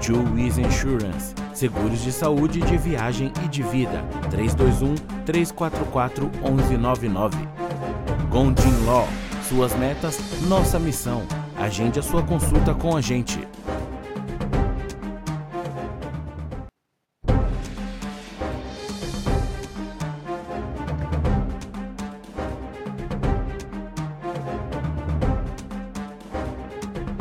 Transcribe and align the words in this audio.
Juiz 0.00 0.58
Insurance. 0.58 1.34
Seguros 1.52 2.00
de 2.00 2.12
saúde, 2.12 2.60
de 2.60 2.76
viagem 2.76 3.32
e 3.44 3.48
de 3.48 3.62
vida. 3.62 4.04
321 4.30 4.94
344 5.24 6.30
1199. 6.42 7.36
Gondin 8.30 8.84
Law. 8.86 9.08
Suas 9.48 9.74
metas, 9.74 10.18
nossa 10.48 10.78
missão. 10.78 11.22
Agende 11.56 11.98
a 11.98 12.02
sua 12.02 12.22
consulta 12.22 12.74
com 12.74 12.96
a 12.96 13.00
gente. 13.00 13.40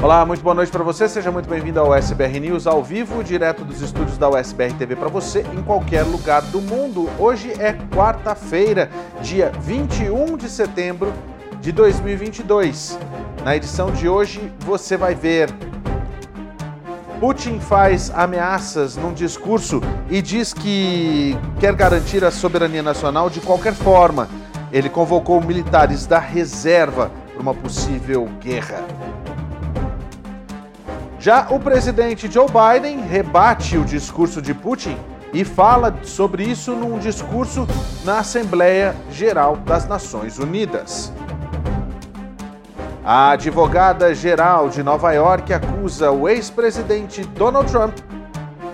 Olá, 0.08 0.26
muito 0.26 0.42
boa 0.42 0.56
noite 0.56 0.72
para 0.72 0.86
você. 0.86 1.10
Seja 1.10 1.30
muito 1.34 1.50
bem-vindo 1.50 1.82
ao 1.82 1.94
SBR 1.94 2.40
News 2.40 2.66
ao 2.66 2.82
vivo, 2.82 3.22
direto 3.22 3.66
dos 3.66 3.82
estúdios 3.82 4.18
da 4.18 4.30
USBR 4.30 4.74
TV 4.76 4.96
para 4.96 5.10
você 5.10 5.46
em 5.54 5.62
qualquer 5.62 6.04
lugar 6.04 6.42
do 6.44 6.62
mundo. 6.62 7.10
Hoje 7.20 7.52
é 7.60 7.74
quarta-feira, 7.94 8.90
dia 9.22 9.52
21 9.60 10.38
de 10.38 10.48
setembro 10.48 11.12
de 11.60 11.74
2022. 11.74 12.98
Na 13.44 13.58
edição 13.58 13.92
de 13.92 14.08
hoje, 14.08 14.50
você 14.62 14.96
vai 14.96 15.14
ver 15.14 15.50
Putin 17.20 17.60
faz 17.60 18.10
ameaças 18.16 18.96
num 18.96 19.12
discurso 19.12 19.82
e 20.10 20.22
diz 20.22 20.54
que 20.54 21.38
quer 21.60 21.76
garantir 21.76 22.24
a 22.24 22.32
soberania 22.32 22.82
nacional 22.82 23.30
de 23.30 23.42
qualquer 23.42 23.74
forma. 23.74 24.30
Ele 24.72 24.88
convocou 24.88 25.42
militares 25.42 26.06
da 26.06 26.18
reserva 26.18 27.12
para 27.34 27.42
uma 27.42 27.54
possível 27.54 28.26
guerra. 28.40 28.86
Já 31.20 31.48
o 31.50 31.60
presidente 31.60 32.32
Joe 32.32 32.46
Biden 32.48 33.02
rebate 33.02 33.76
o 33.76 33.84
discurso 33.84 34.40
de 34.40 34.54
Putin 34.54 34.96
e 35.34 35.44
fala 35.44 35.98
sobre 36.04 36.44
isso 36.44 36.74
num 36.74 37.00
discurso 37.00 37.68
na 38.06 38.20
Assembleia 38.20 38.96
Geral 39.12 39.58
das 39.58 39.88
Nações 39.88 40.38
Unidas. 40.38 41.12
A 43.04 43.32
advogada-geral 43.32 44.70
de 44.70 44.84
Nova 44.84 45.12
York 45.14 45.52
acusa 45.52 46.12
o 46.12 46.30
ex-presidente 46.30 47.24
Donald 47.24 47.72
Trump 47.72 47.98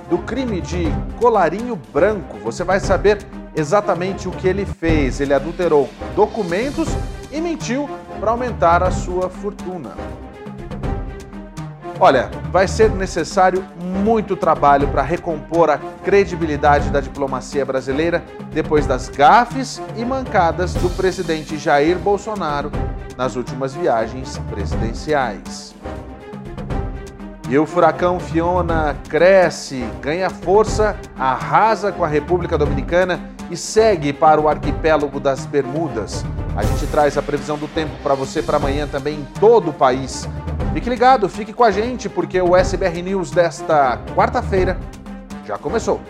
do 0.10 0.18
crime 0.18 0.60
de 0.60 0.86
colarinho 1.20 1.80
branco. 1.94 2.38
Você 2.44 2.64
vai 2.64 2.80
saber 2.80 3.20
exatamente 3.56 4.28
o 4.28 4.32
que 4.32 4.48
ele 4.48 4.66
fez. 4.66 5.22
Ele 5.22 5.34
adulterou 5.34 5.90
documentos 6.16 6.90
e 7.32 7.40
mentiu 7.40 7.90
para 8.20 8.32
aumentar 8.32 8.84
a 8.84 8.92
sua 8.92 9.30
fortuna. 9.30 9.92
Olha, 12.06 12.30
vai 12.52 12.68
ser 12.68 12.90
necessário 12.90 13.64
muito 13.82 14.36
trabalho 14.36 14.90
para 14.90 15.02
recompor 15.02 15.70
a 15.70 15.78
credibilidade 16.04 16.90
da 16.90 17.00
diplomacia 17.00 17.66
brasileira 17.66 18.22
depois 18.52 18.86
das 18.86 19.08
gafes 19.08 19.82
e 19.96 20.04
mancadas 20.04 20.74
do 20.74 20.90
presidente 20.90 21.58
Jair 21.58 21.98
Bolsonaro 21.98 22.70
nas 23.16 23.38
últimas 23.38 23.74
viagens 23.74 24.38
presidenciais. 24.50 25.74
E 27.48 27.58
o 27.58 27.66
furacão 27.66 28.20
Fiona 28.20 28.98
cresce, 29.08 29.86
ganha 30.02 30.30
força, 30.30 30.98
arrasa 31.18 31.90
com 31.94 32.04
a 32.04 32.08
República 32.08 32.58
Dominicana 32.58 33.33
e 33.54 33.58
segue 33.58 34.12
para 34.12 34.42
o 34.42 34.50
arquipélago 34.50 35.20
das 35.20 35.46
Bermudas. 35.46 36.26
A 36.58 36.64
gente 36.64 36.88
traz 36.88 37.18
a 37.18 37.22
previsão 37.22 37.56
do 37.56 37.68
tempo 37.68 37.92
para 38.02 38.16
você 38.16 38.42
para 38.42 38.58
amanhã 38.58 38.88
também 38.88 39.20
em 39.20 39.28
todo 39.40 39.70
o 39.70 39.74
país. 39.74 40.28
Fique 40.74 40.90
ligado, 40.90 41.30
fique 41.30 41.54
com 41.54 41.64
a 41.64 41.70
gente, 41.70 42.10
porque 42.10 42.42
o 42.42 42.56
SBR 42.56 43.04
News 43.04 43.30
desta 43.30 44.00
quarta-feira 44.16 44.78
já 45.46 45.56
começou. 45.58 46.02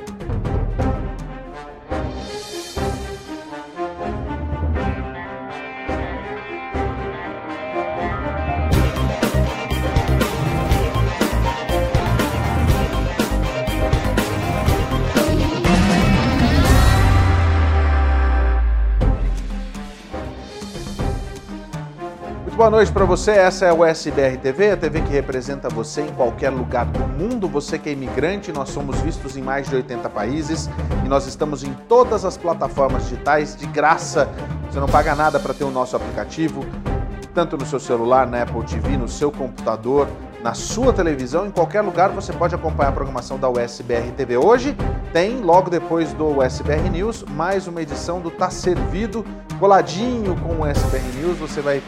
Boa 22.63 22.71
noite 22.71 22.93
para 22.93 23.03
você. 23.03 23.31
Essa 23.31 23.65
é 23.65 23.73
o 23.73 23.83
SBR 23.83 24.37
TV, 24.37 24.71
a 24.71 24.77
TV 24.77 25.01
que 25.01 25.09
representa 25.09 25.67
você 25.67 25.99
em 25.99 26.13
qualquer 26.13 26.49
lugar 26.49 26.85
do 26.85 27.01
mundo. 27.01 27.45
Você 27.49 27.77
que 27.77 27.89
é 27.89 27.91
imigrante, 27.91 28.53
nós 28.53 28.69
somos 28.69 29.01
vistos 29.01 29.35
em 29.35 29.41
mais 29.41 29.67
de 29.67 29.75
80 29.75 30.09
países 30.09 30.69
e 31.03 31.09
nós 31.09 31.27
estamos 31.27 31.61
em 31.61 31.73
todas 31.89 32.23
as 32.23 32.37
plataformas 32.37 33.03
digitais 33.03 33.53
de 33.53 33.65
graça. 33.65 34.29
Você 34.71 34.79
não 34.79 34.87
paga 34.87 35.13
nada 35.13 35.41
para 35.41 35.53
ter 35.53 35.65
o 35.65 35.71
nosso 35.71 35.97
aplicativo, 35.97 36.65
tanto 37.33 37.57
no 37.57 37.65
seu 37.65 37.81
celular, 37.81 38.25
na 38.25 38.43
Apple 38.43 38.63
TV, 38.63 38.95
no 38.95 39.09
seu 39.09 39.29
computador, 39.29 40.07
na 40.41 40.53
sua 40.53 40.93
televisão, 40.93 41.45
em 41.45 41.51
qualquer 41.51 41.81
lugar 41.81 42.11
você 42.11 42.31
pode 42.31 42.55
acompanhar 42.55 42.91
a 42.91 42.93
programação 42.93 43.37
da 43.37 43.49
USBR 43.49 44.09
TV. 44.15 44.37
Hoje 44.37 44.73
tem, 45.11 45.41
logo 45.41 45.69
depois 45.69 46.13
do 46.13 46.39
USBR 46.39 46.89
News, 46.89 47.23
mais 47.23 47.67
uma 47.67 47.81
edição 47.81 48.21
do 48.21 48.31
Tá 48.31 48.49
Servido, 48.49 49.25
coladinho 49.59 50.33
com 50.37 50.53
o 50.53 50.69
USBR 50.69 51.03
News. 51.17 51.37
Você 51.39 51.59
vai 51.59 51.83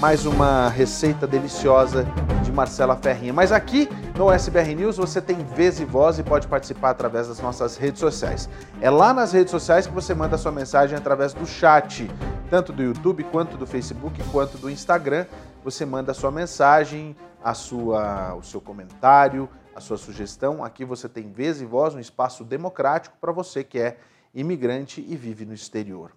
mais 0.00 0.24
uma 0.24 0.70
receita 0.70 1.26
deliciosa 1.26 2.06
de 2.42 2.50
Marcela 2.50 2.96
Ferrinha. 2.96 3.34
Mas 3.34 3.52
aqui 3.52 3.86
no 4.16 4.32
SBR 4.32 4.74
News 4.74 4.96
você 4.96 5.20
tem 5.20 5.44
vez 5.44 5.78
e 5.78 5.84
voz 5.84 6.18
e 6.18 6.22
pode 6.22 6.48
participar 6.48 6.88
através 6.88 7.28
das 7.28 7.38
nossas 7.38 7.76
redes 7.76 8.00
sociais. 8.00 8.48
É 8.80 8.88
lá 8.88 9.12
nas 9.12 9.32
redes 9.32 9.50
sociais 9.50 9.86
que 9.86 9.92
você 9.92 10.14
manda 10.14 10.38
sua 10.38 10.50
mensagem 10.52 10.96
através 10.96 11.34
do 11.34 11.46
chat, 11.46 12.10
tanto 12.48 12.72
do 12.72 12.82
YouTube 12.82 13.24
quanto 13.24 13.58
do 13.58 13.66
Facebook 13.66 14.22
quanto 14.32 14.56
do 14.56 14.70
Instagram. 14.70 15.26
Você 15.62 15.84
manda 15.84 16.14
sua 16.14 16.30
mensagem, 16.30 17.14
a 17.44 17.52
sua, 17.52 18.34
o 18.36 18.42
seu 18.42 18.60
comentário, 18.60 19.50
a 19.76 19.82
sua 19.82 19.98
sugestão. 19.98 20.64
Aqui 20.64 20.82
você 20.82 21.10
tem 21.10 21.30
vez 21.30 21.60
e 21.60 21.66
voz, 21.66 21.94
um 21.94 22.00
espaço 22.00 22.42
democrático 22.42 23.18
para 23.20 23.32
você 23.32 23.62
que 23.62 23.78
é 23.78 23.98
imigrante 24.34 25.04
e 25.06 25.14
vive 25.14 25.44
no 25.44 25.52
exterior. 25.52 26.12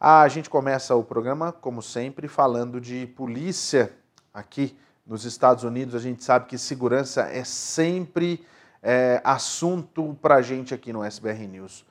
A 0.00 0.28
gente 0.28 0.48
começa 0.48 0.94
o 0.94 1.02
programa, 1.02 1.50
como 1.50 1.82
sempre, 1.82 2.28
falando 2.28 2.80
de 2.80 3.04
polícia 3.16 3.92
aqui 4.32 4.78
nos 5.04 5.24
Estados 5.24 5.64
Unidos. 5.64 5.92
A 5.96 5.98
gente 5.98 6.22
sabe 6.22 6.46
que 6.46 6.56
segurança 6.56 7.22
é 7.22 7.42
sempre 7.42 8.46
é, 8.80 9.20
assunto 9.24 10.16
para 10.22 10.36
a 10.36 10.42
gente 10.42 10.72
aqui 10.72 10.92
no 10.92 11.02
SBR 11.02 11.48
News. 11.48 11.84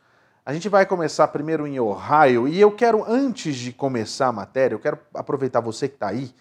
A 0.45 0.53
gente 0.53 0.69
vai 0.69 0.85
começar 0.85 1.27
primeiro 1.27 1.67
em 1.67 1.81
Ohio 1.81 2.47
e 2.47 2.57
eu 2.57 2.71
quero, 2.71 3.03
antes 3.05 3.57
de 3.57 3.73
começar 3.73 4.27
a 4.27 4.31
matéria, 4.31 4.73
eu 4.73 4.79
quero 4.79 4.97
aproveitar 5.13 5.59
você 5.59 5.89
que 5.89 5.95
está 5.95 6.07
aí 6.07 6.33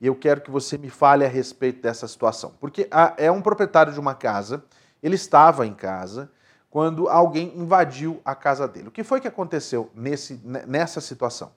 e 0.00 0.08
eu 0.08 0.16
quero 0.16 0.40
que 0.40 0.50
você 0.50 0.76
me 0.76 0.90
fale 0.90 1.24
a 1.24 1.28
respeito 1.28 1.80
dessa 1.80 2.08
situação. 2.08 2.52
Porque 2.58 2.88
é 3.16 3.30
um 3.30 3.40
proprietário 3.40 3.92
de 3.92 4.00
uma 4.00 4.16
casa, 4.16 4.64
ele 5.00 5.14
estava 5.14 5.64
em 5.64 5.72
casa 5.72 6.28
quando 6.72 7.06
alguém 7.06 7.52
invadiu 7.54 8.18
a 8.24 8.34
casa 8.34 8.66
dele. 8.66 8.88
O 8.88 8.90
que 8.90 9.04
foi 9.04 9.20
que 9.20 9.28
aconteceu 9.28 9.90
nesse, 9.94 10.40
nessa 10.66 11.02
situação? 11.02 11.52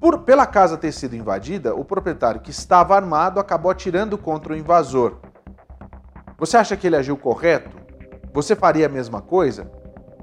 Por, 0.00 0.20
pela 0.20 0.46
casa 0.46 0.78
ter 0.78 0.90
sido 0.90 1.14
invadida, 1.14 1.74
o 1.74 1.84
proprietário 1.84 2.40
que 2.40 2.50
estava 2.50 2.96
armado 2.96 3.38
acabou 3.38 3.70
atirando 3.70 4.16
contra 4.16 4.54
o 4.54 4.56
invasor. 4.56 5.18
Você 6.38 6.56
acha 6.56 6.78
que 6.78 6.86
ele 6.86 6.96
agiu 6.96 7.14
correto? 7.14 7.76
Você 8.32 8.56
faria 8.56 8.86
a 8.86 8.88
mesma 8.88 9.20
coisa? 9.20 9.70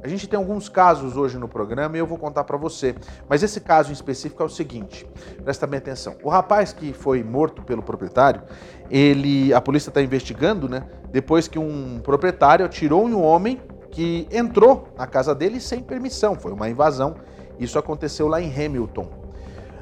A 0.04 0.08
gente 0.08 0.28
tem 0.28 0.38
alguns 0.38 0.70
casos 0.70 1.18
hoje 1.18 1.38
no 1.38 1.48
programa 1.48 1.98
e 1.98 2.00
eu 2.00 2.08
vou 2.08 2.18
contar 2.18 2.44
para 2.46 2.58
você. 2.58 2.96
Mas 3.28 3.44
esse 3.44 3.60
caso 3.60 3.90
em 3.90 3.94
específico 3.94 4.42
é 4.42 4.46
o 4.46 4.50
seguinte: 4.50 5.08
presta 5.44 5.68
bem 5.68 5.78
atenção. 5.80 6.16
O 6.24 6.30
rapaz 6.30 6.74
que 6.74 6.94
foi 6.94 7.24
morto 7.24 7.62
pelo 7.62 7.84
proprietário, 7.84 8.42
ele, 8.90 9.54
a 9.54 9.62
polícia 9.62 9.90
está 9.90 10.02
investigando, 10.02 10.70
né? 10.70 10.88
Depois 11.18 11.48
que 11.48 11.58
um 11.58 12.00
proprietário 12.00 12.64
atirou 12.64 13.10
em 13.10 13.14
um 13.16 13.24
homem 13.24 13.60
que 13.90 14.28
entrou 14.32 14.88
na 14.96 15.08
casa 15.08 15.34
dele 15.34 15.60
sem 15.60 15.82
permissão. 15.82 16.36
Foi 16.36 16.52
uma 16.52 16.70
invasão. 16.70 17.16
Isso 17.58 17.80
aconteceu 17.80 18.28
lá 18.28 18.40
em 18.40 18.54
Hamilton. 18.54 19.10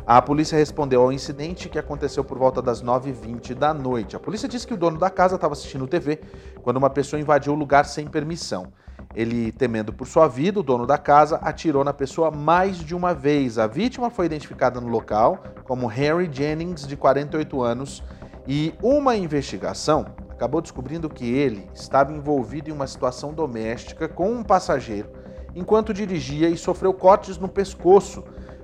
A 0.08 0.22
polícia 0.22 0.58
respondeu 0.58 1.02
ao 1.02 1.12
incidente 1.12 1.68
que 1.68 1.78
aconteceu 1.78 2.24
por 2.24 2.38
volta 2.38 2.62
das 2.62 2.82
9h20 2.82 3.54
da 3.54 3.74
noite. 3.74 4.16
A 4.16 4.20
polícia 4.20 4.48
disse 4.48 4.66
que 4.66 4.74
o 4.74 4.78
dono 4.78 4.98
da 4.98 5.10
casa 5.10 5.36
estava 5.36 5.52
assistindo 5.52 5.86
TV 5.86 6.22
quando 6.64 6.78
uma 6.78 6.90
pessoa 6.90 7.20
invadiu 7.20 7.52
o 7.52 7.58
lugar 7.58 7.84
sem 7.84 8.08
permissão. 8.08 8.68
Ele, 9.14 9.52
temendo 9.52 9.92
por 9.92 10.08
sua 10.08 10.30
vida, 10.30 10.62
o 10.62 10.64
dono 10.64 10.88
da 10.88 10.98
casa 10.98 11.36
atirou 11.44 11.84
na 11.84 11.92
pessoa 11.92 12.32
mais 12.32 12.78
de 12.78 12.96
uma 12.96 13.14
vez. 13.14 13.60
A 13.60 13.68
vítima 13.68 14.10
foi 14.10 14.26
identificada 14.26 14.80
no 14.80 14.88
local 14.88 15.44
como 15.66 15.86
Harry 15.86 16.30
Jennings, 16.32 16.88
de 16.88 16.96
48 16.96 17.62
anos, 17.62 18.02
e 18.48 18.74
uma 18.82 19.18
investigação 19.18 20.24
acabou 20.36 20.62
descobrindo 20.62 21.10
que 21.10 21.26
ele 21.26 21.68
estava 21.74 22.12
envolvido 22.12 22.70
em 22.70 22.74
uma 22.74 22.88
situação 22.88 23.34
doméstica 23.34 24.08
com 24.08 24.30
um 24.30 24.44
passageiro 24.44 25.10
enquanto 25.56 25.94
dirigia 25.94 26.50
e 26.50 26.58
sofreu 26.58 26.94
cortes 26.94 27.38
no 27.38 27.48
pescoço, 27.48 28.22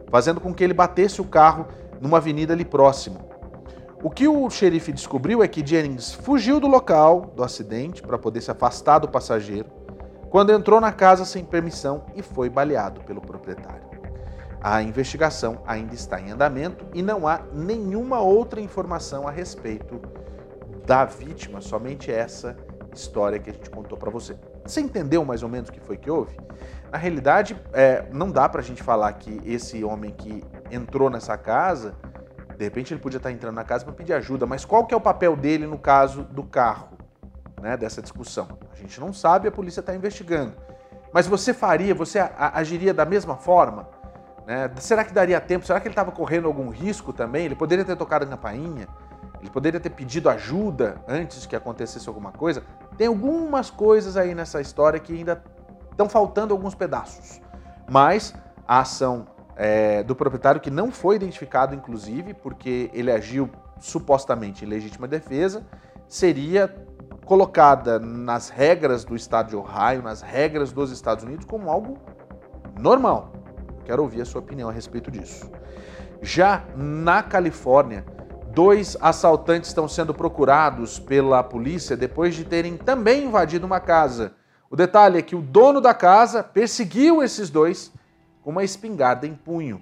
fazendo 0.09 0.41
com 0.41 0.53
que 0.53 0.62
ele 0.62 0.73
batesse 0.73 1.21
o 1.21 1.25
carro 1.25 1.65
numa 2.01 2.18
avenida 2.18 2.51
ali 2.51 2.65
próximo. 2.65 3.19
O 4.03 4.09
que 4.09 4.27
o 4.27 4.50
xerife 4.50 4.91
descobriu 4.91 5.41
é 5.41 5.47
que 5.47 5.65
Jennings 5.65 6.12
fugiu 6.12 6.59
do 6.59 6.68
local 6.68 7.31
do 7.33 7.44
acidente 7.44 8.01
para 8.01 8.18
poder 8.18 8.41
se 8.41 8.51
afastar 8.51 9.00
do 9.00 9.07
passageiro, 9.07 9.69
quando 10.29 10.51
entrou 10.51 10.81
na 10.81 10.91
casa 10.91 11.23
sem 11.23 11.45
permissão 11.45 12.03
e 12.13 12.21
foi 12.21 12.50
baleado 12.50 13.00
pelo 13.01 13.21
proprietário. 13.21 13.89
A 14.59 14.83
investigação 14.83 15.62
ainda 15.65 15.95
está 15.95 16.19
em 16.19 16.31
andamento 16.31 16.85
e 16.94 17.01
não 17.01 17.25
há 17.27 17.41
nenhuma 17.53 18.19
outra 18.19 18.59
informação 18.59 19.27
a 19.27 19.31
respeito 19.31 20.01
da 20.92 21.06
vítima, 21.06 21.62
somente 21.62 22.12
essa 22.12 22.54
história 22.94 23.40
que 23.40 23.50
a 23.50 23.54
gente 23.54 23.70
contou 23.70 23.98
para 23.98 24.10
você. 24.10 24.36
Você 24.66 24.82
entendeu 24.82 25.24
mais 25.24 25.42
ou 25.42 25.48
menos 25.48 25.70
o 25.70 25.72
que 25.72 25.80
foi 25.80 25.96
que 25.96 26.12
houve? 26.12 26.36
Na 26.92 26.98
realidade, 26.98 27.56
é, 27.72 28.06
não 28.12 28.30
dá 28.30 28.50
para 28.50 28.60
a 28.60 28.64
gente 28.64 28.84
falar 28.84 29.14
que 29.14 29.42
esse 29.46 29.86
homem 29.86 30.12
que 30.12 30.44
entrou 30.70 31.10
nessa 31.10 31.38
casa, 31.38 31.96
de 32.58 32.66
repente 32.66 32.94
ele 32.94 33.00
podia 33.00 33.16
estar 33.16 33.32
entrando 33.32 33.56
na 33.56 33.64
casa 33.64 33.86
para 33.86 33.94
pedir 33.94 34.12
ajuda, 34.12 34.46
mas 34.46 34.66
qual 34.66 34.86
que 34.86 34.94
é 34.94 34.98
o 34.98 35.00
papel 35.00 35.34
dele 35.38 35.66
no 35.66 35.80
caso 35.80 36.24
do 36.24 36.44
carro, 36.44 36.90
né, 37.62 37.78
dessa 37.78 38.02
discussão? 38.02 38.50
A 38.74 38.76
gente 38.76 39.00
não 39.00 39.14
sabe, 39.14 39.48
a 39.48 39.52
polícia 39.52 39.80
está 39.80 39.96
investigando. 39.96 40.56
Mas 41.14 41.26
você 41.26 41.54
faria, 41.54 41.96
você 41.96 42.20
agiria 42.38 42.94
da 42.94 43.06
mesma 43.06 43.38
forma? 43.38 43.88
Né? 44.46 44.70
Será 44.76 45.06
que 45.06 45.14
daria 45.14 45.40
tempo? 45.40 45.66
Será 45.66 45.80
que 45.80 45.88
ele 45.88 45.94
estava 45.94 46.12
correndo 46.12 46.50
algum 46.50 46.68
risco 46.68 47.14
também? 47.14 47.46
Ele 47.46 47.56
poderia 47.56 47.86
ter 47.86 47.96
tocado 47.96 48.26
a 48.26 48.28
campainha? 48.28 48.90
Ele 49.42 49.50
poderia 49.50 49.80
ter 49.80 49.90
pedido 49.90 50.30
ajuda 50.30 51.02
antes 51.08 51.46
que 51.46 51.56
acontecesse 51.56 52.08
alguma 52.08 52.32
coisa. 52.32 52.64
Tem 52.98 53.08
algumas 53.08 53.72
coisas 53.72 54.16
aí 54.16 54.36
nessa 54.36 54.62
história 54.62 55.00
que 55.00 55.14
ainda 55.14 55.44
estão 55.90 56.08
faltando 56.08 56.54
alguns 56.54 56.76
pedaços. 56.76 57.42
Mas 57.90 58.36
a 58.68 58.80
ação 58.80 59.28
é, 59.56 60.04
do 60.04 60.16
proprietário, 60.16 60.62
que 60.62 60.70
não 60.70 60.92
foi 60.92 61.16
identificado, 61.16 61.74
inclusive, 61.74 62.34
porque 62.34 62.90
ele 62.94 63.12
agiu 63.12 63.50
supostamente 63.80 64.64
em 64.64 64.68
legítima 64.68 65.08
defesa, 65.08 65.66
seria 66.08 66.74
colocada 67.26 68.00
nas 68.00 68.50
regras 68.50 69.04
do 69.04 69.16
estado 69.16 69.50
de 69.50 69.56
Ohio, 69.56 70.04
nas 70.04 70.22
regras 70.22 70.72
dos 70.72 70.92
Estados 70.92 71.24
Unidos, 71.24 71.46
como 71.46 71.70
algo 71.70 71.98
normal. 72.80 73.32
Quero 73.86 74.04
ouvir 74.04 74.22
a 74.22 74.26
sua 74.26 74.42
opinião 74.42 74.70
a 74.70 74.72
respeito 74.72 75.10
disso. 75.10 75.50
Já 76.22 76.64
na 76.76 77.24
Califórnia, 77.24 78.06
Dois 78.53 78.98
assaltantes 79.00 79.69
estão 79.69 79.88
sendo 79.88 80.13
procurados 80.13 81.00
pela 81.00 81.42
polícia 81.42 81.95
depois 81.95 82.36
de 82.36 82.44
terem 82.44 82.75
também 82.75 83.25
invadido 83.25 83.65
uma 83.65 83.80
casa. 83.80 84.33
O 84.69 84.75
detalhe 84.75 85.19
é 85.19 85.21
que 85.21 85.38
o 85.38 85.42
dono 85.42 85.80
da 85.80 85.94
casa 85.94 86.44
perseguiu 86.44 87.24
esses 87.24 87.50
dois 87.50 87.94
com 88.44 88.50
uma 88.50 88.63
espingarda 88.63 89.25
em 89.25 89.33
punho. 89.33 89.81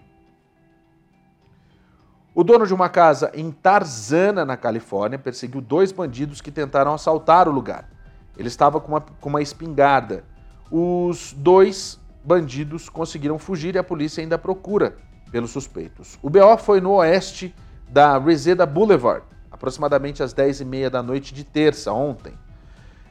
O 2.36 2.44
dono 2.44 2.68
de 2.68 2.74
uma 2.74 2.89
casa 2.89 3.31
em 3.33 3.51
Tarzana, 3.51 4.45
na 4.45 4.56
Califórnia, 4.56 5.18
perseguiu 5.18 5.62
dois 5.62 5.92
bandidos 5.92 6.39
que 6.39 6.51
tentaram 6.51 6.94
assaltar 6.94 7.48
o 7.50 7.51
lugar. 7.51 7.89
Ele 8.38 8.48
estava 8.48 8.80
com 8.80 8.89
uma, 8.89 9.01
com 9.01 9.30
uma 9.30 9.42
espingarda. 9.42 10.24
Os 10.72 11.33
dois 11.33 12.00
bandidos 12.24 12.88
conseguiram 12.88 13.39
fugir 13.39 13.74
e 13.74 13.80
a 13.80 13.83
polícia 13.83 14.22
ainda 14.22 14.38
procura 14.38 14.95
pelos 15.31 15.50
suspeitos. 15.50 16.19
O 16.22 16.30
BO 16.30 16.56
foi 16.60 16.80
no 16.80 16.92
oeste 16.94 17.54
da 17.89 18.18
Reseda 18.19 18.65
Boulevard, 18.65 19.24
aproximadamente 19.51 20.21
às 20.21 20.33
10h30 20.33 20.89
da 20.89 21.01
noite 21.01 21.33
de 21.33 21.44
terça, 21.44 21.91
ontem. 21.91 22.33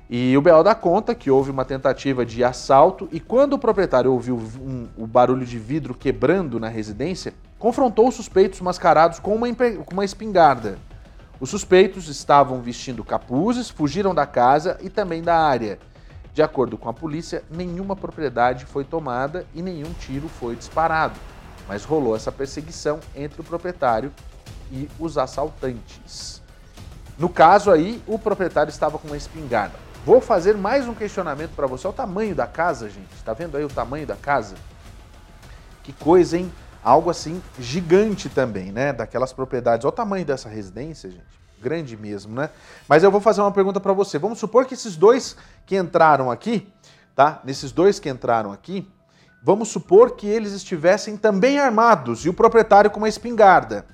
E 0.09 0.35
o 0.39 0.41
BO 0.41 0.63
dá 0.63 0.75
conta 0.75 1.15
que 1.15 1.31
houve 1.31 1.51
uma 1.51 1.67
tentativa 1.67 2.25
de 2.25 2.43
assalto 2.43 3.09
e 3.13 3.21
quando 3.21 3.55
o 3.55 3.59
proprietário 3.59 4.11
ouviu 4.11 4.37
um, 4.37 4.89
o 4.97 5.07
barulho 5.07 5.45
de 5.45 5.59
vidro 5.59 5.93
quebrando 5.93 6.59
na 6.59 6.69
residência, 6.69 7.35
confrontou 7.59 8.09
os 8.09 8.15
suspeitos 8.15 8.61
mascarados 8.63 9.19
com 9.19 9.35
uma, 9.35 9.53
com 9.53 9.93
uma 9.93 10.05
espingarda. 10.05 10.79
Os 11.39 11.51
suspeitos 11.51 12.09
estavam 12.09 12.63
vestindo 12.63 13.05
capuzes, 13.05 13.69
fugiram 13.69 14.15
da 14.15 14.25
casa 14.25 14.79
e 14.81 14.89
também 14.89 15.23
da 15.23 15.37
área. 15.37 15.79
De 16.33 16.43
acordo 16.43 16.79
com 16.79 16.89
a 16.89 16.95
polícia, 16.95 17.43
nenhuma 17.51 17.95
propriedade 17.95 18.65
foi 18.65 18.85
tomada 18.85 19.45
e 19.55 19.61
nenhum 19.61 19.93
tiro 19.93 20.29
foi 20.29 20.57
disparado, 20.57 21.19
mas 21.69 21.85
rolou 21.85 22.17
essa 22.17 22.33
perseguição 22.33 22.99
entre 23.15 23.41
o 23.43 23.45
proprietário 23.45 24.11
e 24.71 24.89
os 24.99 25.19
assaltantes. 25.19 26.43
No 27.19 27.29
caso 27.29 27.71
aí, 27.71 28.03
o 28.07 28.19
proprietário 28.19 28.71
estava 28.71 28.99
com 28.99 29.09
uma 29.09 29.17
espingarda. 29.17 29.75
Vou 30.07 30.21
fazer 30.21 30.57
mais 30.57 30.87
um 30.87 30.95
questionamento 30.95 31.51
para 31.51 31.67
você. 31.67 31.87
Olha 31.87 31.93
o 31.93 31.97
tamanho 31.97 32.35
da 32.35 32.47
casa, 32.47 32.89
gente. 32.89 33.13
Está 33.15 33.33
vendo 33.33 33.57
aí 33.57 33.65
o 33.65 33.69
tamanho 33.69 34.07
da 34.07 34.17
casa? 34.17 34.55
Que 35.83 35.93
coisa, 35.93 36.39
hein? 36.39 36.53
Algo 36.83 37.11
assim 37.11 37.43
gigante 37.59 38.29
também, 38.29 38.71
né? 38.71 38.93
Daquelas 38.93 39.33
propriedades. 39.33 39.85
Olha 39.85 39.93
o 39.93 39.97
tamanho 39.97 40.25
dessa 40.25 40.49
residência, 40.49 41.11
gente. 41.11 41.27
Grande 41.61 41.97
mesmo, 41.97 42.35
né? 42.35 42.51
Mas 42.89 43.03
eu 43.03 43.11
vou 43.11 43.21
fazer 43.21 43.41
uma 43.41 43.51
pergunta 43.51 43.81
para 43.81 43.93
você. 43.93 44.19
Vamos 44.19 44.39
supor 44.39 44.65
que 44.65 44.75
esses 44.75 44.97
dois 44.97 45.37
que 45.67 45.77
entraram 45.77 46.31
aqui, 46.31 46.73
tá? 47.17 47.41
Nesses 47.45 47.73
dois 47.73 47.99
que 47.99 48.09
entraram 48.09 48.53
aqui, 48.53 48.89
vamos 49.43 49.69
supor 49.69 50.13
que 50.13 50.27
eles 50.29 50.53
estivessem 50.53 51.17
também 51.17 51.59
armados 51.59 52.25
e 52.25 52.29
o 52.29 52.33
proprietário 52.35 52.91
com 52.91 52.99
uma 52.99 53.09
espingarda. 53.09 53.85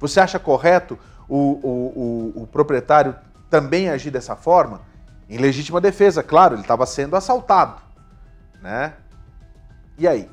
Você 0.00 0.18
acha 0.18 0.38
correto 0.38 0.98
o, 1.28 1.36
o, 1.36 2.32
o, 2.38 2.42
o 2.42 2.46
proprietário 2.46 3.14
também 3.48 3.90
agir 3.90 4.10
dessa 4.10 4.34
forma? 4.34 4.80
Em 5.28 5.38
legítima 5.38 5.80
defesa, 5.80 6.22
claro, 6.22 6.54
ele 6.54 6.62
estava 6.62 6.84
sendo 6.86 7.14
assaltado. 7.14 7.80
Né? 8.60 8.94
E 9.96 10.08
aí? 10.08 10.28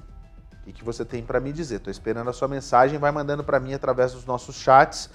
O 0.65 0.73
que 0.73 0.83
você 0.83 1.05
tem 1.05 1.23
para 1.23 1.39
me 1.39 1.53
dizer? 1.53 1.75
Estou 1.75 1.91
esperando 1.91 2.29
a 2.29 2.33
sua 2.33 2.47
mensagem, 2.47 2.97
vai 2.97 3.11
mandando 3.11 3.43
para 3.43 3.59
mim 3.59 3.73
através 3.73 4.13
dos 4.13 4.25
nossos 4.25 4.55
chats. 4.55 5.09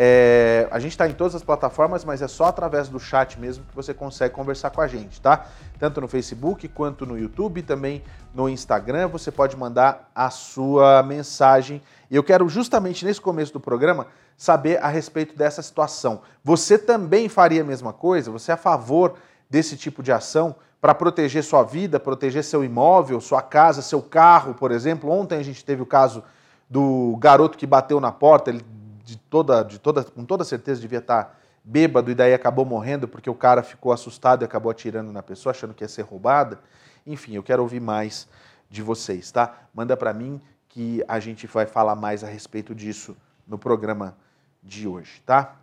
É, 0.00 0.68
a 0.70 0.78
gente 0.78 0.92
está 0.92 1.08
em 1.08 1.12
todas 1.12 1.34
as 1.34 1.42
plataformas, 1.42 2.04
mas 2.04 2.22
é 2.22 2.28
só 2.28 2.44
através 2.44 2.88
do 2.88 3.00
chat 3.00 3.36
mesmo 3.40 3.64
que 3.64 3.74
você 3.74 3.92
consegue 3.92 4.32
conversar 4.32 4.70
com 4.70 4.80
a 4.80 4.86
gente, 4.86 5.20
tá? 5.20 5.46
Tanto 5.76 6.00
no 6.00 6.06
Facebook 6.06 6.68
quanto 6.68 7.04
no 7.04 7.18
YouTube, 7.18 7.62
também 7.62 8.04
no 8.32 8.48
Instagram, 8.48 9.08
você 9.08 9.32
pode 9.32 9.56
mandar 9.56 10.08
a 10.14 10.30
sua 10.30 11.02
mensagem 11.02 11.82
e 12.08 12.14
eu 12.14 12.22
quero 12.22 12.48
justamente 12.48 13.04
nesse 13.04 13.20
começo 13.20 13.52
do 13.52 13.58
programa 13.58 14.06
saber 14.36 14.80
a 14.80 14.86
respeito 14.86 15.36
dessa 15.36 15.62
situação. 15.62 16.22
Você 16.44 16.78
também 16.78 17.28
faria 17.28 17.62
a 17.62 17.64
mesma 17.64 17.92
coisa? 17.92 18.30
Você 18.30 18.52
é 18.52 18.54
a 18.54 18.56
favor 18.56 19.14
desse 19.50 19.76
tipo 19.76 20.00
de 20.00 20.12
ação 20.12 20.54
para 20.80 20.94
proteger 20.94 21.42
sua 21.42 21.64
vida, 21.64 21.98
proteger 21.98 22.44
seu 22.44 22.62
imóvel, 22.62 23.20
sua 23.20 23.42
casa, 23.42 23.82
seu 23.82 24.00
carro, 24.00 24.54
por 24.54 24.70
exemplo? 24.70 25.10
Ontem 25.10 25.38
a 25.38 25.42
gente 25.42 25.64
teve 25.64 25.82
o 25.82 25.86
caso 25.86 26.22
do 26.70 27.16
garoto 27.18 27.58
que 27.58 27.66
bateu 27.66 27.98
na 27.98 28.12
porta, 28.12 28.50
ele 28.50 28.64
de 29.08 29.16
toda, 29.16 29.62
de 29.62 29.78
toda, 29.78 30.04
com 30.04 30.22
toda 30.22 30.44
certeza 30.44 30.82
devia 30.82 30.98
estar 30.98 31.40
bêbado 31.64 32.10
e 32.10 32.14
daí 32.14 32.34
acabou 32.34 32.66
morrendo 32.66 33.08
porque 33.08 33.30
o 33.30 33.34
cara 33.34 33.62
ficou 33.62 33.90
assustado 33.90 34.42
e 34.42 34.44
acabou 34.44 34.70
atirando 34.70 35.10
na 35.10 35.22
pessoa, 35.22 35.50
achando 35.50 35.72
que 35.72 35.82
ia 35.82 35.88
ser 35.88 36.02
roubada. 36.02 36.60
Enfim, 37.06 37.34
eu 37.34 37.42
quero 37.42 37.62
ouvir 37.62 37.80
mais 37.80 38.28
de 38.68 38.82
vocês, 38.82 39.32
tá? 39.32 39.60
Manda 39.72 39.96
para 39.96 40.12
mim 40.12 40.38
que 40.68 41.02
a 41.08 41.18
gente 41.18 41.46
vai 41.46 41.64
falar 41.64 41.94
mais 41.94 42.22
a 42.22 42.26
respeito 42.26 42.74
disso 42.74 43.16
no 43.46 43.58
programa 43.58 44.14
de 44.62 44.86
hoje, 44.86 45.22
tá? 45.24 45.56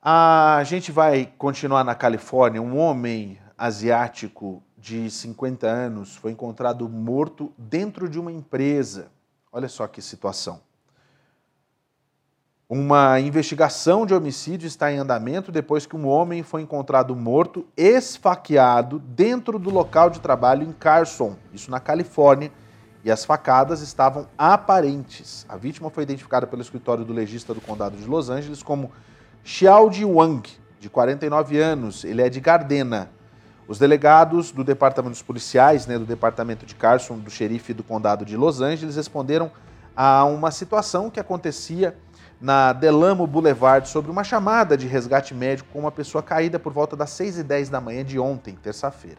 A 0.00 0.62
gente 0.64 0.92
vai 0.92 1.26
continuar 1.36 1.82
na 1.82 1.96
Califórnia. 1.96 2.62
Um 2.62 2.78
homem 2.78 3.40
asiático 3.58 4.62
de 4.78 5.10
50 5.10 5.66
anos 5.66 6.14
foi 6.14 6.30
encontrado 6.30 6.88
morto 6.88 7.52
dentro 7.58 8.08
de 8.08 8.20
uma 8.20 8.30
empresa. 8.30 9.10
Olha 9.50 9.68
só 9.68 9.88
que 9.88 10.00
situação. 10.00 10.60
Uma 12.74 13.20
investigação 13.20 14.06
de 14.06 14.14
homicídio 14.14 14.66
está 14.66 14.90
em 14.90 14.96
andamento 14.96 15.52
depois 15.52 15.84
que 15.84 15.94
um 15.94 16.08
homem 16.08 16.42
foi 16.42 16.62
encontrado 16.62 17.14
morto, 17.14 17.66
esfaqueado, 17.76 18.98
dentro 18.98 19.58
do 19.58 19.68
local 19.68 20.08
de 20.08 20.20
trabalho 20.20 20.62
em 20.62 20.72
Carson, 20.72 21.36
isso 21.52 21.70
na 21.70 21.78
Califórnia, 21.78 22.50
e 23.04 23.10
as 23.10 23.26
facadas 23.26 23.82
estavam 23.82 24.26
aparentes. 24.38 25.44
A 25.50 25.56
vítima 25.58 25.90
foi 25.90 26.04
identificada 26.04 26.46
pelo 26.46 26.62
escritório 26.62 27.04
do 27.04 27.12
legista 27.12 27.52
do 27.52 27.60
condado 27.60 27.94
de 27.94 28.06
Los 28.06 28.30
Angeles 28.30 28.62
como 28.62 28.90
Xiaoji 29.44 30.06
Wang, 30.06 30.48
de 30.80 30.88
49 30.88 31.60
anos. 31.60 32.04
Ele 32.04 32.22
é 32.22 32.30
de 32.30 32.40
Gardena. 32.40 33.10
Os 33.68 33.78
delegados 33.78 34.50
do 34.50 34.64
departamento 34.64 35.12
dos 35.12 35.22
policiais, 35.22 35.86
né, 35.86 35.98
do 35.98 36.06
departamento 36.06 36.64
de 36.64 36.74
Carson, 36.74 37.18
do 37.18 37.30
xerife 37.30 37.74
do 37.74 37.84
condado 37.84 38.24
de 38.24 38.34
Los 38.34 38.62
Angeles, 38.62 38.96
responderam 38.96 39.50
a 39.94 40.24
uma 40.24 40.50
situação 40.50 41.10
que 41.10 41.20
acontecia 41.20 41.94
na 42.42 42.72
Delamo 42.72 43.24
Boulevard 43.24 43.88
sobre 43.88 44.10
uma 44.10 44.24
chamada 44.24 44.76
de 44.76 44.88
resgate 44.88 45.32
médico 45.32 45.68
com 45.72 45.78
uma 45.78 45.92
pessoa 45.92 46.20
caída 46.20 46.58
por 46.58 46.72
volta 46.72 46.96
das 46.96 47.10
6 47.10 47.38
e 47.38 47.42
10 47.44 47.68
da 47.68 47.80
manhã 47.80 48.04
de 48.04 48.18
ontem, 48.18 48.56
terça-feira. 48.60 49.18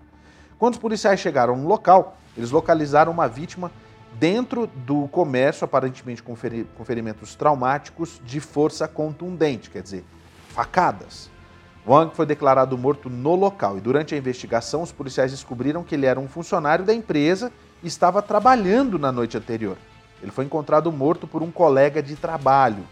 Quando 0.60 0.74
os 0.74 0.80
policiais 0.80 1.22
chegaram 1.22 1.56
no 1.56 1.65
local, 1.65 2.18
eles 2.36 2.51
localizaram 2.51 3.13
uma 3.13 3.30
vítima 3.30 3.72
dentro 4.20 4.68
do 4.68 5.08
comércio, 5.08 5.63
aparentemente 5.63 6.22
com, 6.22 6.36
ferimentos 6.36 7.34
traumáticos 7.34 8.20
de 8.25 8.42
força 8.42 8.89
contundente, 8.89 9.70
quer 9.70 9.82
dizer, 9.82 10.03
facadas. 10.50 11.30
Wang 11.88 12.13
foi 12.13 12.25
declarado 12.25 12.77
morto 12.77 13.10
no 13.10 13.36
local 13.36 13.77
e 13.77 13.82
durante 13.82 14.13
a 14.13 14.18
investigação 14.18 14.82
os 14.82 14.92
policiais 14.92 15.32
descobriram 15.32 15.82
que 15.82 15.96
ele 15.96 16.06
era 16.06 16.20
um 16.20 16.27
funcionário 16.27 16.84
da 16.84 16.94
empresa 16.94 17.53
e 17.82 17.88
estava 17.88 18.22
trabalhando 18.22 19.00
na 19.00 19.13
noite 19.13 19.38
anterior. 19.38 19.77
Ele 20.22 20.32
foi 20.32 20.44
encontrado 20.44 20.92
morto 20.92 21.25
por 21.25 21.42
um 21.42 21.51
colega 21.51 22.03
de 22.03 22.18
trabalho. 22.18 22.84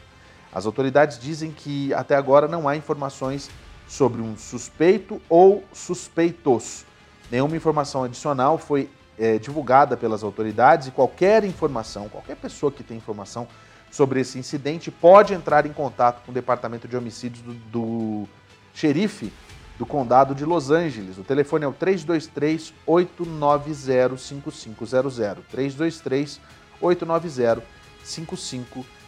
As 0.54 0.66
autoridades 0.66 1.18
dizem 1.18 1.52
que 1.52 1.94
até 1.94 2.16
agora 2.16 2.48
não 2.48 2.68
há 2.68 2.76
informações 2.76 3.50
sobre 3.88 4.22
um 4.22 4.38
suspeito 4.38 5.22
ou 5.30 5.64
suspeitos. 5.74 6.86
Nenhuma 7.32 7.56
informação 7.56 8.04
adicional 8.04 8.58
foi 8.58 8.90
é, 9.18 9.38
divulgada 9.38 9.96
pelas 9.96 10.24
autoridades 10.24 10.88
e 10.88 10.92
qualquer 10.92 11.44
informação, 11.44 12.10
qualquer 12.10 12.36
pessoa 12.36 12.72
que 12.72 12.84
tem 12.84 12.98
informação 12.98 13.48
sobre 13.92 14.22
esse 14.22 14.40
incidente 14.40 14.90
pode 14.90 15.34
entrar 15.34 15.66
em 15.66 15.74
contato 15.74 16.24
com 16.26 16.32
o 16.32 16.34
Departamento 16.34 16.88
de 16.88 16.96
Homicídios 16.96 17.44
do, 17.44 17.54
do 17.54 18.28
xerife 18.74 19.32
do 19.78 19.86
condado 19.86 20.34
de 20.36 20.46
Los 20.46 20.70
Angeles. 20.70 21.18
O 21.18 21.24
telefone 21.24 21.66
é 21.66 21.68
o 21.68 21.74
323 21.74 22.74
890 22.86 24.18
5500. 24.18 25.46
323 25.50 26.40
890 26.80 27.64
5500. 28.04 29.01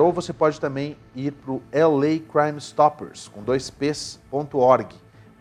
Ou 0.00 0.12
você 0.12 0.32
pode 0.32 0.60
também 0.60 0.96
ir 1.14 1.32
para 1.32 1.52
o 1.52 1.62
LA 1.72 2.18
Crime 2.30 2.58
Stoppers, 2.58 3.28
com 3.28 3.42
dois 3.42 3.70
P's.org. 3.70 4.94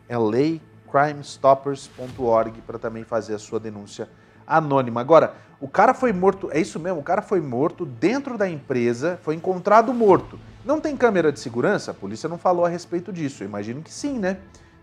lacrimestoppers.org 0.10 2.62
para 2.62 2.80
também 2.80 3.04
fazer 3.04 3.36
a 3.36 3.40
sua 3.40 3.60
denúncia 3.60 4.08
anônima. 4.48 5.02
Agora, 5.02 5.34
o 5.60 5.68
cara 5.68 5.94
foi 5.94 6.14
morto, 6.14 6.50
é 6.54 6.62
isso 6.62 6.80
mesmo, 6.80 7.02
o 7.02 7.04
cara 7.04 7.22
foi 7.22 7.42
morto 7.42 7.86
dentro 7.86 8.38
da 8.38 8.50
empresa, 8.50 9.20
foi 9.24 9.36
encontrado 9.36 9.94
morto. 9.94 10.40
Não 10.64 10.80
tem 10.80 10.96
câmera 10.96 11.30
de 11.30 11.42
segurança? 11.42 11.92
A 11.92 11.94
polícia 11.94 12.30
não 12.30 12.38
falou 12.38 12.66
a 12.66 12.70
respeito 12.70 13.12
disso. 13.12 13.44
Eu 13.44 13.48
imagino 13.48 13.82
que 13.82 13.92
sim, 13.92 14.18
né? 14.18 14.38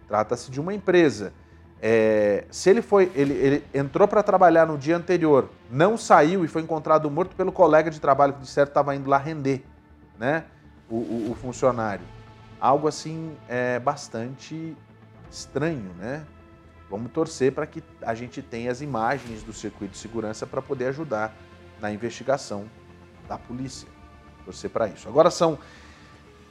Trata-se 0.06 0.50
de 0.50 0.60
uma 0.60 0.74
empresa. 0.74 1.32
É, 1.80 2.44
se 2.50 2.70
ele 2.70 2.82
foi, 2.82 3.10
ele, 3.14 3.34
ele 3.34 3.64
entrou 3.72 4.08
para 4.08 4.22
trabalhar 4.22 4.66
no 4.66 4.76
dia 4.76 4.96
anterior, 4.96 5.48
não 5.70 5.96
saiu 5.96 6.44
e 6.44 6.48
foi 6.48 6.62
encontrado 6.62 7.08
morto 7.10 7.36
pelo 7.36 7.52
colega 7.52 7.90
de 7.90 8.00
trabalho 8.00 8.32
que 8.32 8.40
de 8.40 8.48
certo 8.48 8.70
estava 8.70 8.94
indo 8.96 9.08
lá 9.08 9.16
render, 9.16 9.64
né? 10.18 10.44
O, 10.90 10.96
o, 10.96 11.30
o 11.30 11.34
funcionário. 11.34 12.04
Algo 12.60 12.88
assim 12.88 13.36
é 13.48 13.78
bastante 13.78 14.76
estranho, 15.30 15.92
né? 15.98 16.24
Vamos 16.90 17.12
torcer 17.12 17.52
para 17.52 17.66
que 17.66 17.82
a 18.02 18.14
gente 18.14 18.42
tenha 18.42 18.72
as 18.72 18.80
imagens 18.80 19.42
do 19.42 19.52
circuito 19.52 19.92
de 19.92 19.98
segurança 19.98 20.46
para 20.46 20.62
poder 20.62 20.86
ajudar 20.86 21.34
na 21.80 21.92
investigação 21.92 22.64
da 23.28 23.38
polícia. 23.38 23.86
Torcer 24.44 24.70
para 24.70 24.88
isso. 24.88 25.06
Agora 25.06 25.30
são 25.30 25.58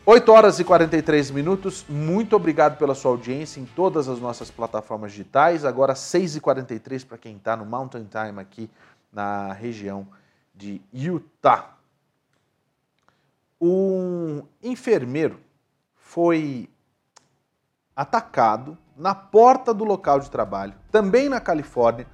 8 0.09 0.31
horas 0.31 0.57
e 0.57 0.63
43 0.63 1.31
minutos. 1.31 1.85
Muito 1.89 2.33
obrigado 2.33 2.77
pela 2.77 2.95
sua 2.95 3.11
audiência 3.11 3.59
em 3.59 3.65
todas 3.65 4.07
as 4.07 4.21
nossas 4.21 4.49
plataformas 4.49 5.11
digitais. 5.11 5.65
Agora 5.65 5.95
6 5.95 6.37
e 6.37 6.39
43 6.39 7.03
para 7.03 7.17
quem 7.17 7.35
está 7.35 7.57
no 7.57 7.65
Mountain 7.65 8.05
Time 8.05 8.39
aqui 8.39 8.69
na 9.11 9.51
região 9.51 10.07
de 10.55 10.81
Utah. 10.93 11.75
Um 13.59 14.43
enfermeiro 14.63 15.41
foi 15.93 16.69
atacado 17.93 18.77
na 18.95 19.13
porta 19.13 19.73
do 19.73 19.83
local 19.83 20.21
de 20.21 20.31
trabalho, 20.31 20.73
também 20.89 21.27
na 21.27 21.41
Califórnia, 21.41 22.07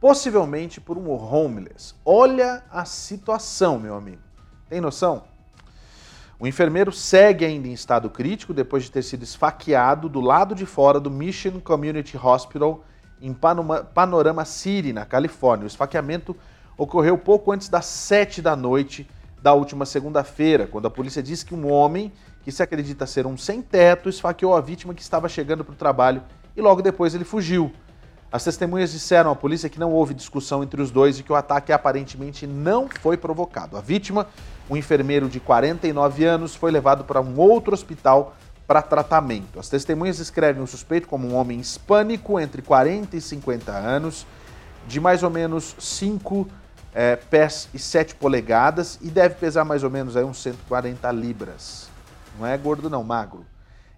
possivelmente 0.00 0.80
por 0.80 0.96
um 0.96 1.10
homeless. 1.10 1.96
Olha 2.04 2.62
a 2.70 2.84
situação, 2.84 3.76
meu 3.76 3.96
amigo. 3.96 4.22
Tem 4.68 4.80
noção? 4.80 5.29
O 6.40 6.46
enfermeiro 6.46 6.90
segue 6.90 7.44
ainda 7.44 7.68
em 7.68 7.74
estado 7.74 8.08
crítico 8.08 8.54
depois 8.54 8.84
de 8.84 8.90
ter 8.90 9.02
sido 9.02 9.22
esfaqueado 9.22 10.08
do 10.08 10.22
lado 10.22 10.54
de 10.54 10.64
fora 10.64 10.98
do 10.98 11.10
Mission 11.10 11.60
Community 11.60 12.16
Hospital 12.16 12.82
em 13.20 13.36
Panorama 13.94 14.46
City, 14.46 14.90
na 14.90 15.04
Califórnia. 15.04 15.64
O 15.64 15.66
esfaqueamento 15.66 16.34
ocorreu 16.78 17.18
pouco 17.18 17.52
antes 17.52 17.68
das 17.68 17.84
7 17.84 18.40
da 18.40 18.56
noite 18.56 19.06
da 19.42 19.52
última 19.52 19.84
segunda-feira, 19.84 20.66
quando 20.66 20.86
a 20.86 20.90
polícia 20.90 21.22
disse 21.22 21.44
que 21.44 21.54
um 21.54 21.70
homem, 21.70 22.10
que 22.42 22.50
se 22.50 22.62
acredita 22.62 23.06
ser 23.06 23.26
um 23.26 23.36
sem-teto, 23.36 24.08
esfaqueou 24.08 24.56
a 24.56 24.62
vítima 24.62 24.94
que 24.94 25.02
estava 25.02 25.28
chegando 25.28 25.62
para 25.62 25.74
o 25.74 25.76
trabalho 25.76 26.22
e 26.56 26.62
logo 26.62 26.80
depois 26.80 27.14
ele 27.14 27.24
fugiu. 27.24 27.70
As 28.32 28.44
testemunhas 28.44 28.92
disseram 28.92 29.30
à 29.30 29.36
polícia 29.36 29.68
que 29.68 29.78
não 29.78 29.92
houve 29.92 30.14
discussão 30.14 30.62
entre 30.62 30.80
os 30.80 30.90
dois 30.90 31.18
e 31.18 31.22
que 31.22 31.32
o 31.32 31.36
ataque 31.36 31.70
aparentemente 31.70 32.46
não 32.46 32.88
foi 32.88 33.18
provocado. 33.18 33.76
A 33.76 33.82
vítima 33.82 34.26
um 34.70 34.76
enfermeiro 34.76 35.28
de 35.28 35.40
49 35.40 36.24
anos 36.24 36.54
foi 36.54 36.70
levado 36.70 37.02
para 37.02 37.20
um 37.20 37.36
outro 37.38 37.74
hospital 37.74 38.36
para 38.68 38.80
tratamento. 38.80 39.58
As 39.58 39.68
testemunhas 39.68 40.18
descrevem 40.18 40.62
o 40.62 40.66
suspeito 40.66 41.08
como 41.08 41.26
um 41.26 41.34
homem 41.34 41.58
hispânico 41.58 42.38
entre 42.38 42.62
40 42.62 43.16
e 43.16 43.20
50 43.20 43.72
anos, 43.72 44.24
de 44.86 45.00
mais 45.00 45.24
ou 45.24 45.30
menos 45.30 45.74
5 45.76 46.46
é, 46.94 47.16
pés 47.16 47.68
e 47.74 47.80
7 47.80 48.14
polegadas 48.14 48.96
e 49.02 49.08
deve 49.08 49.34
pesar 49.34 49.64
mais 49.64 49.82
ou 49.82 49.90
menos 49.90 50.16
aí 50.16 50.22
uns 50.22 50.40
140 50.40 51.10
libras. 51.10 51.88
Não 52.38 52.46
é 52.46 52.56
gordo 52.56 52.88
não, 52.88 53.02
magro. 53.02 53.44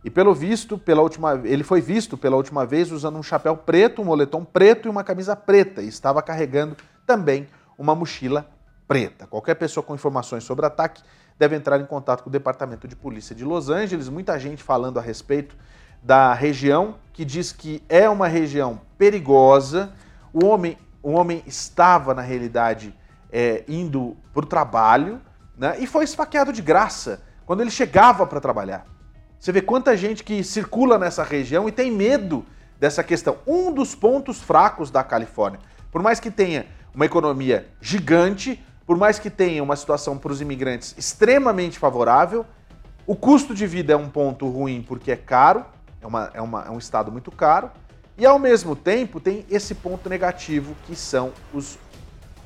E 0.03 0.09
pelo 0.11 0.35
visto, 0.35 0.79
pela 0.79 1.03
última, 1.03 1.41
ele 1.45 1.63
foi 1.63 1.83
visto 1.83 2.17
pela 2.17 2.37
última 2.37 2.65
vez 2.65 2.91
usando 2.91 3.19
um 3.19 3.23
chapéu 3.23 3.57
preto, 3.57 4.01
um 4.01 4.07
moletom 4.07 4.43
preto 4.43 4.89
e 4.89 4.91
uma 4.91 5.05
camisa 5.05 5.37
preta 5.37 5.83
e 5.83 5.89
estava 5.89 6.23
carregando 6.23 6.77
também 7.07 7.47
uma 7.79 7.95
mochila 7.95 8.49
preta. 8.93 9.27
Qualquer 9.27 9.55
pessoa 9.55 9.83
com 9.83 9.95
informações 9.95 10.45
sobre 10.45 10.67
ataque 10.67 11.03
deve 11.39 11.57
entrar 11.57 11.81
em 11.81 11.87
contato 11.87 12.23
com 12.23 12.29
o 12.29 12.33
Departamento 12.33 12.87
de 12.87 12.95
Polícia 12.95 13.35
de 13.35 13.43
Los 13.43 13.71
Angeles. 13.71 14.07
Muita 14.11 14.39
gente 14.39 14.63
falando 14.63 14.99
a 14.99 15.01
respeito 15.01 15.57
da 16.03 16.35
região, 16.35 16.97
que 17.11 17.25
diz 17.25 17.53
que 17.53 17.83
é 17.89 18.07
uma 18.07 18.29
região 18.29 18.83
perigosa. 18.99 19.95
O 20.31 20.45
homem, 20.45 20.77
o 21.03 21.13
homem 21.13 21.43
estava, 21.47 22.13
na 22.13 22.21
realidade, 22.21 22.95
é, 23.33 23.65
indo 23.67 24.15
para 24.31 24.45
o 24.45 24.47
trabalho 24.47 25.23
né, 25.57 25.77
e 25.79 25.87
foi 25.87 26.05
esfaqueado 26.05 26.53
de 26.53 26.61
graça 26.61 27.23
quando 27.47 27.63
ele 27.63 27.71
chegava 27.71 28.27
para 28.27 28.43
trabalhar. 28.43 28.85
Você 29.41 29.53
vê 29.53 29.63
quanta 29.63 29.97
gente 29.97 30.23
que 30.23 30.45
circula 30.45 30.99
nessa 30.99 31.25
região 31.25 31.67
e 31.67 31.73
tem 31.73 31.91
medo 31.91 32.45
dessa 32.79 33.03
questão. 33.03 33.39
Um 33.47 33.73
dos 33.73 33.95
pontos 33.95 34.43
fracos 34.43 34.91
da 34.91 35.03
Califórnia, 35.03 35.61
por 35.91 36.03
mais 36.03 36.21
que 36.21 36.31
tenha 36.31 36.67
uma 36.95 37.07
economia 37.07 37.67
gigante, 37.81 38.63
por 38.93 38.99
mais 38.99 39.19
que 39.19 39.31
tenha 39.31 39.63
uma 39.63 39.75
situação 39.75 40.19
para 40.19 40.31
os 40.31 40.43
imigrantes 40.43 40.95
extremamente 40.99 41.79
favorável, 41.79 42.45
o 43.07 43.17
custo 43.17 43.55
de 43.55 43.67
vida 43.67 43.95
é 43.95 43.97
um 43.97 44.07
ponto 44.07 44.47
ruim 44.47 44.85
porque 44.87 45.11
é 45.11 45.17
caro, 45.17 45.65
é, 45.99 46.07
uma, 46.07 46.31
é, 46.35 46.43
uma, 46.43 46.65
é 46.65 46.71
um 46.71 46.77
estado 46.77 47.11
muito 47.11 47.31
caro, 47.31 47.71
e 48.19 48.27
ao 48.27 48.39
mesmo 48.39 48.77
tempo 48.77 49.19
tem 49.19 49.47
esse 49.49 49.75
ponto 49.75 50.11
negativo 50.11 50.77
que 50.87 50.95
são 50.95 51.33
os 51.55 51.79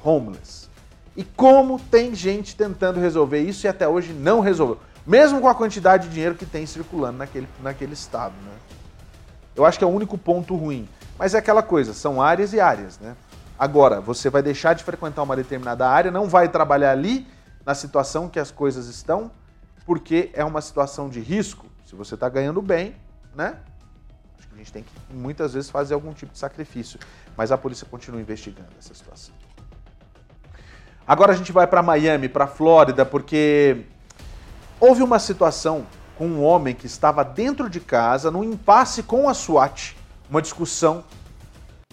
homeless. 0.04 0.68
E 1.16 1.24
como 1.24 1.80
tem 1.80 2.14
gente 2.14 2.54
tentando 2.54 3.00
resolver 3.00 3.40
isso 3.40 3.66
e 3.66 3.68
até 3.68 3.88
hoje 3.88 4.12
não 4.12 4.38
resolveu, 4.38 4.78
mesmo 5.04 5.40
com 5.40 5.48
a 5.48 5.54
quantidade 5.54 6.06
de 6.06 6.14
dinheiro 6.14 6.36
que 6.36 6.46
tem 6.46 6.64
circulando 6.64 7.18
naquele, 7.18 7.48
naquele 7.60 7.94
estado. 7.94 8.34
Né? 8.44 8.52
Eu 9.56 9.64
acho 9.64 9.78
que 9.78 9.82
é 9.82 9.86
o 9.88 9.90
único 9.90 10.16
ponto 10.16 10.54
ruim. 10.54 10.88
Mas 11.18 11.34
é 11.34 11.38
aquela 11.38 11.62
coisa, 11.62 11.92
são 11.92 12.22
áreas 12.22 12.52
e 12.52 12.60
áreas, 12.60 13.00
né? 13.00 13.16
Agora, 13.58 14.00
você 14.00 14.28
vai 14.28 14.42
deixar 14.42 14.74
de 14.74 14.84
frequentar 14.84 15.22
uma 15.22 15.34
determinada 15.34 15.88
área, 15.88 16.10
não 16.10 16.28
vai 16.28 16.48
trabalhar 16.48 16.90
ali 16.90 17.26
na 17.64 17.74
situação 17.74 18.28
que 18.28 18.38
as 18.38 18.50
coisas 18.50 18.86
estão, 18.86 19.30
porque 19.84 20.30
é 20.34 20.44
uma 20.44 20.60
situação 20.60 21.08
de 21.08 21.20
risco. 21.20 21.66
Se 21.86 21.94
você 21.94 22.14
está 22.14 22.28
ganhando 22.28 22.60
bem, 22.60 22.94
né? 23.34 23.56
Acho 24.38 24.48
que 24.48 24.54
a 24.54 24.58
gente 24.58 24.72
tem 24.72 24.82
que 24.82 25.14
muitas 25.14 25.54
vezes 25.54 25.70
fazer 25.70 25.94
algum 25.94 26.12
tipo 26.12 26.32
de 26.32 26.38
sacrifício. 26.38 27.00
Mas 27.36 27.50
a 27.50 27.56
polícia 27.56 27.86
continua 27.90 28.20
investigando 28.20 28.70
essa 28.78 28.94
situação. 28.94 29.34
Agora 31.06 31.32
a 31.32 31.36
gente 31.36 31.52
vai 31.52 31.66
para 31.66 31.82
Miami, 31.82 32.28
para 32.28 32.46
Flórida, 32.46 33.06
porque 33.06 33.84
houve 34.80 35.02
uma 35.02 35.18
situação 35.18 35.86
com 36.18 36.26
um 36.26 36.42
homem 36.42 36.74
que 36.74 36.86
estava 36.86 37.24
dentro 37.24 37.70
de 37.70 37.78
casa, 37.78 38.30
num 38.30 38.42
impasse 38.42 39.02
com 39.02 39.28
a 39.28 39.34
SWAT, 39.34 39.96
uma 40.28 40.42
discussão 40.42 41.04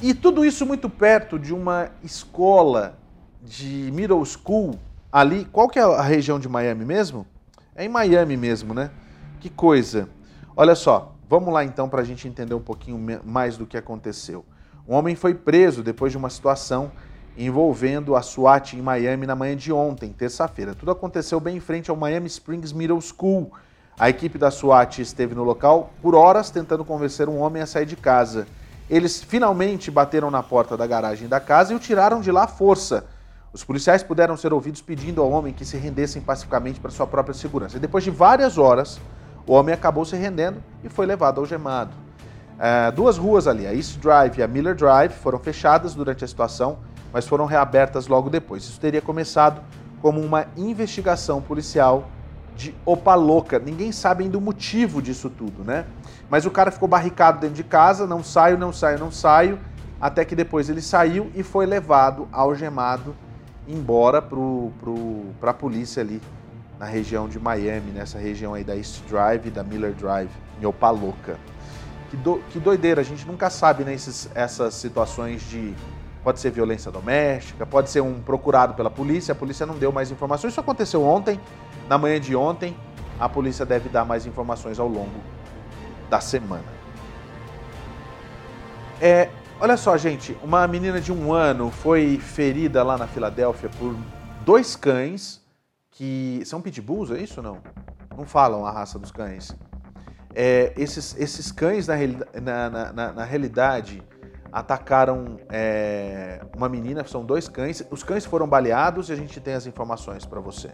e 0.04 0.14
tudo 0.14 0.44
isso 0.44 0.66
muito 0.66 0.90
perto 0.90 1.40
de 1.40 1.54
uma 1.54 1.90
escola 2.04 3.00
de 3.42 3.90
middle 3.94 4.26
school 4.26 4.78
ali. 5.10 5.46
Qual 5.46 5.70
que 5.70 5.80
é 5.80 5.82
a 5.82 6.02
região 6.02 6.38
de 6.38 6.50
Miami 6.50 6.84
mesmo? 6.84 7.26
É 7.74 7.86
em 7.86 7.88
Miami 7.88 8.36
mesmo, 8.36 8.74
né? 8.74 8.92
Que 9.40 9.50
coisa. 9.50 10.10
Olha 10.58 10.76
só, 10.76 11.16
vamos 11.30 11.54
lá 11.54 11.64
então 11.64 11.88
para 11.88 12.02
a 12.02 12.04
gente 12.04 12.28
entender 12.28 12.54
um 12.54 12.60
pouquinho 12.60 13.22
mais 13.24 13.56
do 13.56 13.66
que 13.66 13.78
aconteceu. 13.78 14.44
Um 14.86 14.94
homem 14.94 15.16
foi 15.16 15.34
preso 15.34 15.82
depois 15.82 16.12
de 16.12 16.18
uma 16.18 16.30
situação 16.30 16.92
envolvendo 17.38 18.14
a 18.14 18.22
SWAT 18.22 18.74
em 18.74 18.82
Miami 18.82 19.26
na 19.26 19.38
manhã 19.38 19.56
de 19.56 19.72
ontem, 19.72 20.12
terça-feira. 20.12 20.76
Tudo 20.76 20.92
aconteceu 20.92 21.40
bem 21.40 21.56
em 21.56 21.62
frente 21.62 21.90
ao 21.90 21.96
Miami 21.96 22.28
Springs 22.28 22.74
Middle 22.74 23.00
School. 23.00 23.54
A 23.98 24.10
equipe 24.10 24.38
da 24.38 24.52
SWAT 24.52 25.00
esteve 25.00 25.34
no 25.34 25.46
local 25.46 25.94
por 26.02 26.14
horas 26.14 26.50
tentando 26.50 26.84
convencer 26.84 27.30
um 27.30 27.40
homem 27.40 27.62
a 27.62 27.66
sair 27.66 27.86
de 27.86 27.96
casa 27.96 28.46
Eles 28.90 29.24
finalmente 29.24 29.90
bateram 29.90 30.30
na 30.30 30.44
porta 30.44 30.76
da 30.76 30.86
garagem 30.86 31.28
da 31.28 31.40
casa 31.40 31.74
e 31.74 31.76
o 31.76 31.80
tiraram 31.80 32.22
de 32.22 32.32
lá 32.32 32.44
à 32.44 32.48
força. 32.48 33.06
Os 33.54 33.64
policiais 33.64 34.04
puderam 34.04 34.36
ser 34.36 34.52
ouvidos 34.52 34.82
pedindo 34.82 35.22
ao 35.22 35.30
homem 35.30 35.54
que 35.54 35.64
se 35.64 35.78
rendessem 35.78 36.22
pacificamente 36.22 36.80
para 36.80 36.92
sua 36.92 37.08
própria 37.08 37.34
segurança. 37.34 37.78
E 37.78 37.80
depois 37.80 38.04
de 38.04 38.10
várias 38.10 38.58
horas, 38.58 39.00
o 39.46 39.54
homem 39.54 39.74
acabou 39.74 40.04
se 40.06 40.16
rendendo 40.16 40.62
e 40.84 40.90
foi 40.90 41.06
levado 41.06 41.40
algemado. 41.40 41.92
É, 42.60 42.92
duas 42.92 43.18
ruas 43.18 43.48
ali, 43.48 43.66
a 43.66 43.74
East 43.74 43.98
Drive 44.00 44.38
e 44.38 44.44
a 44.44 44.48
Miller 44.48 44.76
Drive, 44.76 45.12
foram 45.12 45.40
fechadas 45.40 45.94
durante 45.94 46.24
a 46.24 46.28
situação, 46.28 46.80
mas 47.12 47.28
foram 47.28 47.46
reabertas 47.46 48.08
logo 48.08 48.30
depois. 48.30 48.64
Isso 48.64 48.80
teria 48.80 49.02
começado 49.02 49.62
como 50.02 50.20
uma 50.20 50.46
investigação 50.58 51.42
policial 51.42 52.10
de 52.56 52.74
opa 52.86 53.16
louca. 53.16 53.60
Ninguém 53.60 53.92
sabe 53.92 54.24
ainda 54.24 54.38
o 54.38 54.42
motivo 54.42 55.02
disso 55.02 55.30
tudo, 55.30 55.64
né? 55.64 55.86
Mas 56.30 56.46
o 56.46 56.52
cara 56.52 56.72
ficou 56.72 56.88
barricado 56.88 57.40
dentro 57.40 57.56
de 57.56 57.64
casa, 57.64 58.08
não 58.08 58.24
saio, 58.24 58.58
não 58.58 58.74
saio, 58.74 59.00
não 59.00 59.12
saio, 59.12 59.60
até 60.00 60.26
que 60.26 60.36
depois 60.36 60.70
ele 60.70 60.82
saiu 60.82 61.32
e 61.36 61.44
foi 61.44 61.66
levado 61.66 62.28
algemado 62.32 63.16
embora 63.68 64.22
para 64.22 64.38
pro, 64.38 65.26
a 65.42 65.54
polícia 65.54 66.02
ali 66.02 66.22
na 66.80 66.86
região 66.86 67.28
de 67.28 67.40
Miami, 67.40 67.92
nessa 67.92 68.18
região 68.18 68.54
aí 68.54 68.64
da 68.64 68.76
East 68.76 69.02
Drive 69.08 69.50
da 69.50 69.64
Miller 69.64 69.94
Drive, 69.94 70.32
em 70.62 70.66
Opaloca. 70.66 71.38
Que, 72.10 72.18
do, 72.18 72.40
que 72.50 72.60
doideira, 72.60 73.02
a 73.02 73.04
gente 73.04 73.26
nunca 73.26 73.50
sabe 73.50 73.84
né, 73.84 73.94
essas 73.94 74.74
situações 74.74 75.42
de. 75.50 75.74
Pode 76.24 76.40
ser 76.40 76.52
violência 76.52 76.90
doméstica, 76.90 77.66
pode 77.66 77.90
ser 77.90 78.02
um 78.02 78.22
procurado 78.22 78.76
pela 78.76 78.90
polícia, 78.90 79.34
a 79.34 79.36
polícia 79.36 79.66
não 79.66 79.76
deu 79.76 79.92
mais 79.92 80.10
informações. 80.10 80.52
Isso 80.52 80.60
aconteceu 80.60 81.04
ontem, 81.04 81.38
na 81.88 81.98
manhã 81.98 82.20
de 82.20 82.36
ontem. 82.36 82.76
A 83.20 83.30
polícia 83.30 83.66
deve 83.66 83.90
dar 83.90 84.06
mais 84.06 84.26
informações 84.26 84.80
ao 84.80 84.88
longo 84.88 85.22
da 86.10 86.20
semana. 86.20 86.66
É, 89.00 89.30
olha 89.60 89.78
só, 89.78 89.98
gente, 89.98 90.38
uma 90.44 90.68
menina 90.68 91.00
de 91.00 91.12
um 91.12 91.34
ano 91.34 91.70
foi 91.70 92.18
ferida 92.18 92.84
lá 92.84 92.98
na 92.98 93.08
Filadélfia 93.08 93.70
por 93.78 93.96
dois 94.46 94.76
cães 94.76 95.42
que 95.92 96.42
são 96.46 96.62
pitbulls, 96.62 97.12
é 97.12 97.22
isso 97.22 97.42
não? 97.42 97.60
Não 98.18 98.26
falam 98.26 98.66
a 98.66 98.72
raça 98.72 98.98
dos 98.98 99.12
cães. 99.12 99.56
É, 100.36 100.74
esses, 100.76 101.16
esses 101.20 101.52
cães, 101.52 101.88
na, 101.88 101.96
na, 102.42 102.94
na, 102.94 103.14
na 103.14 103.24
realidade, 103.24 104.04
atacaram 104.52 105.40
é, 105.50 106.42
uma 106.56 106.70
menina, 106.70 107.04
são 107.06 107.26
dois 107.26 107.48
cães. 107.48 107.84
Os 107.92 108.04
cães 108.04 108.26
foram 108.26 108.48
baleados 108.48 109.10
e 109.10 109.14
a 109.14 109.16
gente 109.16 109.40
tem 109.40 109.54
as 109.54 109.66
informações 109.66 110.26
para 110.26 110.40
você. 110.40 110.72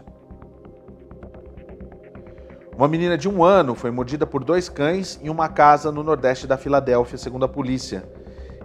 Uma 2.76 2.88
menina 2.88 3.18
de 3.18 3.28
um 3.28 3.44
ano 3.44 3.74
foi 3.74 3.90
mordida 3.90 4.26
por 4.26 4.42
dois 4.42 4.68
cães 4.68 5.20
em 5.22 5.28
uma 5.28 5.48
casa 5.48 5.92
no 5.92 6.02
nordeste 6.02 6.46
da 6.46 6.56
Filadélfia, 6.56 7.18
segundo 7.18 7.44
a 7.44 7.48
polícia. 7.48 8.08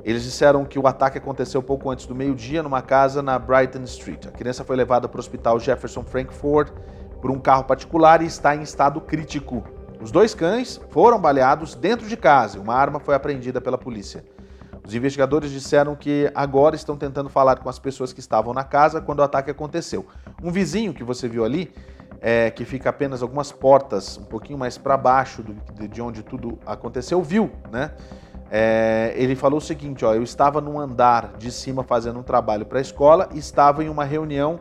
Eles 0.06 0.24
disseram 0.24 0.64
que 0.64 0.80
o 0.80 0.88
ataque 0.88 1.18
aconteceu 1.18 1.62
pouco 1.62 1.90
antes 1.90 2.06
do 2.06 2.16
meio-dia 2.16 2.64
numa 2.64 2.82
casa 2.82 3.22
na 3.22 3.38
Brighton 3.38 3.84
Street. 3.84 4.28
A 4.28 4.32
criança 4.32 4.64
foi 4.64 4.76
levada 4.76 5.10
para 5.10 5.18
o 5.18 5.20
hospital 5.20 5.60
Jefferson 5.60 6.04
Frankfurt 6.04 6.72
por 7.22 7.32
um 7.32 7.40
carro 7.40 7.64
particular 7.64 8.22
e 8.22 8.26
está 8.26 8.56
em 8.56 8.62
estado 8.62 9.02
crítico. 9.02 9.64
Os 10.00 10.12
dois 10.12 10.36
cães 10.36 10.80
foram 10.92 11.20
baleados 11.20 11.74
dentro 11.74 12.08
de 12.08 12.16
casa 12.16 12.58
e 12.58 12.62
uma 12.62 12.76
arma 12.76 13.00
foi 13.00 13.16
apreendida 13.16 13.60
pela 13.60 13.78
polícia. 13.78 14.24
Os 14.86 14.94
investigadores 14.94 15.50
disseram 15.50 15.96
que 15.96 16.32
agora 16.36 16.76
estão 16.76 16.96
tentando 16.96 17.28
falar 17.28 17.58
com 17.58 17.68
as 17.68 17.80
pessoas 17.80 18.14
que 18.14 18.20
estavam 18.20 18.54
na 18.54 18.64
casa 18.64 19.02
quando 19.02 19.20
o 19.20 19.24
ataque 19.24 19.50
aconteceu. 19.50 20.06
Um 20.44 20.52
vizinho 20.52 20.94
que 20.94 21.04
você 21.04 21.28
viu 21.28 21.44
ali, 21.44 21.74
é, 22.22 22.50
que 22.50 22.66
fica 22.66 22.90
apenas 22.90 23.22
algumas 23.22 23.52
portas 23.52 24.18
um 24.18 24.24
pouquinho 24.24 24.58
mais 24.58 24.78
para 24.78 24.98
baixo 24.98 25.44
do, 25.44 25.88
de 25.88 26.02
onde 26.02 26.24
tudo 26.24 26.58
aconteceu, 26.66 27.22
viu, 27.22 27.52
né? 27.72 27.92
É, 28.50 29.14
ele 29.16 29.36
falou 29.36 29.58
o 29.58 29.62
seguinte: 29.62 30.06
ó, 30.06 30.14
eu 30.14 30.24
estava 30.24 30.62
num 30.62 30.80
andar 30.80 31.34
de 31.38 31.52
cima 31.52 31.84
fazendo 31.84 32.20
um 32.20 32.24
trabalho 32.24 32.66
para 32.66 32.78
a 32.78 32.82
escola 32.82 33.30
estava 33.34 33.84
em 33.84 33.90
uma 33.90 34.04
reunião 34.04 34.60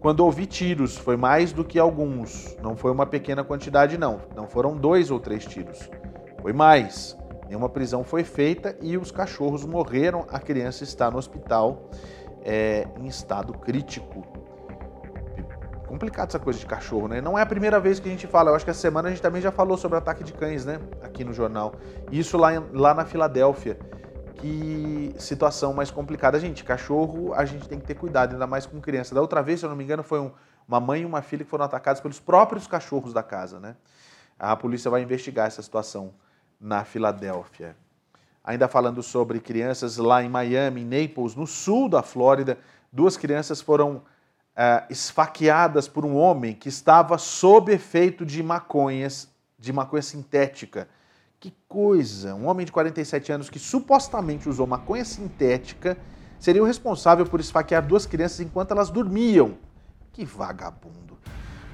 quando 0.00 0.20
ouvi 0.20 0.46
tiros. 0.46 0.96
Foi 0.96 1.16
mais 1.16 1.52
do 1.52 1.64
que 1.64 1.78
alguns. 1.78 2.56
Não 2.62 2.76
foi 2.76 2.92
uma 2.92 3.06
pequena 3.06 3.42
quantidade, 3.42 3.98
não. 3.98 4.20
Não 4.36 4.46
foram 4.46 4.76
dois 4.76 5.10
ou 5.10 5.18
três 5.18 5.44
tiros. 5.44 5.90
Foi 6.42 6.52
mais. 6.52 7.16
Nenhuma 7.46 7.68
prisão 7.68 8.04
foi 8.04 8.24
feita 8.24 8.76
e 8.80 8.96
os 8.96 9.10
cachorros 9.10 9.64
morreram. 9.64 10.26
A 10.30 10.38
criança 10.38 10.84
está 10.84 11.10
no 11.10 11.18
hospital 11.18 11.88
é, 12.42 12.86
em 13.00 13.06
estado 13.06 13.52
crítico 13.54 14.22
complicado 15.86 16.28
essa 16.28 16.38
coisa 16.38 16.58
de 16.58 16.66
cachorro, 16.66 17.08
né? 17.08 17.20
Não 17.20 17.38
é 17.38 17.42
a 17.42 17.46
primeira 17.46 17.78
vez 17.78 18.00
que 18.00 18.08
a 18.08 18.10
gente 18.10 18.26
fala. 18.26 18.50
Eu 18.50 18.54
acho 18.54 18.64
que 18.64 18.70
essa 18.70 18.80
semana 18.80 19.08
a 19.08 19.10
gente 19.10 19.22
também 19.22 19.40
já 19.40 19.52
falou 19.52 19.76
sobre 19.76 19.98
ataque 19.98 20.24
de 20.24 20.32
cães, 20.32 20.64
né? 20.64 20.80
Aqui 21.02 21.24
no 21.24 21.32
jornal. 21.32 21.74
Isso 22.10 22.36
lá, 22.36 22.50
lá 22.72 22.94
na 22.94 23.04
Filadélfia. 23.04 23.78
Que 24.34 25.14
situação 25.18 25.72
mais 25.72 25.90
complicada. 25.90 26.38
Gente, 26.40 26.64
cachorro 26.64 27.32
a 27.34 27.44
gente 27.44 27.68
tem 27.68 27.78
que 27.78 27.86
ter 27.86 27.94
cuidado, 27.94 28.32
ainda 28.32 28.46
mais 28.46 28.66
com 28.66 28.80
criança. 28.80 29.14
Da 29.14 29.20
outra 29.20 29.42
vez, 29.42 29.60
se 29.60 29.66
eu 29.66 29.70
não 29.70 29.76
me 29.76 29.84
engano, 29.84 30.02
foi 30.02 30.20
um, 30.20 30.30
uma 30.66 30.80
mãe 30.80 31.02
e 31.02 31.04
uma 31.04 31.22
filha 31.22 31.44
que 31.44 31.50
foram 31.50 31.64
atacados 31.64 32.00
pelos 32.00 32.18
próprios 32.18 32.66
cachorros 32.66 33.12
da 33.12 33.22
casa, 33.22 33.60
né? 33.60 33.76
A 34.38 34.56
polícia 34.56 34.90
vai 34.90 35.02
investigar 35.02 35.46
essa 35.46 35.62
situação 35.62 36.12
na 36.60 36.84
Filadélfia. 36.84 37.76
Ainda 38.42 38.68
falando 38.68 39.02
sobre 39.02 39.40
crianças 39.40 39.96
lá 39.96 40.22
em 40.22 40.28
Miami, 40.28 40.82
em 40.82 40.84
Naples, 40.84 41.34
no 41.34 41.46
sul 41.46 41.88
da 41.88 42.02
Flórida, 42.02 42.58
duas 42.92 43.16
crianças 43.16 43.60
foram 43.60 44.02
uh, 44.56 44.86
esfaqueadas 44.90 45.88
por 45.88 46.04
um 46.04 46.16
homem 46.16 46.54
que 46.54 46.68
estava 46.68 47.18
sob 47.18 47.72
efeito 47.72 48.24
de 48.24 48.42
maconhas, 48.42 49.28
de 49.58 49.72
maconha 49.72 50.02
sintética. 50.02 50.88
Que 51.38 51.52
coisa! 51.68 52.34
Um 52.34 52.46
homem 52.46 52.64
de 52.64 52.72
47 52.72 53.32
anos 53.32 53.50
que 53.50 53.58
supostamente 53.58 54.48
usou 54.48 54.66
maconha 54.66 55.04
sintética 55.04 55.96
seria 56.38 56.62
o 56.62 56.66
responsável 56.66 57.26
por 57.26 57.40
esfaquear 57.40 57.86
duas 57.86 58.06
crianças 58.06 58.40
enquanto 58.40 58.70
elas 58.70 58.90
dormiam. 58.90 59.56
Que 60.12 60.24
vagabundo! 60.24 61.18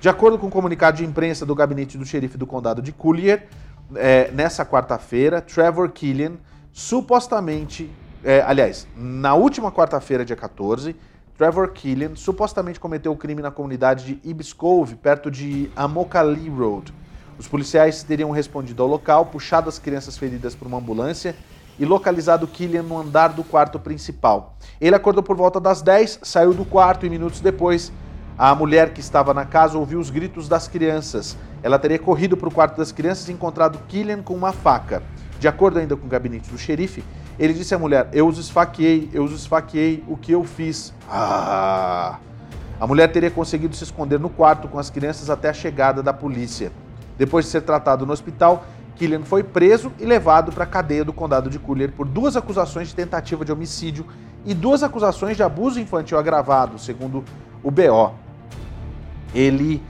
De 0.01 0.09
acordo 0.09 0.39
com 0.39 0.47
o 0.47 0.49
um 0.49 0.53
comunicado 0.53 0.97
de 0.97 1.05
imprensa 1.05 1.45
do 1.45 1.55
gabinete 1.55 1.99
do 1.99 2.07
xerife 2.07 2.39
do 2.39 2.47
condado 2.47 2.81
de 2.81 2.91
Collier, 2.91 3.47
é, 3.95 4.31
nessa 4.31 4.65
quarta-feira, 4.65 5.41
Trevor 5.41 5.91
Killian 5.91 6.33
supostamente, 6.73 7.91
é, 8.23 8.41
aliás, 8.43 8.87
na 8.97 9.35
última 9.35 9.73
quarta-feira, 9.73 10.25
dia 10.25 10.37
14, 10.37 10.97
Trevor 11.41 11.71
Killian 11.71 12.17
supostamente 12.17 12.79
cometeu 12.79 13.13
o 13.13 13.17
crime 13.17 13.41
na 13.41 13.51
comunidade 13.51 14.05
de 14.05 14.29
Ibis 14.29 14.53
Cove, 14.53 14.95
perto 14.95 15.31
de 15.31 15.71
Amokali 15.75 16.51
Road. 16.51 16.93
Os 17.39 17.49
policiais 17.49 18.03
teriam 18.03 18.31
respondido 18.31 18.83
ao 18.83 18.89
local, 18.91 19.25
puxado 19.25 19.67
as 19.67 19.79
crianças 19.79 20.19
feridas 20.19 20.55
por 20.55 20.69
uma 20.69 20.77
ambulância 20.77 21.35
e 21.79 21.87
localizado 21.87 22.47
Killian 22.47 22.83
no 22.83 22.99
andar 22.99 23.29
do 23.29 23.43
quarto 23.43 23.79
principal. 23.79 24.55
Ele 24.79 24.95
acordou 24.95 25.23
por 25.23 25.35
volta 25.35 25.59
das 25.59 25.81
10, 25.81 26.21
saiu 26.23 26.53
do 26.53 26.67
quarto 26.67 27.07
e 27.07 27.09
minutos 27.09 27.41
depois, 27.41 27.91
a 28.37 28.55
mulher 28.55 28.93
que 28.93 29.01
estava 29.01 29.33
na 29.33 29.47
casa 29.47 29.79
ouviu 29.79 29.99
os 29.99 30.11
gritos 30.11 30.47
das 30.47 30.69
crianças. 30.69 31.39
Ela 31.63 31.79
teria 31.79 31.99
corrido 31.99 32.37
para 32.37 32.51
o 32.51 32.53
quarto 32.53 32.77
das 32.77 32.93
crianças 32.93 33.31
e 33.31 33.33
encontrado 33.33 33.79
Killian 33.89 34.21
com 34.23 34.35
uma 34.35 34.53
faca. 34.53 35.03
De 35.39 35.49
acordo 35.49 35.79
ainda 35.79 35.97
com 35.97 36.05
o 36.05 36.11
gabinete 36.11 36.51
do 36.51 36.59
xerife, 36.59 37.03
ele 37.41 37.55
disse 37.55 37.75
à 37.75 37.79
mulher: 37.79 38.09
Eu 38.13 38.29
os 38.29 38.37
esfaqueei, 38.37 39.09
eu 39.15 39.25
os 39.25 39.33
esfaqueei, 39.33 40.05
o 40.07 40.15
que 40.15 40.31
eu 40.31 40.45
fiz? 40.45 40.93
Ah! 41.09 42.19
A 42.79 42.87
mulher 42.87 43.11
teria 43.11 43.31
conseguido 43.31 43.75
se 43.75 43.83
esconder 43.83 44.21
no 44.21 44.29
quarto 44.29 44.69
com 44.69 44.79
as 44.79 44.91
crianças 44.91 45.31
até 45.31 45.49
a 45.49 45.53
chegada 45.53 46.03
da 46.03 46.13
polícia. 46.13 46.71
Depois 47.17 47.47
de 47.47 47.51
ser 47.51 47.63
tratado 47.63 48.05
no 48.05 48.13
hospital, 48.13 48.65
Killian 48.97 49.23
foi 49.23 49.43
preso 49.43 49.91
e 49.99 50.05
levado 50.05 50.53
para 50.53 50.65
a 50.65 50.67
cadeia 50.67 51.05
do 51.05 51.13
condado 51.13 51.49
de 51.49 51.59
Collier 51.59 51.91
por 51.93 52.07
duas 52.07 52.37
acusações 52.37 52.89
de 52.89 52.95
tentativa 52.95 53.45
de 53.45 53.53
homicídio 53.53 54.07
e 54.45 54.53
duas 54.53 54.83
acusações 54.83 55.37
de 55.37 55.43
abuso 55.43 55.81
infantil 55.81 56.19
agravado, 56.19 56.79
segundo 56.79 57.25
o 57.63 57.71
BO. 57.71 58.15
Ele 59.35 59.83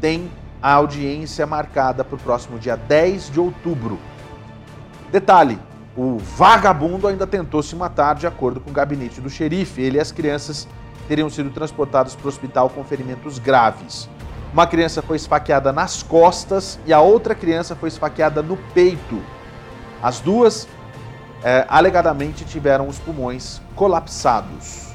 tem 0.00 0.30
a 0.62 0.72
audiência 0.74 1.46
marcada 1.46 2.04
para 2.04 2.16
o 2.16 2.18
próximo 2.18 2.58
dia 2.58 2.76
10 2.76 3.30
de 3.30 3.40
outubro. 3.40 3.98
Detalhe: 5.10 5.58
o 5.98 6.16
vagabundo 6.16 7.08
ainda 7.08 7.26
tentou 7.26 7.60
se 7.60 7.74
matar, 7.74 8.14
de 8.14 8.24
acordo 8.24 8.60
com 8.60 8.70
o 8.70 8.72
gabinete 8.72 9.20
do 9.20 9.28
xerife. 9.28 9.82
Ele 9.82 9.98
e 9.98 10.00
as 10.00 10.12
crianças 10.12 10.68
teriam 11.08 11.28
sido 11.28 11.50
transportados 11.50 12.14
para 12.14 12.26
o 12.26 12.28
hospital 12.28 12.70
com 12.70 12.84
ferimentos 12.84 13.40
graves. 13.40 14.08
Uma 14.52 14.64
criança 14.64 15.02
foi 15.02 15.16
esfaqueada 15.16 15.72
nas 15.72 16.00
costas 16.00 16.78
e 16.86 16.92
a 16.92 17.00
outra 17.00 17.34
criança 17.34 17.74
foi 17.74 17.88
esfaqueada 17.88 18.40
no 18.44 18.56
peito. 18.72 19.20
As 20.00 20.20
duas, 20.20 20.68
é, 21.42 21.66
alegadamente, 21.68 22.44
tiveram 22.44 22.86
os 22.86 23.00
pulmões 23.00 23.60
colapsados. 23.74 24.92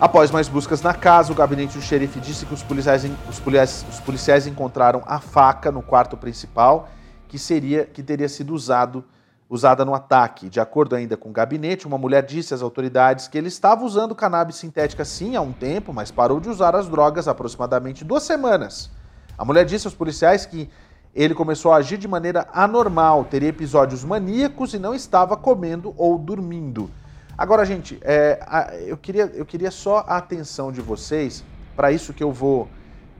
Após 0.00 0.32
mais 0.32 0.48
buscas 0.48 0.82
na 0.82 0.92
casa, 0.92 1.30
o 1.30 1.36
gabinete 1.36 1.78
do 1.78 1.84
xerife 1.84 2.18
disse 2.18 2.46
que 2.46 2.54
os 2.54 2.64
policiais, 2.64 3.08
os 3.28 3.38
policiais, 3.38 3.86
os 3.88 4.00
policiais 4.00 4.46
encontraram 4.48 5.04
a 5.06 5.20
faca 5.20 5.70
no 5.70 5.82
quarto 5.82 6.16
principal, 6.16 6.88
que 7.28 7.38
seria 7.38 7.84
que 7.84 8.02
teria 8.02 8.28
sido 8.28 8.52
usado 8.52 9.04
usada 9.50 9.84
no 9.84 9.92
ataque. 9.92 10.48
De 10.48 10.60
acordo 10.60 10.94
ainda 10.94 11.16
com 11.16 11.30
o 11.30 11.32
gabinete, 11.32 11.84
uma 11.86 11.98
mulher 11.98 12.24
disse 12.24 12.54
às 12.54 12.62
autoridades 12.62 13.26
que 13.26 13.36
ele 13.36 13.48
estava 13.48 13.84
usando 13.84 14.14
cannabis 14.14 14.54
sintética 14.54 15.04
sim 15.04 15.34
há 15.34 15.40
um 15.40 15.52
tempo, 15.52 15.92
mas 15.92 16.12
parou 16.12 16.38
de 16.38 16.48
usar 16.48 16.76
as 16.76 16.88
drogas 16.88 17.26
há 17.26 17.32
aproximadamente 17.32 18.04
duas 18.04 18.22
semanas. 18.22 18.88
A 19.36 19.44
mulher 19.44 19.64
disse 19.64 19.88
aos 19.88 19.94
policiais 19.94 20.46
que 20.46 20.70
ele 21.12 21.34
começou 21.34 21.72
a 21.72 21.76
agir 21.76 21.98
de 21.98 22.06
maneira 22.06 22.46
anormal, 22.52 23.24
teria 23.24 23.48
episódios 23.48 24.04
maníacos 24.04 24.72
e 24.72 24.78
não 24.78 24.94
estava 24.94 25.36
comendo 25.36 25.92
ou 25.96 26.16
dormindo. 26.16 26.88
Agora, 27.36 27.64
gente, 27.64 27.98
é, 28.02 28.84
eu, 28.86 28.96
queria, 28.96 29.24
eu 29.34 29.44
queria 29.44 29.72
só 29.72 30.04
a 30.06 30.18
atenção 30.18 30.70
de 30.70 30.80
vocês 30.80 31.42
para 31.74 31.90
isso 31.90 32.12
que 32.12 32.22
eu 32.22 32.30
vou 32.30 32.68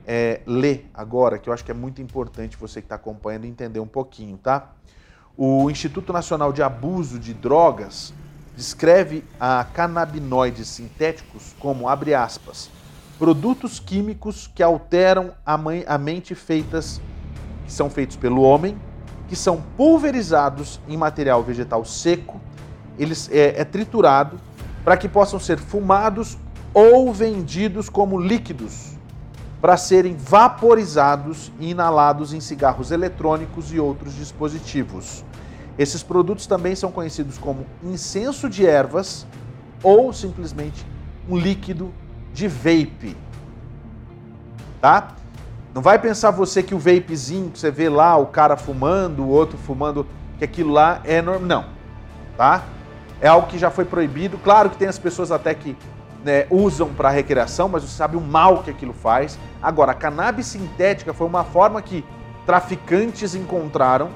é, 0.06 0.42
ler 0.46 0.88
agora, 0.94 1.38
que 1.38 1.48
eu 1.48 1.52
acho 1.52 1.64
que 1.64 1.70
é 1.72 1.74
muito 1.74 2.00
importante 2.00 2.56
você 2.56 2.80
que 2.80 2.84
está 2.84 2.94
acompanhando 2.94 3.46
entender 3.46 3.80
um 3.80 3.86
pouquinho, 3.86 4.36
tá? 4.36 4.70
O 5.42 5.70
Instituto 5.70 6.12
Nacional 6.12 6.52
de 6.52 6.62
Abuso 6.62 7.18
de 7.18 7.32
Drogas 7.32 8.12
descreve 8.54 9.24
a 9.40 9.64
canabinoides 9.64 10.68
sintéticos 10.68 11.54
como, 11.58 11.88
abre 11.88 12.12
aspas, 12.12 12.68
produtos 13.18 13.80
químicos 13.80 14.50
que 14.54 14.62
alteram 14.62 15.32
a, 15.46 15.58
a 15.86 15.96
mente 15.96 16.34
feitas 16.34 17.00
que 17.64 17.72
são 17.72 17.88
feitos 17.88 18.16
pelo 18.16 18.42
homem, 18.42 18.78
que 19.30 19.34
são 19.34 19.62
pulverizados 19.78 20.78
em 20.86 20.98
material 20.98 21.42
vegetal 21.42 21.86
seco, 21.86 22.38
eles 22.98 23.30
é, 23.32 23.62
é 23.62 23.64
triturado 23.64 24.38
para 24.84 24.98
que 24.98 25.08
possam 25.08 25.40
ser 25.40 25.58
fumados 25.58 26.36
ou 26.74 27.14
vendidos 27.14 27.88
como 27.88 28.20
líquidos 28.20 28.90
para 29.58 29.78
serem 29.78 30.16
vaporizados 30.18 31.50
e 31.58 31.70
inalados 31.70 32.34
em 32.34 32.40
cigarros 32.40 32.90
eletrônicos 32.90 33.72
e 33.72 33.80
outros 33.80 34.14
dispositivos. 34.14 35.24
Esses 35.80 36.02
produtos 36.02 36.46
também 36.46 36.74
são 36.74 36.92
conhecidos 36.92 37.38
como 37.38 37.64
incenso 37.82 38.50
de 38.50 38.66
ervas 38.66 39.26
ou 39.82 40.12
simplesmente 40.12 40.84
um 41.26 41.38
líquido 41.38 41.90
de 42.34 42.46
vape. 42.46 43.16
Tá? 44.78 45.14
Não 45.72 45.80
vai 45.80 45.98
pensar 45.98 46.32
você 46.32 46.62
que 46.62 46.74
o 46.74 46.78
vapezinho 46.78 47.48
que 47.48 47.58
você 47.58 47.70
vê 47.70 47.88
lá, 47.88 48.14
o 48.18 48.26
cara 48.26 48.58
fumando, 48.58 49.22
o 49.22 49.28
outro 49.28 49.56
fumando, 49.56 50.06
que 50.36 50.44
aquilo 50.44 50.70
lá 50.70 51.00
é 51.02 51.22
normal. 51.22 51.46
Não, 51.46 51.64
tá? 52.36 52.62
É 53.18 53.28
algo 53.28 53.46
que 53.46 53.56
já 53.56 53.70
foi 53.70 53.86
proibido. 53.86 54.36
Claro 54.36 54.68
que 54.68 54.76
tem 54.76 54.86
as 54.86 54.98
pessoas 54.98 55.32
até 55.32 55.54
que 55.54 55.74
né, 56.22 56.46
usam 56.50 56.92
para 56.92 57.08
recreação, 57.08 57.70
mas 57.70 57.84
você 57.84 57.96
sabe 57.96 58.18
o 58.18 58.20
mal 58.20 58.62
que 58.62 58.68
aquilo 58.68 58.92
faz. 58.92 59.38
Agora, 59.62 59.92
a 59.92 59.94
cannabis 59.94 60.44
sintética 60.44 61.14
foi 61.14 61.26
uma 61.26 61.42
forma 61.42 61.80
que 61.80 62.04
traficantes 62.44 63.34
encontraram 63.34 64.10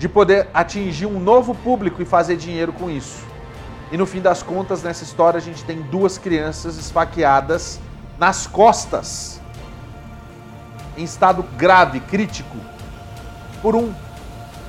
de 0.00 0.08
poder 0.08 0.48
atingir 0.54 1.04
um 1.04 1.20
novo 1.20 1.54
público 1.54 2.00
e 2.00 2.06
fazer 2.06 2.34
dinheiro 2.34 2.72
com 2.72 2.90
isso. 2.90 3.22
E 3.92 3.98
no 3.98 4.06
fim 4.06 4.22
das 4.22 4.42
contas, 4.42 4.82
nessa 4.82 5.04
história, 5.04 5.36
a 5.36 5.42
gente 5.42 5.62
tem 5.62 5.82
duas 5.82 6.16
crianças 6.16 6.78
esfaqueadas 6.78 7.78
nas 8.18 8.46
costas 8.46 9.42
em 10.96 11.04
estado 11.04 11.42
grave, 11.58 12.00
crítico, 12.00 12.56
por 13.60 13.76
um 13.76 13.94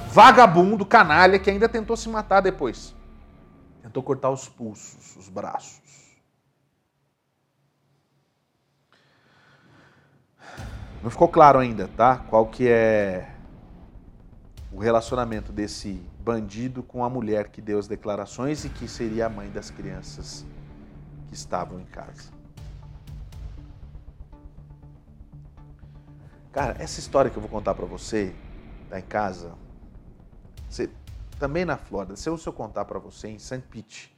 vagabundo, 0.10 0.86
canalha, 0.86 1.39
que 1.39 1.50
ainda 1.50 1.70
tentou 1.70 1.96
se 1.96 2.10
matar 2.10 2.41
depois. 2.41 2.94
Tentou 3.82 4.04
cortar 4.04 4.32
os 4.32 4.50
pulsos, 4.50 5.15
os 5.15 5.30
braços. 5.30 5.80
Não 11.02 11.10
ficou 11.10 11.30
claro 11.30 11.58
ainda, 11.58 11.89
tá? 11.96 12.17
Qual 12.17 12.48
que 12.48 12.67
é 12.67 13.31
o 14.72 14.80
relacionamento 14.80 15.52
desse 15.52 16.02
bandido 16.20 16.82
com 16.82 17.04
a 17.04 17.10
mulher 17.10 17.50
que 17.50 17.62
deu 17.62 17.78
as 17.78 17.88
declarações 17.88 18.64
e 18.64 18.70
que 18.70 18.88
seria 18.88 19.26
a 19.26 19.30
mãe 19.30 19.50
das 19.50 19.70
crianças 19.70 20.46
que 21.28 21.34
estavam 21.34 21.80
em 21.80 21.86
casa. 21.86 22.32
Cara, 26.54 26.76
essa 26.80 27.00
história 27.00 27.30
que 27.30 27.38
eu 27.38 27.42
vou 27.42 27.50
contar 27.50 27.74
para 27.74 27.86
você, 27.86 28.34
tá 28.90 29.00
em 29.00 29.04
casa, 29.04 29.54
você, 30.70 30.90
também 31.40 31.66
na 31.66 31.78
Flórida, 31.78 32.16
se 32.16 32.30
eu, 32.30 32.38
se 32.38 32.48
eu 32.48 32.54
contar 32.54 32.86
para 32.86 33.00
você 33.00 33.30
em 33.30 33.40
St. 33.40 33.64
Pete, 33.70 34.16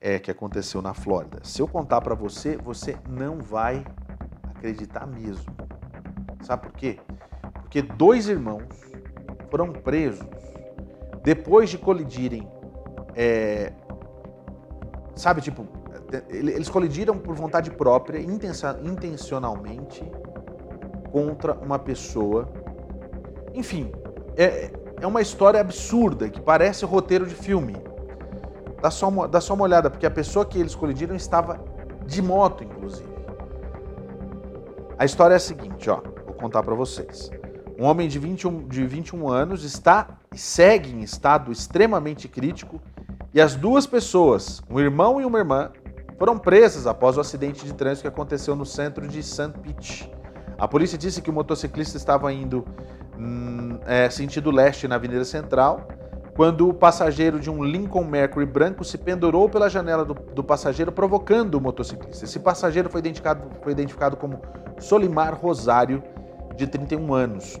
é, 0.00 0.18
que 0.18 0.30
aconteceu 0.30 0.82
na 0.82 0.92
Flórida, 0.92 1.40
se 1.42 1.60
eu 1.60 1.66
contar 1.66 2.00
para 2.00 2.14
você, 2.14 2.56
você 2.56 2.96
não 3.08 3.38
vai 3.38 3.84
acreditar 4.44 5.06
mesmo. 5.06 5.56
Sabe 6.42 6.62
por 6.62 6.72
quê? 6.72 7.00
Porque 7.62 7.80
dois 7.80 8.28
irmãos 8.28 8.64
foram 9.50 9.72
presos 9.72 10.26
depois 11.26 11.68
de 11.68 11.76
colidirem, 11.76 12.48
é, 13.16 13.72
sabe, 15.16 15.40
tipo, 15.40 15.66
eles 16.28 16.68
colidiram 16.68 17.18
por 17.18 17.34
vontade 17.34 17.68
própria, 17.68 18.20
intencionalmente, 18.20 20.08
contra 21.10 21.52
uma 21.54 21.80
pessoa. 21.80 22.48
Enfim, 23.52 23.90
é, 24.36 24.70
é 25.00 25.04
uma 25.04 25.20
história 25.20 25.60
absurda 25.60 26.28
que 26.28 26.40
parece 26.40 26.84
roteiro 26.84 27.26
de 27.26 27.34
filme. 27.34 27.74
Dá 28.80 28.88
só, 28.92 29.08
uma, 29.08 29.26
dá 29.26 29.40
só 29.40 29.54
uma 29.54 29.64
olhada, 29.64 29.90
porque 29.90 30.06
a 30.06 30.10
pessoa 30.12 30.46
que 30.46 30.60
eles 30.60 30.76
colidiram 30.76 31.16
estava 31.16 31.58
de 32.04 32.22
moto, 32.22 32.62
inclusive. 32.62 33.16
A 34.96 35.04
história 35.04 35.34
é 35.34 35.38
a 35.38 35.40
seguinte, 35.40 35.90
ó, 35.90 36.00
vou 36.24 36.34
contar 36.34 36.62
para 36.62 36.76
vocês. 36.76 37.32
Um 37.78 37.84
homem 37.84 38.08
de 38.08 38.18
21, 38.18 38.68
de 38.68 38.86
21 38.86 39.28
anos 39.28 39.62
está 39.62 40.08
e 40.32 40.38
segue 40.38 40.90
em 40.90 41.02
estado 41.02 41.52
extremamente 41.52 42.26
crítico 42.26 42.80
e 43.34 43.40
as 43.40 43.54
duas 43.54 43.86
pessoas, 43.86 44.62
um 44.70 44.80
irmão 44.80 45.20
e 45.20 45.24
uma 45.26 45.38
irmã, 45.38 45.70
foram 46.18 46.38
presas 46.38 46.86
após 46.86 47.18
o 47.18 47.20
acidente 47.20 47.66
de 47.66 47.74
trânsito 47.74 48.02
que 48.02 48.08
aconteceu 48.08 48.56
no 48.56 48.64
centro 48.64 49.06
de 49.06 49.22
St. 49.22 49.52
Pete. 49.62 50.10
A 50.58 50.66
polícia 50.66 50.96
disse 50.96 51.20
que 51.20 51.28
o 51.28 51.32
motociclista 51.34 51.98
estava 51.98 52.32
indo 52.32 52.64
hum, 53.18 53.78
é, 53.84 54.08
sentido 54.08 54.50
leste 54.50 54.88
na 54.88 54.94
Avenida 54.94 55.24
Central, 55.26 55.86
quando 56.34 56.66
o 56.68 56.72
passageiro 56.72 57.38
de 57.38 57.50
um 57.50 57.62
Lincoln 57.62 58.04
Mercury 58.04 58.46
branco 58.46 58.84
se 58.84 58.96
pendurou 58.96 59.50
pela 59.50 59.68
janela 59.68 60.02
do, 60.02 60.14
do 60.14 60.42
passageiro, 60.42 60.90
provocando 60.90 61.56
o 61.56 61.60
motociclista. 61.60 62.24
Esse 62.24 62.38
passageiro 62.38 62.88
foi 62.88 63.00
identificado, 63.00 63.50
foi 63.62 63.72
identificado 63.72 64.16
como 64.16 64.40
Solimar 64.78 65.34
Rosário, 65.34 66.02
de 66.56 66.66
31 66.66 67.14
anos. 67.14 67.60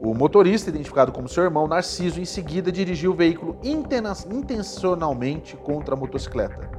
O 0.00 0.14
motorista, 0.14 0.70
identificado 0.70 1.10
como 1.10 1.28
seu 1.28 1.44
irmão 1.44 1.66
Narciso, 1.66 2.20
em 2.20 2.24
seguida 2.24 2.70
dirigiu 2.70 3.12
o 3.12 3.16
veículo 3.16 3.58
intencionalmente 3.64 5.56
contra 5.56 5.94
a 5.94 5.98
motocicleta, 5.98 6.70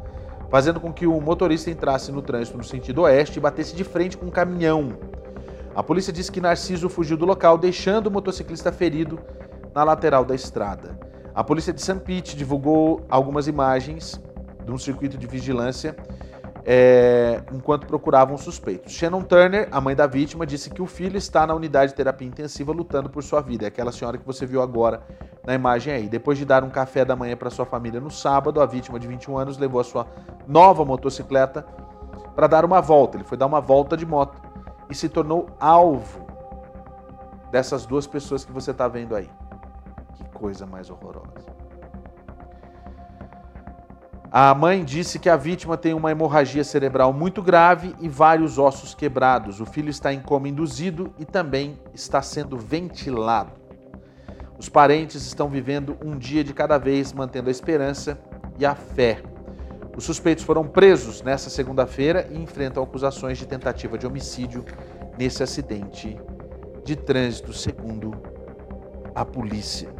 fazendo 0.49 0.79
com 0.79 0.93
que 0.93 1.07
o 1.07 1.19
motorista 1.19 1.71
entrasse 1.71 2.11
no 2.11 2.21
trânsito 2.21 2.57
no 2.57 2.63
sentido 2.63 3.01
oeste 3.01 3.39
e 3.39 3.41
batesse 3.41 3.75
de 3.75 3.83
frente 3.83 4.17
com 4.17 4.27
um 4.27 4.31
caminhão 4.31 4.95
a 5.77 5.83
polícia 5.83 6.11
disse 6.11 6.31
que 6.31 6.41
Narciso 6.41 6.89
fugiu 6.89 7.15
do 7.15 7.23
local, 7.23 7.55
deixando 7.55 8.07
o 8.07 8.11
motociclista 8.11 8.71
ferido 8.71 9.19
na 9.75 9.83
lateral 9.83 10.25
da 10.25 10.33
estrada. 10.33 10.97
A 11.35 11.43
polícia 11.43 11.71
de 11.71 11.79
St. 11.79 11.99
Pete 11.99 12.35
divulgou 12.35 13.05
algumas 13.07 13.47
imagens 13.47 14.19
de 14.65 14.71
um 14.71 14.77
circuito 14.79 15.19
de 15.19 15.27
vigilância 15.27 15.95
é, 16.69 17.41
enquanto 17.53 17.87
procuravam 17.87 18.37
suspeitos. 18.37 18.91
Shannon 18.91 19.21
Turner, 19.21 19.69
a 19.71 19.79
mãe 19.79 19.95
da 19.95 20.05
vítima, 20.05 20.45
disse 20.45 20.69
que 20.69 20.81
o 20.81 20.85
filho 20.85 21.15
está 21.17 21.47
na 21.47 21.55
unidade 21.55 21.93
de 21.93 21.95
terapia 21.95 22.27
intensiva 22.27 22.73
lutando 22.73 23.09
por 23.09 23.23
sua 23.23 23.39
vida. 23.39 23.63
É 23.63 23.69
aquela 23.69 23.89
senhora 23.89 24.17
que 24.17 24.25
você 24.25 24.45
viu 24.45 24.61
agora 24.61 25.01
na 25.45 25.53
imagem 25.53 25.93
aí. 25.93 26.09
Depois 26.09 26.37
de 26.37 26.43
dar 26.43 26.65
um 26.65 26.69
café 26.69 27.05
da 27.05 27.15
manhã 27.15 27.37
para 27.37 27.49
sua 27.49 27.65
família 27.65 28.01
no 28.01 28.11
sábado, 28.11 28.59
a 28.59 28.65
vítima 28.65 28.99
de 28.99 29.07
21 29.07 29.37
anos 29.37 29.57
levou 29.57 29.79
a 29.79 29.83
sua 29.85 30.07
nova 30.45 30.83
motocicleta 30.83 31.65
para 32.35 32.47
dar 32.47 32.65
uma 32.65 32.81
volta. 32.81 33.15
Ele 33.15 33.23
foi 33.23 33.37
dar 33.37 33.45
uma 33.45 33.61
volta 33.61 33.95
de 33.95 34.05
moto 34.05 34.41
e 34.89 34.93
se 34.93 35.07
tornou 35.07 35.47
alvo 35.61 36.27
dessas 37.49 37.85
duas 37.85 38.05
pessoas 38.05 38.43
que 38.43 38.51
você 38.51 38.71
está 38.71 38.89
vendo 38.89 39.15
aí. 39.15 39.29
Que 40.15 40.25
coisa 40.31 40.65
mais 40.65 40.89
horrorosa. 40.89 41.56
A 44.31 44.53
mãe 44.53 44.83
disse 44.83 45.19
que 45.19 45.29
a 45.29 45.37
vítima 45.37 45.77
tem 45.77 45.93
uma 45.93 46.11
hemorragia 46.11 46.63
cerebral 46.63 47.13
muito 47.13 47.41
grave 47.41 47.95
e 47.99 48.09
vários 48.09 48.57
ossos 48.57 48.93
quebrados. 48.93 49.61
O 49.61 49.65
filho 49.65 49.89
está 49.89 50.13
em 50.13 50.19
coma 50.19 50.49
induzido 50.49 51.13
e 51.17 51.25
também 51.25 51.79
está 51.93 52.21
sendo 52.21 52.57
ventilado. 52.57 53.51
Os 54.59 54.67
parentes 54.67 55.25
estão 55.25 55.49
vivendo 55.49 55.97
um 56.03 56.17
dia 56.17 56.43
de 56.43 56.53
cada 56.53 56.77
vez, 56.77 57.13
mantendo 57.13 57.47
a 57.47 57.51
esperança 57.51 58.19
e 58.59 58.65
a 58.65 58.75
fé 58.75 59.21
os 59.97 60.03
suspeitos 60.03 60.43
foram 60.43 60.63
presos 60.63 61.23
nesta 61.23 61.49
segunda-feira 61.49 62.27
e 62.29 62.37
enfrentam 62.37 62.83
acusações 62.83 63.39
de 63.39 63.47
tentativa 63.47 63.97
de 63.97 64.05
homicídio 64.05 64.63
nesse 65.17 65.41
acidente 65.41 66.15
de 66.85 66.95
trânsito, 66.95 67.51
segundo 67.51 68.11
a 69.15 69.25
polícia. 69.25 69.96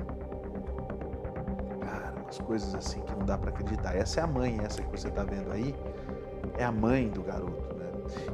Umas 2.28 2.40
coisas 2.40 2.76
assim 2.76 3.00
que 3.00 3.16
não 3.16 3.26
dá 3.26 3.38
para 3.38 3.52
acreditar. 3.52 3.96
Essa 3.96 4.20
é 4.20 4.24
a 4.24 4.28
mãe, 4.28 4.60
essa 4.62 4.82
que 4.82 4.92
você 4.92 5.08
está 5.08 5.24
vendo 5.24 5.50
aí, 5.50 5.74
é 6.58 6.63
a 6.66 6.72
mãe 6.74 7.08
do 7.08 7.24
garoto. 7.24 7.74
Né? 7.78 7.86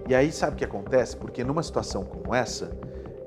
E 0.10 0.16
aí 0.16 0.32
sabe 0.32 0.54
o 0.54 0.56
que 0.56 0.66
acontece? 0.66 1.16
Porque 1.16 1.44
numa 1.44 1.62
situação 1.62 2.04
como 2.04 2.34
essa, 2.34 2.76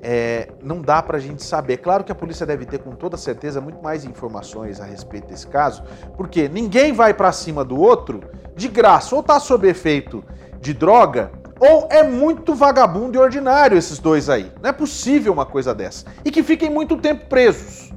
é, 0.01 0.49
não 0.61 0.81
dá 0.81 1.01
para 1.01 1.15
a 1.15 1.19
gente 1.21 1.41
saber. 1.41 1.77
Claro 1.77 2.03
que 2.03 2.11
a 2.11 2.15
polícia 2.15 2.45
deve 2.45 2.65
ter 2.65 2.79
com 2.79 2.91
toda 2.91 3.15
certeza 3.15 3.61
muito 3.61 3.81
mais 3.81 4.03
informações 4.03 4.81
a 4.81 4.83
respeito 4.83 5.29
desse 5.29 5.47
caso, 5.47 5.83
porque 6.17 6.49
ninguém 6.49 6.91
vai 6.91 7.13
para 7.13 7.31
cima 7.31 7.63
do 7.63 7.79
outro 7.79 8.21
de 8.53 8.67
graça, 8.67 9.15
ou 9.15 9.21
está 9.21 9.39
sob 9.39 9.69
efeito 9.69 10.21
de 10.59 10.73
droga, 10.73 11.31
ou 11.61 11.87
é 11.89 12.03
muito 12.03 12.53
vagabundo 12.53 13.17
e 13.17 13.21
ordinário 13.21 13.77
esses 13.77 13.99
dois 13.99 14.29
aí. 14.29 14.51
Não 14.61 14.69
é 14.69 14.73
possível 14.73 15.31
uma 15.31 15.45
coisa 15.45 15.73
dessa. 15.73 16.05
E 16.25 16.29
que 16.29 16.43
fiquem 16.43 16.69
muito 16.69 16.97
tempo 16.97 17.25
presos. 17.27 17.93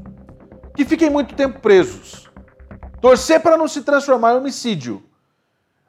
Que 0.76 0.84
fiquem 0.84 1.10
muito 1.10 1.34
tempo 1.34 1.58
presos. 1.58 2.29
Torcer 3.00 3.40
para 3.40 3.56
não 3.56 3.66
se 3.66 3.82
transformar 3.82 4.34
em 4.34 4.36
homicídio. 4.36 5.02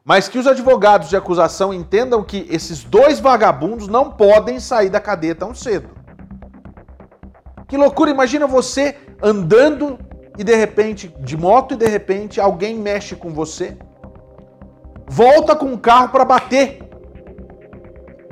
Mas 0.04 0.28
que 0.28 0.40
os 0.40 0.48
advogados 0.48 1.10
de 1.10 1.16
acusação 1.16 1.74
entendam 1.74 2.24
que 2.24 2.48
esses 2.50 2.84
dois 2.84 3.20
vagabundos 3.20 3.88
não 3.88 4.12
podem 4.12 4.60
sair 4.60 4.90
da 4.90 5.00
cadeia 5.00 5.36
tão 5.36 5.54
cedo. 5.54 5.90
Que 7.68 7.78
loucura, 7.78 8.10
imagina 8.10 8.48
você 8.48 8.98
andando 9.22 10.00
e 10.38 10.44
de 10.44 10.56
repente, 10.56 11.08
de 11.20 11.38
moto 11.38 11.74
e 11.74 11.78
de 11.78 11.88
repente 11.88 12.42
alguém 12.42 12.76
mexe 12.76 13.16
com 13.16 13.30
você, 13.32 13.78
volta 15.08 15.56
com 15.56 15.74
o 15.74 15.78
carro 15.78 16.10
para 16.10 16.26
bater 16.26 16.82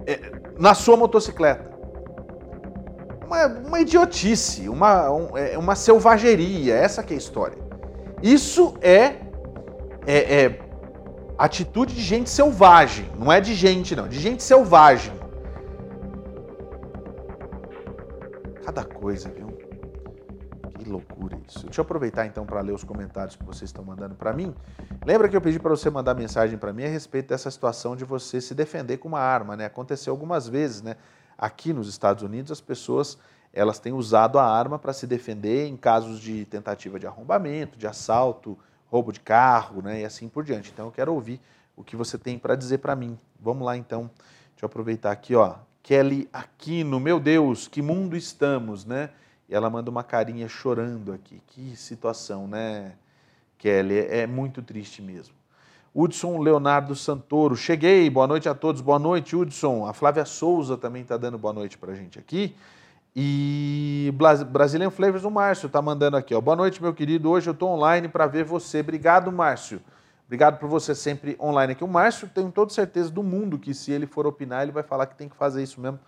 é, 0.07 0.31
na 0.57 0.73
sua 0.73 0.97
motocicleta. 0.97 1.69
Uma, 3.25 3.45
uma 3.45 3.79
idiotice, 3.79 4.67
uma, 4.67 5.11
um, 5.11 5.37
é, 5.37 5.55
uma 5.57 5.75
selvageria, 5.75 6.73
essa 6.73 7.03
que 7.03 7.13
é 7.13 7.15
a 7.15 7.19
história. 7.19 7.68
Isso 8.21 8.75
é, 8.81 9.15
é, 10.05 10.43
é 10.43 10.69
atitude 11.37 11.95
de 11.95 12.01
gente 12.01 12.29
selvagem, 12.29 13.09
não 13.17 13.31
é 13.31 13.39
de 13.39 13.55
gente 13.55 13.95
não, 13.95 14.07
de 14.07 14.19
gente 14.19 14.43
selvagem. 14.43 15.13
Cada 18.65 18.83
coisa, 18.83 19.29
viu? 19.29 19.47
Que 20.77 20.89
loucura 20.89 21.37
isso. 21.47 21.65
Deixa 21.65 21.79
eu 21.79 21.83
aproveitar 21.83 22.25
então 22.25 22.45
para 22.45 22.61
ler 22.61 22.73
os 22.73 22.83
comentários 22.83 23.35
que 23.35 23.43
vocês 23.43 23.69
estão 23.69 23.83
mandando 23.83 24.15
para 24.15 24.33
mim. 24.33 24.53
Lembra 25.05 25.27
que 25.29 25.35
eu 25.35 25.41
pedi 25.41 25.59
para 25.59 25.69
você 25.69 25.89
mandar 25.89 26.13
mensagem 26.13 26.57
para 26.57 26.73
mim 26.73 26.83
a 26.83 26.89
respeito 26.89 27.29
dessa 27.29 27.49
situação 27.49 27.95
de 27.95 28.03
você 28.03 28.39
se 28.41 28.53
defender 28.53 28.97
com 28.97 29.07
uma 29.07 29.19
arma, 29.19 29.55
né? 29.55 29.65
Aconteceu 29.65 30.11
algumas 30.11 30.47
vezes, 30.47 30.81
né? 30.81 30.95
Aqui 31.37 31.71
nos 31.71 31.87
Estados 31.87 32.21
Unidos 32.21 32.51
as 32.51 32.61
pessoas 32.61 33.17
elas 33.53 33.79
têm 33.79 33.93
usado 33.93 34.37
a 34.37 34.45
arma 34.45 34.77
para 34.77 34.93
se 34.93 35.07
defender 35.07 35.67
em 35.67 35.75
casos 35.75 36.19
de 36.19 36.45
tentativa 36.45 36.99
de 36.99 37.07
arrombamento, 37.07 37.77
de 37.77 37.87
assalto, 37.87 38.57
roubo 38.87 39.11
de 39.11 39.19
carro, 39.19 39.81
né? 39.81 40.01
E 40.01 40.05
assim 40.05 40.27
por 40.29 40.43
diante. 40.43 40.71
Então 40.73 40.85
eu 40.85 40.91
quero 40.91 41.13
ouvir 41.13 41.39
o 41.75 41.83
que 41.83 41.95
você 41.95 42.17
tem 42.17 42.37
para 42.37 42.55
dizer 42.55 42.79
para 42.79 42.95
mim. 42.95 43.17
Vamos 43.39 43.65
lá 43.65 43.75
então. 43.75 44.09
Deixa 44.51 44.63
eu 44.63 44.67
aproveitar 44.67 45.11
aqui, 45.11 45.35
ó. 45.35 45.55
Kelly 45.81 46.29
Aquino, 46.31 46.99
meu 46.99 47.19
Deus, 47.19 47.67
que 47.67 47.81
mundo 47.81 48.15
estamos, 48.15 48.85
né? 48.85 49.09
E 49.47 49.55
ela 49.55 49.69
manda 49.69 49.89
uma 49.89 50.03
carinha 50.03 50.47
chorando 50.47 51.11
aqui. 51.11 51.41
Que 51.47 51.75
situação, 51.75 52.47
né, 52.47 52.93
Kelly? 53.57 53.97
É 53.97 54.27
muito 54.27 54.61
triste 54.61 55.01
mesmo. 55.01 55.33
Hudson 55.95 56.37
Leonardo 56.37 56.95
Santoro, 56.95 57.55
cheguei, 57.55 58.09
boa 58.09 58.27
noite 58.27 58.47
a 58.47 58.53
todos, 58.53 58.79
boa 58.79 58.99
noite, 58.99 59.35
Hudson. 59.35 59.87
A 59.87 59.93
Flávia 59.93 60.23
Souza 60.23 60.77
também 60.77 61.01
está 61.01 61.17
dando 61.17 61.37
boa 61.37 61.53
noite 61.53 61.77
para 61.77 61.93
a 61.93 61.95
gente 61.95 62.19
aqui. 62.19 62.55
E 63.15 64.13
Brazilian 64.49 64.89
Flavors, 64.89 65.23
o 65.23 65.31
Márcio 65.31 65.67
está 65.67 65.81
mandando 65.81 66.15
aqui, 66.15 66.33
ó. 66.33 66.41
Boa 66.41 66.55
noite, 66.55 66.81
meu 66.81 66.93
querido. 66.93 67.29
Hoje 67.29 67.49
eu 67.49 67.53
estou 67.53 67.69
online 67.69 68.07
para 68.07 68.27
ver 68.27 68.43
você. 68.43 68.79
Obrigado, 68.79 69.31
Márcio. 69.31 69.81
Obrigado 70.25 70.59
por 70.59 70.69
você 70.69 70.93
sempre 70.93 71.35
online 71.39 71.73
aqui. 71.73 71.83
O 71.83 71.87
Márcio, 71.87 72.29
tenho 72.29 72.51
toda 72.51 72.71
certeza 72.71 73.09
do 73.09 73.23
mundo 73.23 73.57
que 73.57 73.73
se 73.73 73.91
ele 73.91 74.05
for 74.05 74.27
opinar, 74.27 74.63
ele 74.63 74.71
vai 74.71 74.83
falar 74.83 75.07
que 75.07 75.15
tem 75.15 75.27
que 75.27 75.35
fazer 75.35 75.63
isso 75.63 75.81
mesmo 75.81 75.99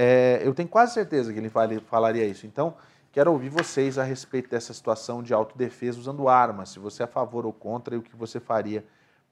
é, 0.00 0.40
eu 0.44 0.54
tenho 0.54 0.68
quase 0.68 0.94
certeza 0.94 1.32
que 1.32 1.38
ele 1.40 1.50
falaria 1.80 2.24
isso. 2.24 2.46
Então, 2.46 2.76
quero 3.10 3.32
ouvir 3.32 3.48
vocês 3.48 3.98
a 3.98 4.04
respeito 4.04 4.48
dessa 4.48 4.72
situação 4.72 5.24
de 5.24 5.34
autodefesa 5.34 5.98
usando 5.98 6.28
armas, 6.28 6.68
se 6.68 6.78
você 6.78 7.02
é 7.02 7.04
a 7.04 7.08
favor 7.08 7.44
ou 7.44 7.52
contra 7.52 7.96
e 7.96 7.98
o 7.98 8.02
que 8.02 8.14
você 8.14 8.38
faria 8.38 8.84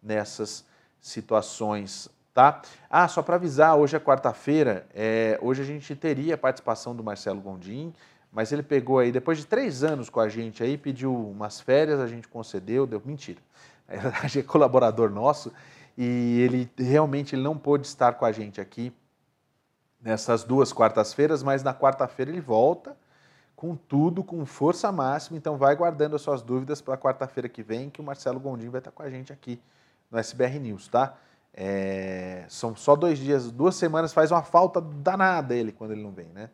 nessas 0.03 0.65
situações, 1.01 2.09
tá? 2.37 2.61
Ah, 2.91 3.09
só 3.09 3.23
para 3.23 3.37
avisar, 3.37 3.77
hoje 3.77 3.97
é 3.97 3.99
quarta-feira, 3.99 4.87
é, 4.95 5.39
hoje 5.41 5.63
a 5.63 5.65
gente 5.65 5.97
teria 5.97 6.35
a 6.35 6.39
participação 6.39 6.95
do 6.95 7.03
Marcelo 7.03 7.41
Gondim, 7.41 7.95
mas 8.31 8.53
ele 8.53 8.63
pegou 8.63 8.99
aí, 8.99 9.11
depois 9.11 9.39
de 9.39 9.47
três 9.47 9.83
anos 9.83 10.11
com 10.11 10.21
a 10.21 10.29
gente 10.29 10.63
aí, 10.63 10.77
pediu 10.77 11.15
umas 11.15 11.63
férias, 11.63 11.99
a 11.99 12.07
gente 12.07 12.29
concedeu, 12.29 12.87
deu 12.87 13.01
mentira. 13.03 13.41
Gente 14.25 14.41
é 14.41 14.43
colaborador 14.43 15.09
nosso 15.11 15.51
e 15.97 16.41
ele 16.41 16.71
realmente 16.77 17.35
ele 17.35 17.43
não 17.43 17.57
pôde 17.57 17.87
estar 17.87 18.15
com 18.15 18.25
a 18.25 18.33
gente 18.33 18.61
aqui 18.61 18.93
nessas 20.03 20.43
duas 20.43 20.73
quartas-feiras, 20.73 21.41
mas 21.41 21.63
na 21.63 21.73
quarta-feira 21.73 22.31
ele 22.33 22.41
volta 22.41 22.97
com 23.55 23.77
tudo, 23.77 24.25
com 24.25 24.45
força 24.45 24.91
máxima. 24.91 25.39
Então 25.39 25.57
vai 25.57 25.75
guardando 25.77 26.17
as 26.17 26.23
suas 26.23 26.43
dúvidas 26.43 26.83
para 26.83 26.99
quarta-feira 26.99 27.49
que 27.49 27.63
vem, 27.63 27.89
que 27.89 28.01
o 28.01 28.05
Marcelo 28.05 28.41
Gondim 28.41 28.69
vai 28.69 28.81
estar 28.81 28.91
com 28.91 29.05
a 29.05 29.09
gente 29.09 29.33
aqui 29.33 29.59
no 30.11 30.19
SBR 30.19 30.59
News, 30.59 30.89
tá? 30.89 31.17
É, 31.59 32.45
são 32.51 32.77
só 32.77 32.95
dois 32.95 33.19
dias, 33.19 33.51
duas 33.51 33.75
semanas, 33.77 34.13
faz 34.13 34.31
uma 34.31 34.43
falta 34.43 34.79
danada 34.79 35.55
ele 35.55 35.73
quando 35.73 35.93
ele 35.93 36.03
não 36.03 36.13
vem, 36.13 36.29
né? 36.29 36.51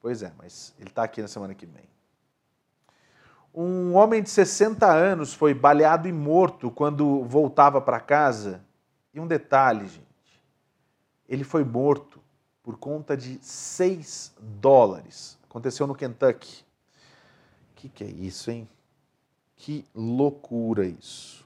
Pois 0.00 0.22
é, 0.22 0.32
mas 0.38 0.74
ele 0.78 0.88
está 0.88 1.02
aqui 1.02 1.20
na 1.20 1.28
semana 1.28 1.54
que 1.54 1.66
vem. 1.66 1.84
Um 3.54 3.94
homem 3.94 4.22
de 4.22 4.30
60 4.30 4.86
anos 4.86 5.34
foi 5.34 5.54
baleado 5.54 6.08
e 6.08 6.12
morto 6.12 6.70
quando 6.70 7.24
voltava 7.24 7.80
para 7.80 8.00
casa. 8.00 8.62
E 9.14 9.20
um 9.20 9.26
detalhe, 9.26 9.88
gente, 9.88 10.42
ele 11.28 11.44
foi 11.44 11.64
morto 11.64 12.20
por 12.62 12.76
conta 12.76 13.16
de 13.16 13.38
6 13.42 14.34
dólares. 14.38 15.38
Aconteceu 15.48 15.86
no 15.86 15.94
Kentucky. 15.94 16.64
O 17.72 17.76
que, 17.76 17.88
que 17.88 18.04
é 18.04 18.08
isso, 18.08 18.50
hein? 18.50 18.68
Que 19.56 19.86
loucura 19.94 20.84
isso. 20.84 21.45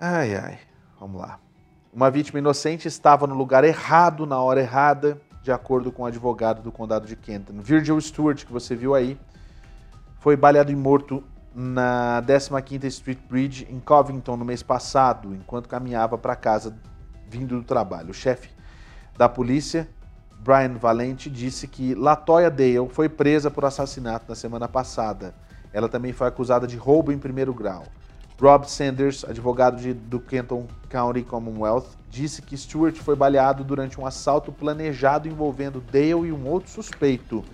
Ai, 0.00 0.34
ai. 0.34 0.58
Vamos 0.98 1.20
lá. 1.20 1.38
Uma 1.92 2.10
vítima 2.10 2.40
inocente 2.40 2.88
estava 2.88 3.26
no 3.26 3.34
lugar 3.34 3.62
errado, 3.62 4.26
na 4.26 4.40
hora 4.40 4.60
errada, 4.60 5.20
de 5.42 5.52
acordo 5.52 5.92
com 5.92 6.02
o 6.02 6.06
advogado 6.06 6.62
do 6.62 6.72
condado 6.72 7.06
de 7.06 7.14
Kenton. 7.14 7.60
Virgil 7.60 8.00
Stewart, 8.00 8.44
que 8.44 8.52
você 8.52 8.74
viu 8.74 8.94
aí, 8.94 9.18
foi 10.18 10.36
baleado 10.36 10.72
e 10.72 10.76
morto 10.76 11.22
na 11.54 12.20
15th 12.26 12.84
Street 12.84 13.18
Bridge 13.28 13.68
em 13.70 13.78
Covington 13.78 14.36
no 14.36 14.44
mês 14.44 14.62
passado, 14.62 15.32
enquanto 15.34 15.68
caminhava 15.68 16.18
para 16.18 16.34
casa 16.34 16.76
vindo 17.28 17.56
do 17.56 17.62
trabalho. 17.62 18.10
O 18.10 18.14
chefe 18.14 18.50
da 19.16 19.28
polícia, 19.28 19.88
Brian 20.40 20.74
Valente, 20.74 21.30
disse 21.30 21.68
que 21.68 21.94
Latoya 21.94 22.50
Dale 22.50 22.88
foi 22.88 23.08
presa 23.08 23.50
por 23.50 23.64
assassinato 23.64 24.24
na 24.28 24.34
semana 24.34 24.66
passada. 24.66 25.34
Ela 25.72 25.88
também 25.88 26.12
foi 26.12 26.26
acusada 26.26 26.66
de 26.66 26.76
roubo 26.76 27.12
em 27.12 27.18
primeiro 27.18 27.54
grau. 27.54 27.84
Rob 28.40 28.68
Sanders, 28.68 29.24
advogado 29.24 29.80
de, 29.80 29.94
do 29.94 30.18
Kenton 30.18 30.66
County 30.88 31.22
Commonwealth, 31.22 31.86
disse 32.10 32.42
que 32.42 32.56
Stewart 32.56 32.96
foi 32.96 33.14
baleado 33.14 33.62
durante 33.62 34.00
um 34.00 34.06
assalto 34.06 34.50
planejado 34.50 35.28
envolvendo 35.28 35.80
Dale 35.80 36.28
e 36.28 36.32
um 36.32 36.46
outro 36.48 36.70
suspeito. 36.70 37.44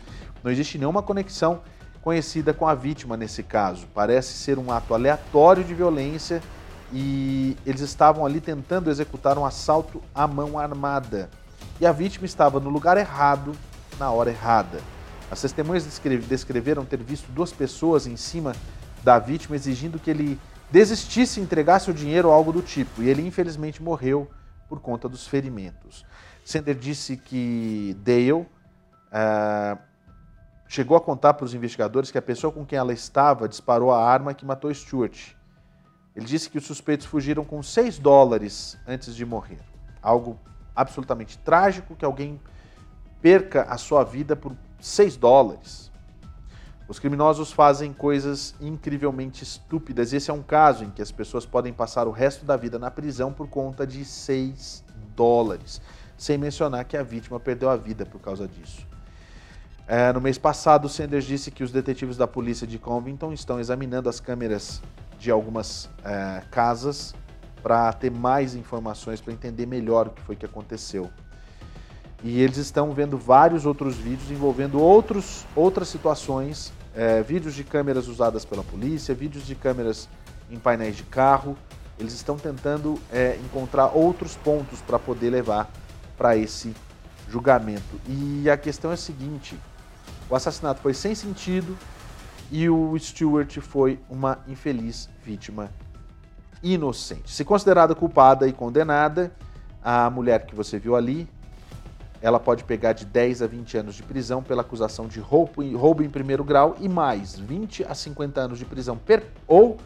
Não 0.43 0.51
existe 0.51 0.79
nenhuma 0.79 1.03
conexão 1.03 1.61
conhecida 2.03 2.55
com 2.55 2.67
a 2.67 2.75
vítima 2.75 3.17
nesse 3.17 3.43
caso. 3.43 3.87
Parece 3.95 4.33
ser 4.33 4.59
um 4.59 4.73
ato 4.73 4.95
aleatório 4.95 5.63
de 5.63 5.75
violência 5.75 6.43
e 6.93 7.57
eles 7.67 7.83
estavam 7.83 8.25
ali 8.25 8.41
tentando 8.41 8.91
executar 8.91 9.37
um 9.37 9.45
assalto 9.45 10.03
à 10.15 10.27
mão 10.27 10.59
armada. 10.59 11.29
E 11.79 11.87
a 11.87 11.93
vítima 11.93 12.25
estava 12.25 12.59
no 12.59 12.71
lugar 12.71 12.97
errado, 12.97 13.53
na 13.99 14.11
hora 14.11 14.31
errada. 14.31 14.81
As 15.31 15.43
testemunhas 15.43 15.87
descreveram 16.27 16.87
ter 16.87 17.03
visto 17.03 17.31
duas 17.31 17.53
pessoas 17.53 18.07
em 18.07 18.17
cima 18.17 18.55
da 19.05 19.19
vítima 19.19 19.57
exigindo 19.57 19.99
que 19.99 20.11
ele 20.11 20.39
desistisse 20.71 21.41
entregasse 21.41 21.91
o 21.91 21.95
dinheiro 21.95 22.29
ou 22.29 22.35
algo 22.35 22.53
do 22.53 22.63
tipo, 22.63 23.03
e 23.03 23.09
ele 23.09 23.27
infelizmente 23.27 23.83
morreu 23.83 24.31
por 24.69 24.81
conta 24.81 25.09
dos 25.09 25.27
ferimentos. 25.27 26.05
Sender 26.45 26.77
disse 26.77 27.17
que 27.17 27.97
Dale 28.01 28.33
uh, 28.33 28.47
chegou 30.69 30.97
a 30.97 31.01
contar 31.01 31.35
para 31.35 31.45
os 31.45 31.55
investigadores 31.55 32.11
que 32.11 32.19
a 32.19 32.23
pessoa 32.23 32.53
com 32.53 32.65
quem 32.65 32.79
ela 32.79 32.93
estava 32.93 33.49
disparou 33.49 33.93
a 33.93 34.05
arma 34.05 34.35
que 34.35 34.45
matou 34.45 34.73
Stuart 34.73 35.35
ele 36.15 36.27
disse 36.27 36.51
que 36.51 36.59
os 36.59 36.67
suspeitos 36.67 37.07
fugiram 37.07 37.45
com 37.45 37.63
6 37.63 37.99
dólares 37.99 38.77
antes 38.87 39.15
de 39.15 39.25
morrer. 39.25 39.61
Algo 40.03 40.39
absolutamente 40.75 41.39
trágico 41.39 41.95
que 41.95 42.05
alguém 42.05 42.41
perca 43.21 43.63
a 43.63 43.77
sua 43.77 44.03
vida 44.03 44.35
por 44.35 44.55
6 44.81 45.17
dólares. 45.17 45.90
Os 46.91 46.99
criminosos 46.99 47.53
fazem 47.53 47.93
coisas 47.93 48.53
incrivelmente 48.61 49.45
estúpidas. 49.45 50.13
Esse 50.13 50.29
é 50.29 50.35
um 50.35 50.43
caso 50.43 50.83
em 50.83 50.91
que 50.91 51.01
as 51.01 51.13
pessoas 51.13 51.47
podem 51.47 51.73
passar 51.73 52.09
o 52.09 52.11
resto 52.11 52.45
da 52.45 52.57
vida 52.57 52.81
na 52.81 52.91
prisão 52.91 53.33
por 53.33 53.47
conta 53.47 53.87
de 53.87 54.05
6 54.05 54.83
dólares. 55.15 55.81
Sem 56.19 56.37
mencionar 56.37 56.85
que 56.85 56.97
a 56.97 57.05
vítima 57.05 57.39
perdeu 57.39 57.71
a 57.71 57.77
vida 57.77 58.05
por 58.05 58.21
causa 58.21 58.49
disso. 58.49 58.85
É, 59.87 60.13
no 60.13 60.21
mês 60.21 60.37
passado, 60.37 60.89
Sanders 60.89 61.25
disse 61.25 61.53
que 61.53 61.63
os 61.63 61.71
detetives 61.71 62.17
da 62.17 62.27
polícia 62.27 62.67
de 62.67 62.77
Covington 62.77 63.33
estão 63.33 63.61
examinando 63.61 64.09
as 64.09 64.19
câmeras 64.19 64.83
de 65.17 65.31
algumas 65.31 65.89
é, 66.05 66.43
casas 66.51 67.15
para 67.63 67.93
ter 67.93 68.11
mais 68.11 68.57
informações, 68.57 69.21
para 69.21 69.33
entender 69.33 69.65
melhor 69.65 70.09
o 70.09 70.11
que 70.11 70.23
foi 70.23 70.35
que 70.35 70.45
aconteceu. 70.45 71.09
E 72.25 72.41
eles 72.41 72.57
estão 72.57 72.91
vendo 72.91 73.17
vários 73.17 73.65
outros 73.65 73.97
vídeos 73.97 74.29
envolvendo 74.29 74.81
outros, 74.81 75.47
outras 75.55 75.87
situações, 75.87 76.73
é, 76.95 77.23
vídeos 77.23 77.55
de 77.55 77.65
câmeras 77.65 78.09
usadas 78.09 78.45
pela 78.45 78.63
polícia, 78.63 79.15
vídeos 79.15 79.47
de 79.47 79.55
câmeras 79.55 80.09
em 80.51 80.59
painéis 80.59 80.97
de 80.97 81.05
carro, 81.05 81.57
Eles 81.99 82.15
estão 82.15 82.37
tentando 82.39 82.99
é, 83.13 83.39
encontrar 83.45 83.89
outros 83.89 84.35
pontos 84.35 84.81
para 84.81 84.99
poder 84.99 85.29
levar 85.29 85.71
para 86.17 86.35
esse 86.35 86.75
julgamento. 87.29 88.01
E 88.09 88.49
a 88.49 88.57
questão 88.57 88.91
é 88.91 88.95
a 88.95 88.97
seguinte: 88.97 89.59
o 90.29 90.35
assassinato 90.35 90.81
foi 90.81 90.95
sem 90.95 91.15
sentido 91.15 91.77
e 92.51 92.69
o 92.71 92.99
Stewart 92.99 93.61
foi 93.61 94.01
uma 94.09 94.39
infeliz 94.49 95.09
vítima 95.23 95.71
inocente. 96.63 97.31
Se 97.31 97.45
considerada 97.45 97.95
culpada 97.95 98.49
e 98.49 98.53
condenada, 98.53 99.33
a 99.83 100.11
mulher 100.11 100.47
que 100.47 100.55
você 100.55 100.79
viu 100.79 100.97
ali, 100.97 101.29
ela 102.23 102.39
pode 102.39 102.65
pegar 102.65 102.93
de 102.93 103.05
10 103.05 103.43
a 103.43 103.47
20 103.47 103.79
anos 103.79 103.95
de 103.95 104.03
prisão 104.03 104.43
pela 104.43 104.61
acusação 104.61 105.09
de 105.09 105.21
roubo, 105.21 105.63
roubo 105.77 106.03
em 106.03 106.11
primeiro 106.11 106.45
grau 106.45 106.77
e 106.79 106.89
mais 106.89 107.39
20 107.39 107.85
a 107.85 107.95
50 107.95 108.41
anos 108.41 108.59
de 108.59 108.65
prisão 108.65 108.97
per, 108.97 109.27
ou 109.47 109.79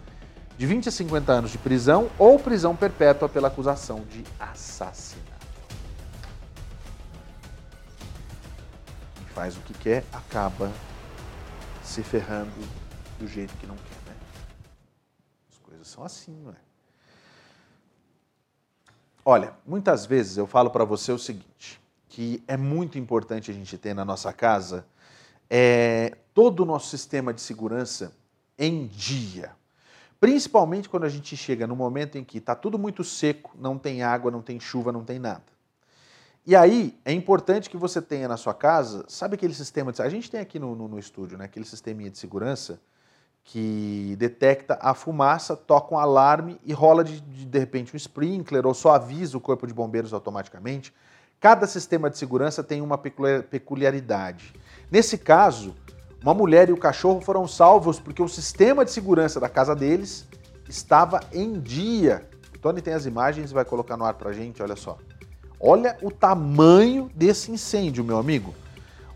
de 0.58 0.66
20 0.66 0.88
a 0.88 0.92
50 0.92 1.32
anos 1.32 1.50
de 1.50 1.58
prisão 1.58 2.10
ou 2.18 2.38
prisão 2.38 2.74
perpétua 2.74 3.28
pela 3.28 3.48
acusação 3.48 4.04
de 4.10 4.24
assassinato. 4.38 5.24
Quem 9.16 9.26
faz 9.26 9.56
o 9.56 9.60
que 9.60 9.74
quer 9.74 10.04
acaba 10.12 10.72
se 11.82 12.02
ferrando 12.02 12.50
do 13.18 13.28
jeito 13.28 13.54
que 13.56 13.66
não 13.66 13.76
quer, 13.76 14.10
né? 14.10 14.16
As 15.52 15.58
coisas 15.58 15.86
são 15.86 16.04
assim, 16.04 16.36
não 16.42 16.50
é? 16.50 16.56
Olha, 19.24 19.54
muitas 19.64 20.04
vezes 20.04 20.36
eu 20.36 20.46
falo 20.46 20.68
para 20.70 20.84
você 20.84 21.10
o 21.10 21.18
seguinte, 21.18 21.80
que 22.14 22.44
é 22.46 22.56
muito 22.56 22.96
importante 22.96 23.50
a 23.50 23.54
gente 23.54 23.76
ter 23.76 23.92
na 23.92 24.04
nossa 24.04 24.32
casa 24.32 24.86
é, 25.50 26.16
todo 26.32 26.60
o 26.60 26.64
nosso 26.64 26.88
sistema 26.88 27.34
de 27.34 27.40
segurança 27.40 28.12
em 28.56 28.86
dia. 28.86 29.50
Principalmente 30.20 30.88
quando 30.88 31.02
a 31.02 31.08
gente 31.08 31.36
chega 31.36 31.66
no 31.66 31.74
momento 31.74 32.16
em 32.16 32.22
que 32.22 32.38
está 32.38 32.54
tudo 32.54 32.78
muito 32.78 33.02
seco, 33.02 33.50
não 33.58 33.76
tem 33.76 34.04
água, 34.04 34.30
não 34.30 34.42
tem 34.42 34.60
chuva, 34.60 34.92
não 34.92 35.02
tem 35.02 35.18
nada. 35.18 35.42
E 36.46 36.54
aí 36.54 36.96
é 37.04 37.12
importante 37.12 37.68
que 37.68 37.76
você 37.76 38.00
tenha 38.00 38.28
na 38.28 38.36
sua 38.36 38.54
casa, 38.54 39.04
sabe 39.08 39.34
aquele 39.34 39.52
sistema 39.52 39.90
de. 39.90 40.00
A 40.00 40.08
gente 40.08 40.30
tem 40.30 40.38
aqui 40.38 40.60
no, 40.60 40.76
no, 40.76 40.86
no 40.86 41.00
estúdio, 41.00 41.36
né? 41.36 41.46
Aquele 41.46 41.66
sisteminha 41.66 42.10
de 42.10 42.18
segurança 42.18 42.80
que 43.42 44.14
detecta 44.20 44.78
a 44.80 44.94
fumaça, 44.94 45.56
toca 45.56 45.92
um 45.92 45.98
alarme 45.98 46.60
e 46.64 46.72
rola 46.72 47.02
de, 47.02 47.20
de, 47.20 47.44
de 47.44 47.58
repente 47.58 47.92
um 47.92 47.96
sprinkler 47.96 48.64
ou 48.64 48.72
só 48.72 48.94
avisa 48.94 49.36
o 49.36 49.40
corpo 49.40 49.66
de 49.66 49.74
bombeiros 49.74 50.12
automaticamente. 50.12 50.94
Cada 51.44 51.66
sistema 51.66 52.08
de 52.08 52.16
segurança 52.16 52.62
tem 52.62 52.80
uma 52.80 52.96
peculiaridade. 52.96 54.54
Nesse 54.90 55.18
caso, 55.18 55.74
uma 56.22 56.32
mulher 56.32 56.70
e 56.70 56.72
o 56.72 56.76
cachorro 56.78 57.20
foram 57.20 57.46
salvos 57.46 58.00
porque 58.00 58.22
o 58.22 58.28
sistema 58.30 58.82
de 58.82 58.90
segurança 58.90 59.38
da 59.38 59.46
casa 59.46 59.76
deles 59.76 60.26
estava 60.70 61.20
em 61.30 61.60
dia. 61.60 62.26
O 62.54 62.58
Tony 62.58 62.80
tem 62.80 62.94
as 62.94 63.04
imagens 63.04 63.50
e 63.50 63.52
vai 63.52 63.62
colocar 63.62 63.94
no 63.94 64.06
ar 64.06 64.14
pra 64.14 64.32
gente, 64.32 64.62
olha 64.62 64.74
só. 64.74 64.96
Olha 65.60 65.98
o 66.00 66.10
tamanho 66.10 67.10
desse 67.14 67.52
incêndio, 67.52 68.02
meu 68.02 68.16
amigo. 68.16 68.54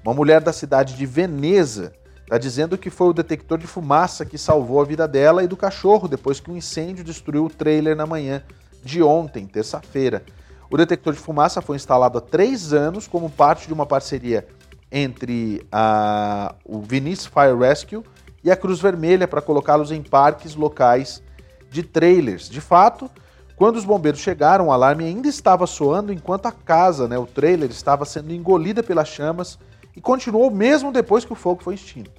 Uma 0.04 0.12
mulher 0.12 0.42
da 0.42 0.52
cidade 0.52 0.96
de 0.96 1.06
Veneza 1.06 1.94
está 2.24 2.36
dizendo 2.36 2.76
que 2.76 2.90
foi 2.90 3.08
o 3.08 3.14
detector 3.14 3.56
de 3.56 3.66
fumaça 3.66 4.26
que 4.26 4.36
salvou 4.36 4.82
a 4.82 4.84
vida 4.84 5.08
dela 5.08 5.42
e 5.42 5.48
do 5.48 5.56
cachorro 5.56 6.06
depois 6.06 6.40
que 6.40 6.50
um 6.50 6.58
incêndio 6.58 7.02
destruiu 7.02 7.46
o 7.46 7.50
trailer 7.50 7.96
na 7.96 8.04
manhã 8.04 8.42
de 8.84 9.02
ontem, 9.02 9.46
terça-feira. 9.46 10.22
O 10.70 10.76
detector 10.76 11.14
de 11.14 11.18
fumaça 11.18 11.62
foi 11.62 11.76
instalado 11.76 12.18
há 12.18 12.20
três 12.20 12.72
anos 12.74 13.07
como 13.07 13.31
parte 13.31 13.66
de 13.66 13.72
uma 13.72 13.87
parceria 13.87 14.46
entre 14.92 15.66
a, 15.72 16.54
o 16.64 16.81
Venice 16.81 17.28
Fire 17.28 17.57
Rescue 17.59 18.02
e 18.44 18.50
a 18.50 18.57
Cruz 18.57 18.78
Vermelha 18.78 19.26
para 19.26 19.40
colocá-los 19.40 19.90
em 19.90 20.02
parques 20.02 20.54
locais 20.54 21.22
de 21.70 21.83
trailers. 21.83 22.50
De 22.50 22.61
fato, 22.61 23.11
quando 23.57 23.76
os 23.76 23.85
bombeiros 23.85 24.20
chegaram, 24.20 24.68
o 24.68 24.72
alarme 24.72 25.04
ainda 25.04 25.26
estava 25.26 25.66
soando 25.66 26.12
enquanto 26.12 26.46
a 26.46 26.52
casa, 26.52 27.09
né, 27.09 27.18
o 27.18 27.26
trailer, 27.26 27.70
estava 27.70 28.04
sendo 28.04 28.33
engolida 28.33 28.83
pelas 28.83 29.09
chamas 29.09 29.59
e 29.96 30.00
continuou 30.00 30.50
mesmo 30.50 30.92
depois 30.92 31.24
que 31.24 31.33
o 31.33 31.37
fogo 31.37 31.62
foi 31.62 31.74
extinto. 31.74 32.11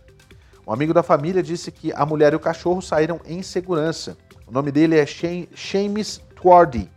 Um 0.67 0.73
amigo 0.73 0.93
da 0.93 1.01
família 1.01 1.41
disse 1.41 1.71
que 1.71 1.93
a 1.93 2.05
mulher 2.05 2.33
e 2.33 2.35
o 2.35 2.39
cachorro 2.39 2.81
saíram 2.81 3.19
em 3.25 3.41
segurança. 3.41 4.17
O 4.47 4.51
nome 4.51 4.71
dele 4.71 4.97
é 4.97 5.05
Shames 5.05 6.21
Twardy. 6.35 6.89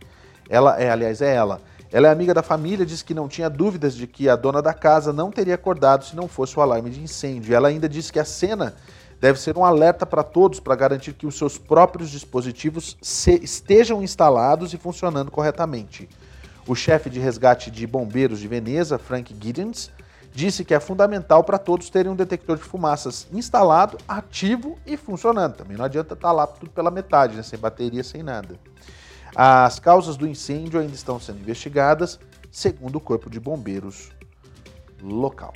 Ela 0.49 0.79
é, 0.79 0.89
aliás, 0.89 1.21
é 1.21 1.33
ela. 1.33 1.61
Ela 1.91 2.07
é 2.07 2.11
amiga 2.11 2.33
da 2.33 2.41
família, 2.41 2.85
diz 2.85 3.03
que 3.03 3.13
não 3.13 3.27
tinha 3.27 3.49
dúvidas 3.49 3.93
de 3.93 4.07
que 4.07 4.27
a 4.27 4.35
dona 4.35 4.61
da 4.61 4.73
casa 4.73 5.13
não 5.13 5.31
teria 5.31 5.53
acordado 5.53 6.03
se 6.03 6.15
não 6.15 6.27
fosse 6.27 6.57
o 6.57 6.61
alarme 6.61 6.89
de 6.89 6.99
incêndio. 6.99 7.55
Ela 7.55 7.67
ainda 7.67 7.87
disse 7.87 8.11
que 8.11 8.19
a 8.19 8.25
cena 8.25 8.73
deve 9.21 9.39
ser 9.39 9.57
um 9.57 9.63
alerta 9.63 10.05
para 10.05 10.23
todos 10.23 10.59
para 10.59 10.75
garantir 10.75 11.13
que 11.13 11.27
os 11.27 11.37
seus 11.37 11.57
próprios 11.57 12.09
dispositivos 12.09 12.97
estejam 13.01 14.01
instalados 14.01 14.73
e 14.73 14.77
funcionando 14.77 15.29
corretamente. 15.29 16.09
O 16.65 16.73
chefe 16.73 17.09
de 17.09 17.19
resgate 17.19 17.69
de 17.69 17.85
bombeiros 17.85 18.39
de 18.39 18.47
Veneza, 18.47 18.97
Frank 18.97 19.35
Giddens, 19.39 19.91
disse 20.33 20.65
que 20.65 20.73
é 20.73 20.79
fundamental 20.79 21.43
para 21.43 21.57
todos 21.57 21.89
terem 21.89 22.11
um 22.11 22.15
detector 22.15 22.57
de 22.57 22.63
fumaças 22.63 23.27
instalado, 23.31 23.97
ativo 24.07 24.79
e 24.85 24.97
funcionando. 24.97 25.55
Também 25.55 25.77
não 25.77 25.85
adianta 25.85 26.15
estar 26.15 26.29
tá 26.29 26.33
lá 26.33 26.47
tudo 26.47 26.71
pela 26.71 26.89
metade, 26.89 27.35
né? 27.35 27.43
sem 27.43 27.59
bateria, 27.59 28.03
sem 28.03 28.23
nada. 28.23 28.59
As 29.35 29.79
causas 29.79 30.15
do 30.15 30.27
incêndio 30.27 30.79
ainda 30.79 30.93
estão 30.93 31.19
sendo 31.19 31.39
investigadas, 31.39 32.19
segundo 32.51 32.97
o 32.97 33.01
Corpo 33.01 33.29
de 33.29 33.39
Bombeiros 33.39 34.11
local. 35.01 35.53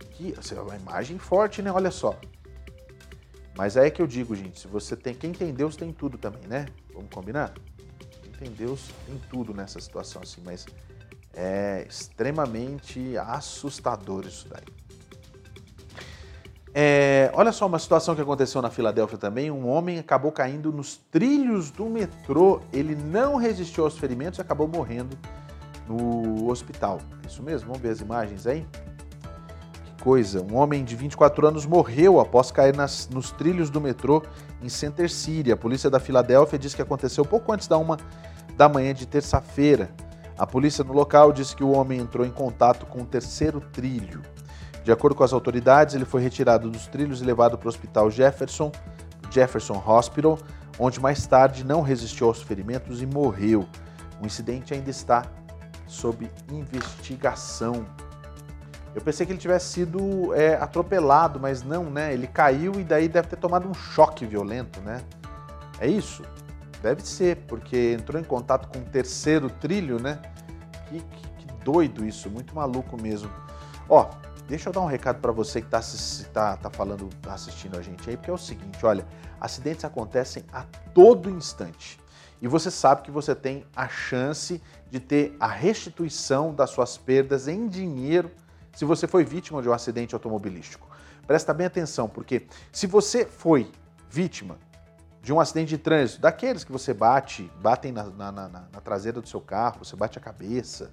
Aqui, 0.00 0.34
assim, 0.36 0.56
é 0.56 0.60
uma 0.60 0.76
imagem 0.76 1.18
forte, 1.18 1.62
né? 1.62 1.70
Olha 1.70 1.90
só. 1.90 2.18
Mas 3.56 3.76
é 3.76 3.90
que 3.90 4.02
eu 4.02 4.06
digo, 4.06 4.34
gente, 4.34 4.58
se 4.58 4.66
você 4.66 4.96
tem. 4.96 5.14
Quem 5.14 5.32
tem 5.32 5.52
Deus 5.52 5.76
tem 5.76 5.92
tudo 5.92 6.18
também, 6.18 6.42
né? 6.48 6.66
Vamos 6.92 7.10
combinar? 7.10 7.54
Quem 8.22 8.32
tem 8.32 8.50
Deus 8.50 8.90
tem 9.06 9.20
tudo 9.30 9.54
nessa 9.54 9.80
situação 9.80 10.22
assim, 10.22 10.40
mas 10.44 10.66
é 11.32 11.86
extremamente 11.88 13.16
assustador 13.18 14.26
isso 14.26 14.48
daí. 14.48 14.64
É, 16.72 17.30
olha 17.34 17.50
só 17.50 17.66
uma 17.66 17.78
situação 17.78 18.14
que 18.14 18.20
aconteceu 18.20 18.62
na 18.62 18.70
Filadélfia 18.70 19.18
também. 19.18 19.50
Um 19.50 19.68
homem 19.68 19.98
acabou 19.98 20.30
caindo 20.30 20.72
nos 20.72 20.96
trilhos 21.10 21.70
do 21.70 21.86
metrô. 21.86 22.60
Ele 22.72 22.94
não 22.94 23.36
resistiu 23.36 23.84
aos 23.84 23.98
ferimentos 23.98 24.38
e 24.38 24.42
acabou 24.42 24.68
morrendo 24.68 25.18
no 25.88 26.48
hospital. 26.48 27.00
É 27.24 27.26
isso 27.26 27.42
mesmo? 27.42 27.68
Vamos 27.68 27.82
ver 27.82 27.90
as 27.90 28.00
imagens 28.00 28.46
aí? 28.46 28.64
Que 29.82 30.04
coisa. 30.04 30.40
Um 30.40 30.56
homem 30.56 30.84
de 30.84 30.94
24 30.94 31.48
anos 31.48 31.66
morreu 31.66 32.20
após 32.20 32.52
cair 32.52 32.76
nas, 32.76 33.08
nos 33.08 33.32
trilhos 33.32 33.68
do 33.68 33.80
metrô 33.80 34.22
em 34.62 34.68
Center 34.68 35.10
City. 35.10 35.50
A 35.50 35.56
polícia 35.56 35.90
da 35.90 35.98
Filadélfia 35.98 36.58
diz 36.58 36.72
que 36.72 36.82
aconteceu 36.82 37.24
pouco 37.24 37.52
antes 37.52 37.66
da 37.66 37.76
uma 37.76 37.98
da 38.56 38.68
manhã 38.68 38.94
de 38.94 39.06
terça-feira. 39.06 39.90
A 40.38 40.46
polícia 40.46 40.84
no 40.84 40.92
local 40.92 41.32
disse 41.32 41.56
que 41.56 41.64
o 41.64 41.72
homem 41.72 41.98
entrou 41.98 42.24
em 42.24 42.30
contato 42.30 42.86
com 42.86 43.02
o 43.02 43.04
terceiro 43.04 43.60
trilho. 43.60 44.22
De 44.82 44.90
acordo 44.90 45.14
com 45.14 45.22
as 45.22 45.32
autoridades, 45.32 45.94
ele 45.94 46.04
foi 46.04 46.22
retirado 46.22 46.70
dos 46.70 46.86
trilhos 46.86 47.20
e 47.20 47.24
levado 47.24 47.58
para 47.58 47.66
o 47.66 47.68
hospital 47.68 48.10
Jefferson, 48.10 48.72
Jefferson 49.30 49.82
Hospital, 49.86 50.38
onde 50.78 50.98
mais 50.98 51.26
tarde 51.26 51.64
não 51.64 51.82
resistiu 51.82 52.26
aos 52.26 52.42
ferimentos 52.42 53.02
e 53.02 53.06
morreu. 53.06 53.68
O 54.22 54.26
incidente 54.26 54.72
ainda 54.72 54.90
está 54.90 55.24
sob 55.86 56.30
investigação. 56.50 57.84
Eu 58.94 59.02
pensei 59.02 59.24
que 59.24 59.32
ele 59.32 59.38
tivesse 59.38 59.72
sido 59.72 60.34
é, 60.34 60.54
atropelado, 60.54 61.38
mas 61.38 61.62
não, 61.62 61.84
né? 61.84 62.12
Ele 62.12 62.26
caiu 62.26 62.80
e 62.80 62.84
daí 62.84 63.08
deve 63.08 63.28
ter 63.28 63.36
tomado 63.36 63.68
um 63.68 63.74
choque 63.74 64.24
violento, 64.24 64.80
né? 64.80 65.02
É 65.78 65.86
isso? 65.86 66.22
Deve 66.82 67.02
ser, 67.02 67.36
porque 67.46 67.96
entrou 67.98 68.20
em 68.20 68.24
contato 68.24 68.68
com 68.68 68.78
o 68.78 68.84
terceiro 68.84 69.48
trilho, 69.48 70.00
né? 70.00 70.18
Que, 70.88 71.00
que, 71.00 71.28
que 71.38 71.52
doido 71.64 72.04
isso, 72.04 72.28
muito 72.30 72.54
maluco 72.54 73.00
mesmo. 73.00 73.30
Ó, 73.88 74.08
Deixa 74.50 74.68
eu 74.68 74.72
dar 74.72 74.80
um 74.80 74.86
recado 74.86 75.20
para 75.20 75.30
você 75.30 75.60
que 75.60 75.68
está 75.68 75.80
tá, 76.32 76.56
tá 76.56 76.70
falando, 76.70 77.08
tá 77.22 77.34
assistindo 77.34 77.78
a 77.78 77.82
gente 77.82 78.10
aí, 78.10 78.16
porque 78.16 78.32
é 78.32 78.34
o 78.34 78.36
seguinte, 78.36 78.84
olha, 78.84 79.06
acidentes 79.40 79.84
acontecem 79.84 80.44
a 80.52 80.64
todo 80.92 81.30
instante. 81.30 82.00
E 82.42 82.48
você 82.48 82.68
sabe 82.68 83.02
que 83.02 83.12
você 83.12 83.32
tem 83.32 83.64
a 83.76 83.86
chance 83.86 84.60
de 84.90 84.98
ter 84.98 85.36
a 85.38 85.46
restituição 85.46 86.52
das 86.52 86.70
suas 86.70 86.98
perdas 86.98 87.46
em 87.46 87.68
dinheiro 87.68 88.28
se 88.72 88.84
você 88.84 89.06
foi 89.06 89.22
vítima 89.22 89.62
de 89.62 89.68
um 89.68 89.72
acidente 89.72 90.16
automobilístico. 90.16 90.88
Presta 91.28 91.54
bem 91.54 91.68
atenção, 91.68 92.08
porque 92.08 92.48
se 92.72 92.88
você 92.88 93.24
foi 93.24 93.70
vítima 94.10 94.58
de 95.22 95.32
um 95.32 95.38
acidente 95.38 95.68
de 95.68 95.78
trânsito, 95.78 96.22
daqueles 96.22 96.64
que 96.64 96.72
você 96.72 96.92
bate, 96.92 97.48
batem 97.62 97.92
na, 97.92 98.02
na, 98.02 98.32
na, 98.32 98.48
na 98.48 98.80
traseira 98.80 99.20
do 99.20 99.28
seu 99.28 99.40
carro, 99.40 99.84
você 99.84 99.94
bate 99.94 100.18
a 100.18 100.20
cabeça, 100.20 100.90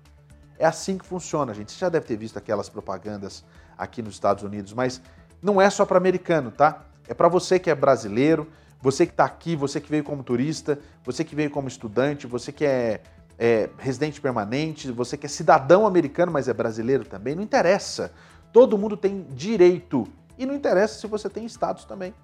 É 0.58 0.64
assim 0.64 0.96
que 0.96 1.04
funciona, 1.04 1.52
gente. 1.52 1.70
Você 1.72 1.78
já 1.78 1.90
deve 1.90 2.06
ter 2.06 2.16
visto 2.16 2.38
aquelas 2.38 2.70
propagandas 2.70 3.44
aqui 3.76 4.00
nos 4.00 4.14
Estados 4.14 4.42
Unidos, 4.42 4.72
mas 4.72 5.02
não 5.42 5.60
é 5.60 5.68
só 5.68 5.84
para 5.84 5.98
americano, 5.98 6.50
tá? 6.50 6.86
É 7.06 7.12
para 7.12 7.28
você 7.28 7.58
que 7.58 7.68
é 7.68 7.74
brasileiro, 7.74 8.48
você 8.80 9.04
que 9.04 9.12
está 9.12 9.26
aqui, 9.26 9.54
você 9.54 9.78
que 9.78 9.90
veio 9.90 10.02
como 10.02 10.22
turista, 10.22 10.78
você 11.04 11.22
que 11.22 11.34
veio 11.34 11.50
como 11.50 11.68
estudante, 11.68 12.26
você 12.26 12.50
que 12.50 12.64
é, 12.64 13.02
é, 13.38 13.68
residente 13.76 14.22
permanente, 14.22 14.90
você 14.90 15.18
que 15.18 15.26
é 15.26 15.28
cidadão 15.28 15.86
americano, 15.86 16.32
mas 16.32 16.48
é 16.48 16.54
brasileiro 16.54 17.04
também, 17.04 17.34
não 17.34 17.42
interessa. 17.42 18.10
Todo 18.54 18.78
mundo 18.78 18.96
tem 18.96 19.24
direito. 19.24 20.08
E 20.38 20.46
não 20.46 20.54
interessa 20.54 20.98
se 20.98 21.06
você 21.06 21.28
tem 21.28 21.44
status 21.44 21.84
também. 21.84 22.14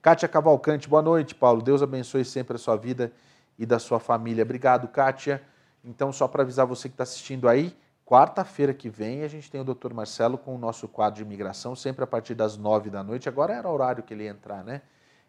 Kátia 0.00 0.28
Cavalcante, 0.28 0.88
boa 0.88 1.02
noite, 1.02 1.34
Paulo. 1.34 1.60
Deus 1.60 1.82
abençoe 1.82 2.24
sempre 2.24 2.54
a 2.54 2.58
sua 2.60 2.76
vida 2.76 3.10
e 3.58 3.66
da 3.66 3.80
sua 3.80 3.98
família. 3.98 4.44
Obrigado, 4.44 4.86
Kátia. 4.86 5.42
Então, 5.84 6.12
só 6.12 6.28
para 6.28 6.44
avisar 6.44 6.66
você 6.66 6.88
que 6.88 6.94
está 6.94 7.02
assistindo 7.02 7.48
aí, 7.48 7.76
Quarta-feira 8.06 8.74
que 8.74 8.90
vem 8.90 9.22
a 9.22 9.28
gente 9.28 9.50
tem 9.50 9.62
o 9.62 9.64
Dr. 9.64 9.94
Marcelo 9.94 10.36
com 10.36 10.54
o 10.54 10.58
nosso 10.58 10.86
quadro 10.86 11.16
de 11.16 11.22
imigração, 11.22 11.74
sempre 11.74 12.04
a 12.04 12.06
partir 12.06 12.34
das 12.34 12.54
nove 12.54 12.90
da 12.90 13.02
noite. 13.02 13.30
Agora 13.30 13.54
era 13.54 13.66
o 13.66 13.72
horário 13.72 14.02
que 14.02 14.12
ele 14.12 14.24
ia 14.24 14.30
entrar, 14.30 14.62
né? 14.62 14.82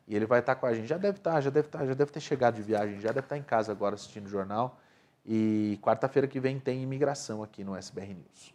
E 0.06 0.14
ele 0.14 0.26
vai 0.26 0.40
estar 0.40 0.56
com 0.56 0.66
a 0.66 0.74
gente. 0.74 0.86
Já 0.86 0.98
deve 0.98 1.18
estar, 1.18 1.40
já 1.40 1.50
deve 1.50 1.68
estar, 1.68 1.86
já 1.86 1.94
deve 1.94 2.12
ter 2.12 2.20
chegado 2.20 2.56
de 2.56 2.62
viagem, 2.62 3.00
já 3.00 3.14
deve 3.14 3.22
estar 3.28 3.38
em 3.38 3.44
casa 3.44 3.72
agora 3.72 3.96
assistindo 3.96 4.26
o 4.26 4.30
jornal. 4.30 4.78
E 5.26 5.80
quarta-feira 5.82 6.28
que 6.28 6.38
vem 6.38 6.60
tem 6.60 6.84
imigração 6.84 7.42
aqui 7.42 7.64
no 7.64 7.78
SBR 7.78 8.14
News. 8.14 8.54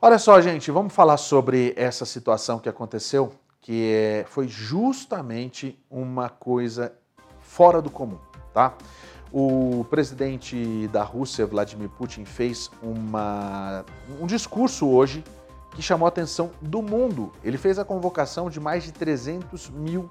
Olha 0.00 0.18
só, 0.18 0.40
gente, 0.40 0.70
vamos 0.70 0.94
falar 0.94 1.18
sobre 1.18 1.74
essa 1.76 2.06
situação 2.06 2.58
que 2.58 2.68
aconteceu 2.68 3.30
que 3.68 3.92
é, 3.92 4.24
foi 4.26 4.48
justamente 4.48 5.78
uma 5.90 6.30
coisa 6.30 6.94
fora 7.38 7.82
do 7.82 7.90
comum, 7.90 8.16
tá? 8.54 8.72
O 9.30 9.84
presidente 9.90 10.88
da 10.88 11.02
Rússia, 11.02 11.44
Vladimir 11.44 11.90
Putin, 11.90 12.24
fez 12.24 12.70
uma, 12.82 13.84
um 14.18 14.24
discurso 14.26 14.88
hoje 14.88 15.22
que 15.72 15.82
chamou 15.82 16.06
a 16.06 16.08
atenção 16.08 16.50
do 16.62 16.80
mundo. 16.80 17.30
Ele 17.44 17.58
fez 17.58 17.78
a 17.78 17.84
convocação 17.84 18.48
de 18.48 18.58
mais 18.58 18.84
de 18.84 18.92
300 18.92 19.68
mil 19.68 20.08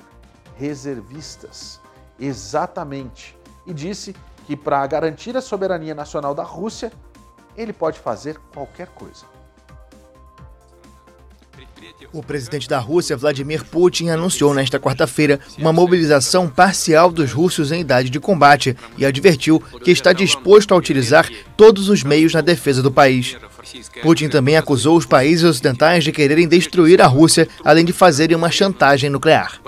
reservistas, 0.55 1.81
exatamente, 2.19 3.35
e 3.65 3.73
disse 3.73 4.15
que 4.45 4.55
para 4.55 4.85
garantir 4.85 5.35
a 5.35 5.41
soberania 5.41 5.95
nacional 5.95 6.35
da 6.35 6.43
Rússia, 6.43 6.93
ele 7.55 7.73
pode 7.73 7.97
fazer 7.97 8.37
qualquer 8.53 8.89
coisa. 8.89 9.25
O 12.13 12.23
presidente 12.23 12.69
da 12.69 12.79
Rússia, 12.79 13.17
Vladimir 13.17 13.65
Putin, 13.65 14.09
anunciou 14.09 14.53
nesta 14.53 14.79
quarta-feira 14.79 15.39
uma 15.57 15.73
mobilização 15.73 16.47
parcial 16.47 17.11
dos 17.11 17.33
russos 17.33 17.71
em 17.71 17.81
idade 17.81 18.09
de 18.09 18.19
combate 18.19 18.77
e 18.97 19.05
advertiu 19.05 19.61
que 19.83 19.91
está 19.91 20.13
disposto 20.13 20.73
a 20.73 20.77
utilizar 20.77 21.29
todos 21.57 21.89
os 21.89 22.03
meios 22.03 22.33
na 22.33 22.41
defesa 22.41 22.81
do 22.81 22.91
país. 22.91 23.35
Putin 24.01 24.29
também 24.29 24.55
acusou 24.55 24.95
os 24.95 25.05
países 25.05 25.43
ocidentais 25.43 26.03
de 26.05 26.13
quererem 26.13 26.47
destruir 26.47 27.01
a 27.01 27.07
Rússia, 27.07 27.47
além 27.63 27.83
de 27.83 27.91
fazerem 27.91 28.37
uma 28.37 28.49
chantagem 28.49 29.09
nuclear. 29.09 29.59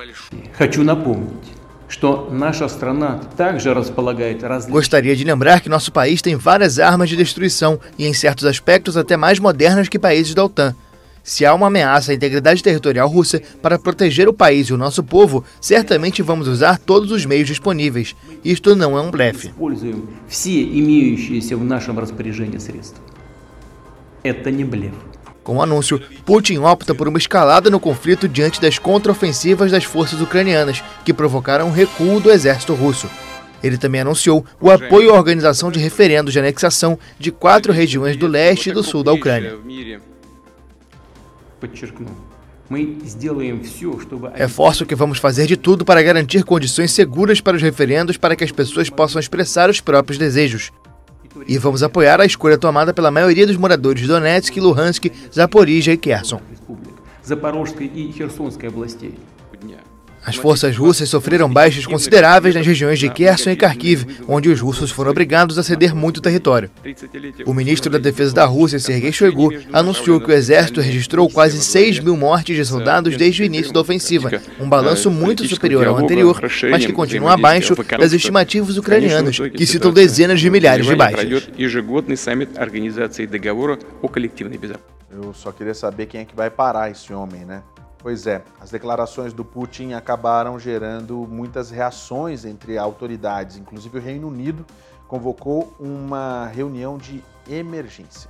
Gostaria 4.69 5.15
de 5.15 5.23
lembrar 5.23 5.59
que 5.59 5.67
nosso 5.67 5.91
país 5.91 6.21
tem 6.21 6.35
várias 6.35 6.79
armas 6.79 7.09
de 7.09 7.17
destruição 7.17 7.79
e, 7.97 8.05
em 8.05 8.13
certos 8.13 8.45
aspectos, 8.45 8.95
até 8.95 9.17
mais 9.17 9.39
modernas 9.39 9.89
que 9.89 9.99
países 9.99 10.33
da 10.33 10.45
OTAN. 10.45 10.75
Se 11.29 11.45
há 11.45 11.53
uma 11.53 11.67
ameaça 11.67 12.11
à 12.11 12.15
integridade 12.15 12.63
territorial 12.63 13.07
russa 13.07 13.39
para 13.61 13.77
proteger 13.77 14.27
o 14.27 14.33
país 14.33 14.65
e 14.65 14.73
o 14.73 14.77
nosso 14.77 15.03
povo, 15.03 15.45
certamente 15.61 16.23
vamos 16.23 16.47
usar 16.47 16.79
todos 16.79 17.11
os 17.11 17.23
meios 17.23 17.47
disponíveis. 17.47 18.15
Isto 18.43 18.75
não 18.75 18.97
é 18.97 19.01
um 19.01 19.11
blefe. 19.11 19.53
Com 25.43 25.57
o 25.57 25.61
anúncio, 25.61 26.01
Putin 26.25 26.57
opta 26.57 26.95
por 26.95 27.07
uma 27.07 27.19
escalada 27.19 27.69
no 27.69 27.79
conflito 27.79 28.27
diante 28.27 28.59
das 28.59 28.79
contraofensivas 28.79 29.71
das 29.71 29.83
forças 29.83 30.19
ucranianas, 30.19 30.83
que 31.05 31.13
provocaram 31.13 31.67
um 31.67 31.71
recuo 31.71 32.19
do 32.19 32.31
exército 32.31 32.73
russo. 32.73 33.07
Ele 33.61 33.77
também 33.77 34.01
anunciou 34.01 34.43
o 34.59 34.71
apoio 34.71 35.11
à 35.11 35.13
organização 35.13 35.69
de 35.69 35.77
referendos 35.77 36.33
de 36.33 36.39
anexação 36.39 36.97
de 37.19 37.31
quatro 37.31 37.71
regiões 37.71 38.17
do 38.17 38.25
leste 38.25 38.71
e 38.71 38.73
do 38.73 38.81
sul 38.81 39.03
da 39.03 39.13
Ucrânia. 39.13 39.59
Reforço 44.35 44.85
que 44.85 44.93
vamos 44.93 45.17
fazer 45.17 45.47
de 45.47 45.57
tudo 45.57 45.83
para 45.83 46.03
garantir 46.03 46.43
condições 46.43 46.91
seguras 46.91 47.41
para 47.41 47.57
os 47.57 47.63
referendos 47.63 48.15
para 48.15 48.35
que 48.35 48.43
as 48.43 48.51
pessoas 48.51 48.89
possam 48.89 49.19
expressar 49.19 49.69
os 49.69 49.81
próprios 49.81 50.19
desejos. 50.19 50.71
E 51.47 51.57
vamos 51.57 51.81
apoiar 51.81 52.21
a 52.21 52.25
escolha 52.25 52.57
tomada 52.57 52.93
pela 52.93 53.09
maioria 53.09 53.47
dos 53.47 53.57
moradores 53.57 54.01
de 54.01 54.07
Donetsk, 54.07 54.55
Luhansk, 54.57 55.05
Zaporizhia 55.33 55.93
e 55.93 55.97
Kherson. 55.97 56.41
As 60.29 60.35
forças 60.35 60.77
russas 60.77 61.09
sofreram 61.09 61.51
baixas 61.51 61.87
consideráveis 61.87 62.53
nas 62.53 62.63
regiões 62.63 62.99
de 62.99 63.09
Kherson 63.09 63.49
e 63.49 63.55
Kharkiv, 63.55 64.05
onde 64.27 64.47
os 64.47 64.61
russos 64.61 64.91
foram 64.91 65.09
obrigados 65.09 65.57
a 65.57 65.63
ceder 65.63 65.95
muito 65.95 66.21
território. 66.21 66.69
O 67.47 67.53
ministro 67.53 67.89
da 67.89 67.97
Defesa 67.97 68.35
da 68.35 68.45
Rússia, 68.45 68.77
Sergei 68.77 69.11
Shoigu, 69.11 69.51
anunciou 69.73 70.21
que 70.21 70.29
o 70.29 70.31
exército 70.31 70.81
registrou 70.81 71.27
quase 71.31 71.59
6 71.59 72.01
mil 72.01 72.15
mortes 72.15 72.55
de 72.55 72.63
soldados 72.63 73.17
desde 73.17 73.41
o 73.41 73.45
início 73.45 73.73
da 73.73 73.79
ofensiva, 73.79 74.29
um 74.59 74.69
balanço 74.69 75.09
muito 75.09 75.47
superior 75.47 75.87
ao 75.87 75.97
anterior, 75.97 76.39
mas 76.69 76.85
que 76.85 76.93
continua 76.93 77.33
abaixo 77.33 77.75
das 77.97 78.13
estimativas 78.13 78.77
ucranianas, 78.77 79.39
que 79.39 79.65
citam 79.65 79.91
dezenas 79.91 80.39
de 80.39 80.47
milhares 80.47 80.85
de 80.85 80.95
baixas. 80.95 81.49
Eu 85.11 85.33
só 85.33 85.51
queria 85.51 85.73
saber 85.73 86.05
quem 86.05 86.21
é 86.21 86.25
que 86.25 86.35
vai 86.35 86.51
parar 86.51 86.91
esse 86.91 87.11
homem, 87.11 87.43
né? 87.45 87.63
Pois 87.99 88.25
é, 88.25 88.43
as 88.61 88.71
declarações 88.71 89.33
do 89.33 89.43
Putin 89.43 89.91
acabaram 89.91 90.57
gerando 90.57 91.27
muitas 91.29 91.69
reações 91.69 92.45
entre 92.45 92.77
autoridades, 92.77 93.57
inclusive 93.57 93.97
o 93.97 94.01
Reino 94.01 94.27
Unido 94.29 94.65
convocou 95.07 95.73
uma 95.79 96.47
reunião 96.47 96.97
de 96.97 97.21
emergência. 97.49 98.29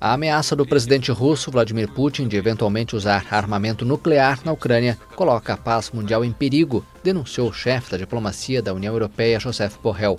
A 0.00 0.14
ameaça 0.14 0.56
do 0.56 0.66
presidente 0.66 1.12
russo 1.12 1.48
Vladimir 1.48 1.88
Putin 1.92 2.26
de 2.26 2.36
eventualmente 2.36 2.96
usar 2.96 3.24
armamento 3.30 3.84
nuclear 3.84 4.40
na 4.44 4.50
Ucrânia 4.50 4.98
coloca 5.14 5.52
a 5.52 5.56
paz 5.56 5.92
mundial 5.92 6.24
em 6.24 6.32
perigo, 6.32 6.84
denunciou 7.04 7.50
o 7.50 7.52
chefe 7.52 7.92
da 7.92 7.96
diplomacia 7.96 8.60
da 8.60 8.74
União 8.74 8.92
Europeia, 8.92 9.38
Joseph 9.38 9.76
Borrell. 9.80 10.18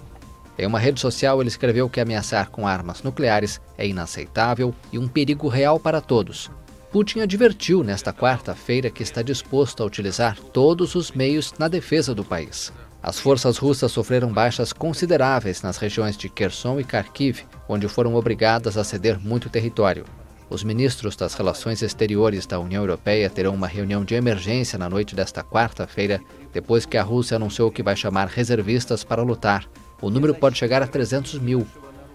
Em 0.57 0.65
uma 0.65 0.79
rede 0.79 1.01
social, 1.01 1.41
ele 1.41 1.49
escreveu 1.49 1.89
que 1.89 1.99
ameaçar 1.99 2.49
com 2.49 2.65
armas 2.65 3.03
nucleares 3.03 3.59
é 3.77 3.85
inaceitável 3.85 4.73
e 4.89 4.97
um 4.97 5.07
perigo 5.07 5.49
real 5.49 5.77
para 5.77 5.99
todos, 5.99 6.49
Putin 6.93 7.21
advertiu 7.21 7.83
nesta 7.83 8.13
quarta-feira 8.13 8.91
que 8.91 9.01
está 9.01 9.23
disposto 9.23 9.81
a 9.81 9.85
utilizar 9.87 10.37
todos 10.37 10.93
os 10.93 11.09
meios 11.09 11.51
na 11.57 11.67
defesa 11.67 12.13
do 12.13 12.23
país. 12.23 12.71
As 13.01 13.17
forças 13.17 13.57
russas 13.57 13.91
sofreram 13.91 14.31
baixas 14.31 14.71
consideráveis 14.71 15.63
nas 15.63 15.77
regiões 15.77 16.15
de 16.15 16.29
Kherson 16.29 16.79
e 16.79 16.83
Kharkiv, 16.83 17.45
onde 17.67 17.87
foram 17.87 18.13
obrigadas 18.13 18.77
a 18.77 18.83
ceder 18.83 19.19
muito 19.19 19.49
território. 19.49 20.05
Os 20.51 20.63
ministros 20.63 21.15
das 21.15 21.33
Relações 21.33 21.81
Exteriores 21.81 22.45
da 22.45 22.59
União 22.59 22.83
Europeia 22.83 23.27
terão 23.27 23.55
uma 23.55 23.65
reunião 23.65 24.05
de 24.05 24.13
emergência 24.13 24.77
na 24.77 24.87
noite 24.87 25.15
desta 25.15 25.43
quarta-feira, 25.43 26.21
depois 26.53 26.85
que 26.85 26.95
a 26.95 27.01
Rússia 27.01 27.37
anunciou 27.37 27.71
que 27.71 27.81
vai 27.81 27.95
chamar 27.95 28.27
reservistas 28.27 29.03
para 29.03 29.23
lutar 29.23 29.67
o 30.03 30.09
número 30.09 30.35
pode 30.35 30.57
chegar 30.57 30.83
a 30.83 30.87
300 30.87 31.39
mil. 31.39 31.65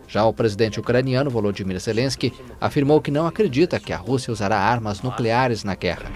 Já 0.09 0.25
o 0.25 0.33
presidente 0.33 0.81
ucraniano 0.81 1.31
Volodymyr 1.31 1.79
Zelensky 1.79 2.33
afirmou 2.59 3.01
que 3.01 3.11
não 3.11 3.27
acredita 3.27 3.79
que 3.79 3.93
a 3.93 3.97
Rússia 3.99 4.33
usará 4.33 4.59
armas 4.59 5.03
nucleares 5.03 5.63
na 5.63 5.75
guerra. 5.75 6.11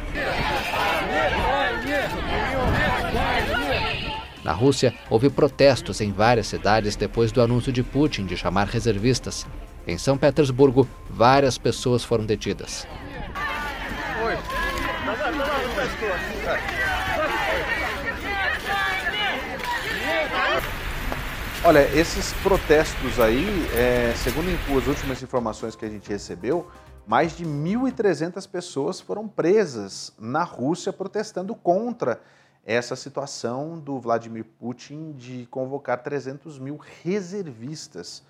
Na 4.43 4.53
Rússia, 4.53 4.93
houve 5.09 5.31
protestos 5.31 6.01
em 6.01 6.11
várias 6.11 6.49
cidades 6.49 6.97
depois 6.97 7.31
do 7.31 7.43
anúncio 7.43 7.71
de 7.71 7.83
Putin 7.83 8.25
de 8.25 8.37
chamar 8.37 8.67
reservistas. 8.67 9.47
Em 9.87 9.99
São 9.99 10.17
Petersburgo, 10.17 10.89
várias 11.09 11.59
pessoas 11.59 12.03
foram 12.03 12.25
detidas. 12.25 12.87
Olha, 21.65 21.85
esses 21.97 22.33
protestos 22.43 23.21
aí, 23.21 23.47
é, 23.77 24.13
segundo 24.17 24.49
as 24.77 24.87
últimas 24.89 25.23
informações 25.23 25.77
que 25.77 25.85
a 25.85 25.89
gente 25.89 26.09
recebeu, 26.09 26.69
mais 27.07 27.37
de 27.37 27.45
1.300 27.45 28.51
pessoas 28.51 29.01
foram 29.01 29.29
presas 29.29 30.13
na 30.19 30.43
Rússia 30.43 30.93
protestando 30.93 31.55
contra 31.55 32.21
essa 32.67 32.97
situação 32.97 33.79
do 33.79 34.01
Vladimir 34.01 34.45
Putin 34.59 35.13
de 35.13 35.47
convocar 35.53 36.03
300 36.03 36.59
mil 36.59 36.81
reservistas 37.05 38.25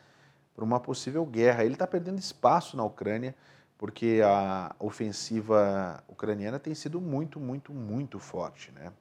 para 0.55 0.63
uma 0.63 0.79
possível 0.79 1.25
guerra. 1.25 1.65
Ele 1.65 1.73
está 1.73 1.87
perdendo 1.87 2.19
espaço 2.19 2.77
na 2.77 2.85
Ucrânia 2.85 3.35
porque 3.79 4.21
a 4.23 4.77
ofensiva 4.79 6.05
ucraniana 6.07 6.59
tem 6.59 6.75
sido 6.75 7.01
muito, 7.01 7.41
muito, 7.41 7.73
muito 7.73 8.19
forte, 8.19 8.71
né? 8.73 8.93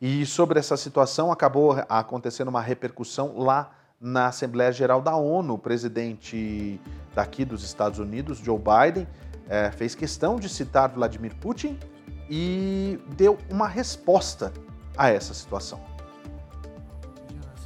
E 0.00 0.26
sobre 0.26 0.58
essa 0.58 0.76
situação, 0.76 1.32
acabou 1.32 1.76
acontecendo 1.88 2.48
uma 2.48 2.60
repercussão 2.60 3.38
lá 3.38 3.70
na 4.00 4.28
Assembleia 4.28 4.72
Geral 4.72 5.00
da 5.00 5.16
ONU. 5.16 5.54
O 5.54 5.58
presidente 5.58 6.80
daqui 7.14 7.44
dos 7.44 7.64
Estados 7.64 7.98
Unidos, 7.98 8.38
Joe 8.38 8.58
Biden, 8.58 9.06
é, 9.48 9.70
fez 9.70 9.94
questão 9.94 10.36
de 10.36 10.48
citar 10.48 10.90
Vladimir 10.90 11.34
Putin 11.36 11.78
e 12.28 12.98
deu 13.16 13.38
uma 13.50 13.68
resposta 13.68 14.52
a 14.96 15.08
essa 15.08 15.32
situação. 15.32 15.80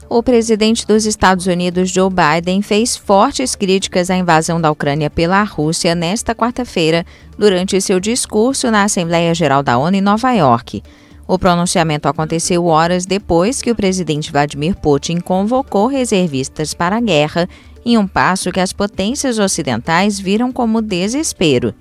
O 0.08 0.24
presidente 0.24 0.84
dos 0.84 1.06
Estados 1.06 1.46
Unidos, 1.46 1.88
Joe 1.88 2.10
Biden, 2.10 2.62
fez 2.62 2.96
fortes 2.96 3.54
críticas 3.54 4.10
à 4.10 4.16
invasão 4.16 4.60
da 4.60 4.68
Ucrânia 4.68 5.08
pela 5.08 5.40
Rússia 5.44 5.94
nesta 5.94 6.34
quarta-feira, 6.34 7.06
durante 7.38 7.80
seu 7.80 8.00
discurso 8.00 8.72
na 8.72 8.82
Assembleia 8.82 9.32
Geral 9.32 9.62
da 9.62 9.78
ONU 9.78 9.96
em 9.96 10.00
Nova 10.00 10.32
York. 10.32 10.82
O 11.30 11.38
pronunciamento 11.38 12.08
aconteceu 12.08 12.66
horas 12.66 13.06
depois 13.06 13.62
que 13.62 13.70
o 13.70 13.74
presidente 13.76 14.32
Vladimir 14.32 14.74
Putin 14.74 15.20
convocou 15.20 15.86
reservistas 15.86 16.74
para 16.74 16.96
a 16.96 17.00
guerra, 17.00 17.48
em 17.86 17.96
um 17.96 18.04
passo 18.04 18.50
que 18.50 18.58
as 18.58 18.72
potências 18.72 19.38
ocidentais 19.38 20.18
viram 20.18 20.50
como 20.50 20.82
desespero. 20.82 21.72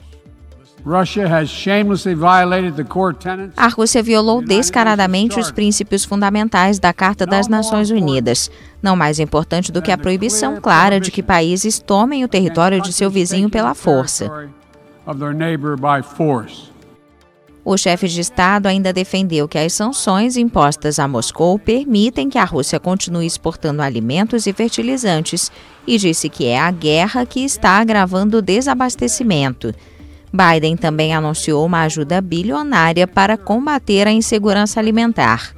A 3.57 3.67
Rússia 3.69 4.03
violou 4.03 4.39
descaradamente 4.39 5.39
os 5.39 5.49
princípios 5.49 6.05
fundamentais 6.05 6.77
da 6.77 6.93
Carta 6.93 7.25
das 7.25 7.47
Nações 7.47 7.89
Unidas, 7.89 8.51
não 8.83 8.95
mais 8.95 9.17
importante 9.17 9.71
do 9.71 9.81
que 9.81 9.91
a 9.91 9.97
proibição 9.97 10.61
clara 10.61 10.99
de 10.99 11.09
que 11.09 11.23
países 11.23 11.79
tomem 11.79 12.23
o 12.23 12.27
território 12.27 12.79
de 12.83 12.93
seu 12.93 13.09
vizinho 13.09 13.49
pela 13.49 13.73
força. 13.73 14.31
O 17.71 17.77
chefe 17.77 18.07
de 18.07 18.19
Estado 18.19 18.65
ainda 18.65 18.91
defendeu 18.91 19.47
que 19.47 19.55
as 19.55 19.73
sanções 19.73 20.35
impostas 20.35 20.97
a 20.97 21.07
Moscou 21.07 21.59
permitem 21.59 22.27
que 22.27 22.39
a 22.39 22.43
Rússia 22.43 22.79
continue 22.79 23.27
exportando 23.27 23.83
alimentos 23.83 24.47
e 24.47 24.53
fertilizantes 24.53 25.51
e 25.85 25.95
disse 25.99 26.29
que 26.29 26.47
é 26.47 26.59
a 26.59 26.71
guerra 26.71 27.27
que 27.27 27.41
está 27.41 27.73
agravando 27.73 28.39
o 28.39 28.41
desabastecimento. 28.41 29.71
Biden 30.33 30.77
também 30.77 31.13
anunciou 31.13 31.63
uma 31.63 31.83
ajuda 31.83 32.19
bilionária 32.21 33.05
para 33.05 33.37
combater 33.37 34.07
a 34.07 34.11
insegurança 34.11 34.79
alimentar. 34.79 35.53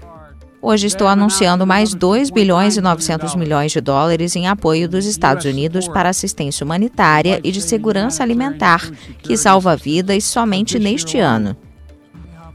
Hoje 0.61 0.87
estou 0.87 1.07
anunciando 1.07 1.65
mais 1.65 1.93
2 1.93 2.29
bilhões 2.29 2.75
e 2.75 2.81
900 2.81 3.35
milhões 3.35 3.71
de 3.71 3.79
dólares 3.79 4.35
em 4.35 4.49
apoio 4.49 4.89
dos 4.89 5.05
Estados 5.05 5.45
Unidos 5.45 5.87
para 5.87 6.09
assistência 6.09 6.65
humanitária 6.65 7.39
e 7.41 7.53
de 7.53 7.61
segurança 7.61 8.21
alimentar, 8.21 8.91
que 9.19 9.37
salva 9.37 9.77
vidas 9.77 10.25
somente 10.25 10.77
neste 10.77 11.17
ano. 11.17 11.55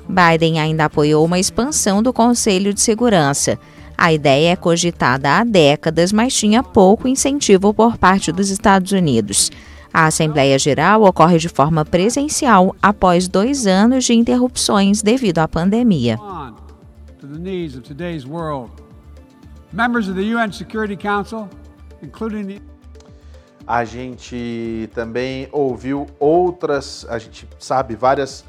Biden 0.09 0.61
ainda 0.61 0.85
apoiou 0.87 1.25
uma 1.25 1.39
expansão 1.39 2.03
do 2.03 2.13
Conselho 2.13 2.73
de 2.73 2.81
Segurança. 2.81 3.59
A 3.99 4.13
ideia 4.13 4.53
é 4.53 4.57
cogitada 4.57 5.39
há 5.39 5.45
décadas, 5.45 6.13
mas 6.13 6.35
tinha 6.35 6.63
pouco 6.63 7.09
incentivo 7.09 7.73
por 7.73 7.97
parte 7.97 8.31
dos 8.31 8.51
Estados 8.51 8.93
Unidos. 8.93 9.51
A 9.93 10.07
Assembleia 10.07 10.59
Geral 10.59 11.03
ocorre 11.05 11.39
de 11.39 11.49
forma 11.49 11.85
presencial 11.85 12.77
após 12.83 13.27
dois 13.27 13.67
anos 13.67 14.05
de 14.05 14.13
interrupções 14.13 15.01
devido 15.01 15.39
à 15.39 15.49
pandemia. 15.49 16.19
A 23.67 23.85
gente 23.85 24.89
também 24.95 25.49
ouviu 25.51 26.07
outras, 26.21 27.07
a 27.09 27.19
gente 27.19 27.49
sabe 27.59 27.97
várias 27.97 28.45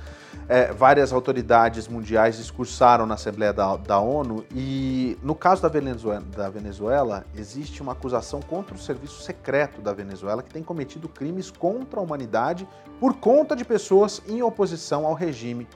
é, 0.49 0.71
várias 0.71 1.11
autoridades 1.11 1.87
mundiais 1.87 2.37
discursaram 2.37 3.05
na 3.05 3.15
Assembleia 3.15 3.51
da, 3.51 3.75
da 3.75 3.99
ONU 3.99 4.45
e, 4.55 5.17
no 5.21 5.35
caso 5.35 5.61
da 5.61 5.67
Venezuela, 5.67 6.23
da 6.35 6.49
Venezuela, 6.49 7.25
existe 7.35 7.81
uma 7.81 7.91
acusação 7.91 8.41
contra 8.41 8.73
o 8.73 8.77
serviço 8.77 9.21
secreto 9.21 9.81
da 9.81 9.93
Venezuela 9.93 10.41
que 10.41 10.49
tem 10.49 10.63
cometido 10.63 11.09
crimes 11.09 11.51
contra 11.51 11.99
a 11.99 12.03
humanidade 12.03 12.67
por 12.99 13.15
conta 13.15 13.55
de 13.55 13.65
pessoas 13.65 14.21
em 14.27 14.41
oposição 14.41 15.05
ao 15.05 15.13
regime 15.13 15.67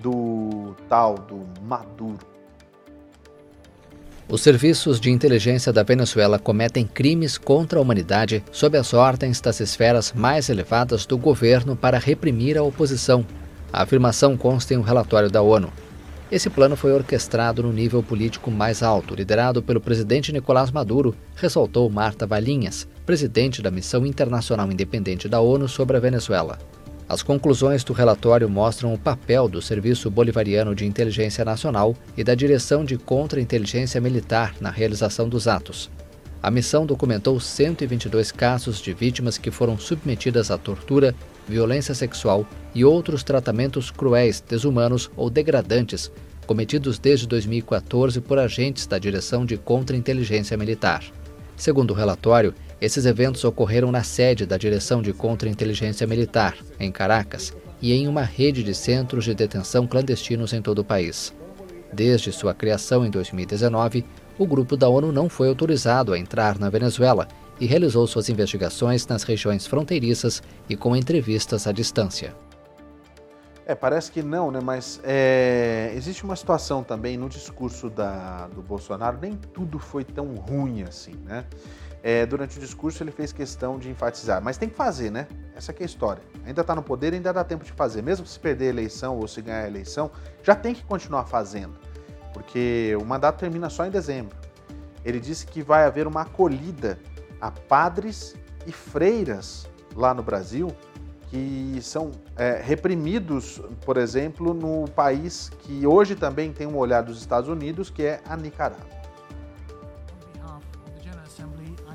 do 0.00 0.76
tal, 0.88 1.14
do 1.16 1.44
Maduro. 1.62 2.32
Os 4.28 4.40
serviços 4.40 5.00
de 5.00 5.10
inteligência 5.10 5.72
da 5.72 5.82
Venezuela 5.82 6.38
cometem 6.38 6.86
crimes 6.86 7.36
contra 7.36 7.78
a 7.78 7.82
humanidade 7.82 8.42
sob 8.52 8.78
as 8.78 8.94
ordens 8.94 9.40
das 9.40 9.60
esferas 9.60 10.12
mais 10.12 10.48
elevadas 10.48 11.04
do 11.04 11.18
governo 11.18 11.76
para 11.76 11.98
reprimir 11.98 12.56
a 12.56 12.62
oposição, 12.62 13.26
a 13.72 13.82
afirmação 13.82 14.36
consta 14.36 14.74
em 14.74 14.76
um 14.76 14.82
relatório 14.82 15.30
da 15.30 15.40
ONU. 15.40 15.72
Esse 16.30 16.48
plano 16.48 16.76
foi 16.76 16.92
orquestrado 16.92 17.62
no 17.62 17.72
nível 17.72 18.02
político 18.02 18.50
mais 18.50 18.82
alto, 18.82 19.14
liderado 19.14 19.62
pelo 19.62 19.80
presidente 19.80 20.32
Nicolás 20.32 20.70
Maduro, 20.70 21.14
ressaltou 21.36 21.90
Marta 21.90 22.26
Valinhas, 22.26 22.86
presidente 23.04 23.60
da 23.60 23.70
Missão 23.70 24.06
Internacional 24.06 24.70
Independente 24.70 25.28
da 25.28 25.40
ONU 25.40 25.68
sobre 25.68 25.96
a 25.96 26.00
Venezuela. 26.00 26.58
As 27.08 27.22
conclusões 27.22 27.84
do 27.84 27.92
relatório 27.92 28.48
mostram 28.48 28.94
o 28.94 28.98
papel 28.98 29.46
do 29.46 29.60
Serviço 29.60 30.10
Bolivariano 30.10 30.74
de 30.74 30.86
Inteligência 30.86 31.44
Nacional 31.44 31.94
e 32.16 32.24
da 32.24 32.34
Direção 32.34 32.84
de 32.84 32.96
Contra-Inteligência 32.96 34.00
Militar 34.00 34.54
na 34.60 34.70
realização 34.70 35.28
dos 35.28 35.46
atos. 35.46 35.90
A 36.42 36.50
missão 36.50 36.86
documentou 36.86 37.38
122 37.38 38.32
casos 38.32 38.80
de 38.80 38.94
vítimas 38.94 39.36
que 39.36 39.50
foram 39.50 39.78
submetidas 39.78 40.50
à 40.50 40.56
tortura, 40.56 41.14
violência 41.48 41.94
sexual 41.94 42.46
e 42.74 42.84
outros 42.84 43.22
tratamentos 43.22 43.90
cruéis, 43.90 44.40
desumanos 44.40 45.10
ou 45.16 45.28
degradantes 45.28 46.10
cometidos 46.46 46.98
desde 46.98 47.26
2014 47.26 48.20
por 48.20 48.38
agentes 48.38 48.86
da 48.86 48.98
Direção 48.98 49.46
de 49.46 49.56
Contra-Inteligência 49.56 50.56
Militar. 50.56 51.02
Segundo 51.56 51.92
o 51.92 51.94
relatório, 51.94 52.54
esses 52.80 53.06
eventos 53.06 53.44
ocorreram 53.44 53.92
na 53.92 54.02
sede 54.02 54.44
da 54.44 54.56
Direção 54.56 55.00
de 55.00 55.12
Contra-Inteligência 55.12 56.06
Militar, 56.06 56.56
em 56.80 56.90
Caracas, 56.90 57.54
e 57.80 57.92
em 57.92 58.06
uma 58.08 58.22
rede 58.22 58.62
de 58.62 58.74
centros 58.74 59.24
de 59.24 59.34
detenção 59.34 59.86
clandestinos 59.86 60.52
em 60.52 60.60
todo 60.60 60.80
o 60.80 60.84
país. 60.84 61.32
Desde 61.92 62.32
sua 62.32 62.54
criação 62.54 63.04
em 63.04 63.10
2019, 63.10 64.04
o 64.38 64.46
grupo 64.46 64.76
da 64.76 64.88
ONU 64.88 65.12
não 65.12 65.28
foi 65.28 65.48
autorizado 65.48 66.12
a 66.12 66.18
entrar 66.18 66.58
na 66.58 66.70
Venezuela 66.70 67.28
e 67.60 67.66
realizou 67.66 68.06
suas 68.06 68.28
investigações 68.28 69.06
nas 69.06 69.22
regiões 69.22 69.66
fronteiriças 69.66 70.42
e 70.68 70.76
com 70.76 70.96
entrevistas 70.96 71.66
à 71.66 71.72
distância. 71.72 72.34
É, 73.64 73.74
parece 73.74 74.10
que 74.10 74.22
não, 74.22 74.50
né? 74.50 74.60
Mas 74.62 75.00
é, 75.04 75.92
existe 75.94 76.24
uma 76.24 76.34
situação 76.34 76.82
também 76.82 77.16
no 77.16 77.28
discurso 77.28 77.88
da, 77.88 78.48
do 78.48 78.60
Bolsonaro, 78.60 79.18
nem 79.20 79.36
tudo 79.36 79.78
foi 79.78 80.04
tão 80.04 80.34
ruim 80.34 80.82
assim, 80.82 81.14
né? 81.24 81.44
É, 82.02 82.26
durante 82.26 82.58
o 82.58 82.60
discurso 82.60 83.00
ele 83.04 83.12
fez 83.12 83.32
questão 83.32 83.78
de 83.78 83.88
enfatizar, 83.88 84.42
mas 84.42 84.58
tem 84.58 84.68
que 84.68 84.74
fazer, 84.74 85.10
né? 85.10 85.28
Essa 85.54 85.70
é 85.70 85.76
a 85.80 85.84
história. 85.84 86.22
Ainda 86.44 86.62
está 86.62 86.74
no 86.74 86.82
poder, 86.82 87.14
ainda 87.14 87.32
dá 87.32 87.44
tempo 87.44 87.64
de 87.64 87.70
fazer. 87.70 88.02
Mesmo 88.02 88.26
se 88.26 88.38
perder 88.40 88.66
a 88.66 88.70
eleição 88.70 89.16
ou 89.16 89.28
se 89.28 89.40
ganhar 89.40 89.62
a 89.62 89.68
eleição, 89.68 90.10
já 90.42 90.56
tem 90.56 90.74
que 90.74 90.82
continuar 90.82 91.26
fazendo, 91.26 91.78
porque 92.34 92.96
o 93.00 93.04
mandato 93.04 93.38
termina 93.38 93.70
só 93.70 93.86
em 93.86 93.90
dezembro. 93.90 94.36
Ele 95.04 95.20
disse 95.20 95.46
que 95.46 95.62
vai 95.62 95.84
haver 95.84 96.08
uma 96.08 96.22
acolhida 96.22 96.98
a 97.42 97.50
padres 97.50 98.34
e 98.66 98.72
freiras 98.72 99.68
lá 99.94 100.14
no 100.14 100.22
Brasil 100.22 100.68
que 101.28 101.78
são 101.80 102.10
é, 102.36 102.60
reprimidos, 102.62 103.60
por 103.86 103.96
exemplo, 103.96 104.52
no 104.52 104.86
país 104.90 105.50
que 105.60 105.86
hoje 105.86 106.14
também 106.14 106.52
tem 106.52 106.66
um 106.66 106.76
olhar 106.76 107.02
dos 107.02 107.18
Estados 107.18 107.48
Unidos, 107.48 107.88
que 107.88 108.02
é 108.02 108.20
a 108.26 108.36
Nicarágua. 108.36 109.02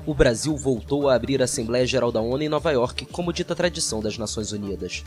o 0.08 0.14
Brasil 0.14 0.56
voltou 0.56 1.06
a 1.06 1.14
abrir 1.14 1.42
a 1.42 1.44
Assembleia 1.44 1.86
Geral 1.86 2.10
da 2.10 2.18
ONU 2.18 2.42
em 2.42 2.48
Nova 2.48 2.70
York, 2.70 3.04
como 3.12 3.30
dita 3.30 3.54
tradição 3.54 4.00
das 4.00 4.16
Nações 4.16 4.52
Unidas. 4.52 5.04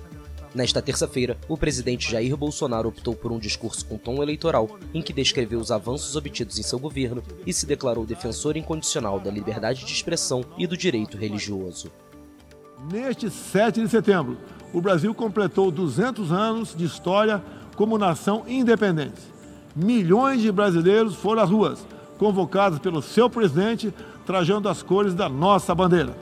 Nesta 0.53 0.81
terça-feira, 0.81 1.37
o 1.47 1.57
presidente 1.57 2.11
Jair 2.11 2.35
Bolsonaro 2.35 2.89
optou 2.89 3.15
por 3.15 3.31
um 3.31 3.39
discurso 3.39 3.85
com 3.85 3.97
tom 3.97 4.21
eleitoral, 4.21 4.77
em 4.93 5.01
que 5.01 5.13
descreveu 5.13 5.57
os 5.57 5.71
avanços 5.71 6.17
obtidos 6.17 6.59
em 6.59 6.63
seu 6.63 6.77
governo 6.77 7.23
e 7.47 7.53
se 7.53 7.65
declarou 7.65 8.05
defensor 8.05 8.57
incondicional 8.57 9.17
da 9.17 9.31
liberdade 9.31 9.85
de 9.85 9.93
expressão 9.93 10.43
e 10.57 10.67
do 10.67 10.75
direito 10.75 11.17
religioso. 11.17 11.89
Neste 12.91 13.29
7 13.29 13.81
de 13.81 13.87
setembro, 13.87 14.37
o 14.73 14.81
Brasil 14.81 15.13
completou 15.15 15.71
200 15.71 16.33
anos 16.33 16.75
de 16.75 16.83
história 16.83 17.41
como 17.77 17.97
nação 17.97 18.43
independente. 18.45 19.21
Milhões 19.73 20.41
de 20.41 20.51
brasileiros 20.51 21.15
foram 21.15 21.43
às 21.43 21.49
ruas, 21.49 21.87
convocados 22.17 22.79
pelo 22.79 23.01
seu 23.01 23.29
presidente, 23.29 23.93
trajando 24.25 24.67
as 24.67 24.83
cores 24.83 25.13
da 25.13 25.29
nossa 25.29 25.73
bandeira 25.73 26.13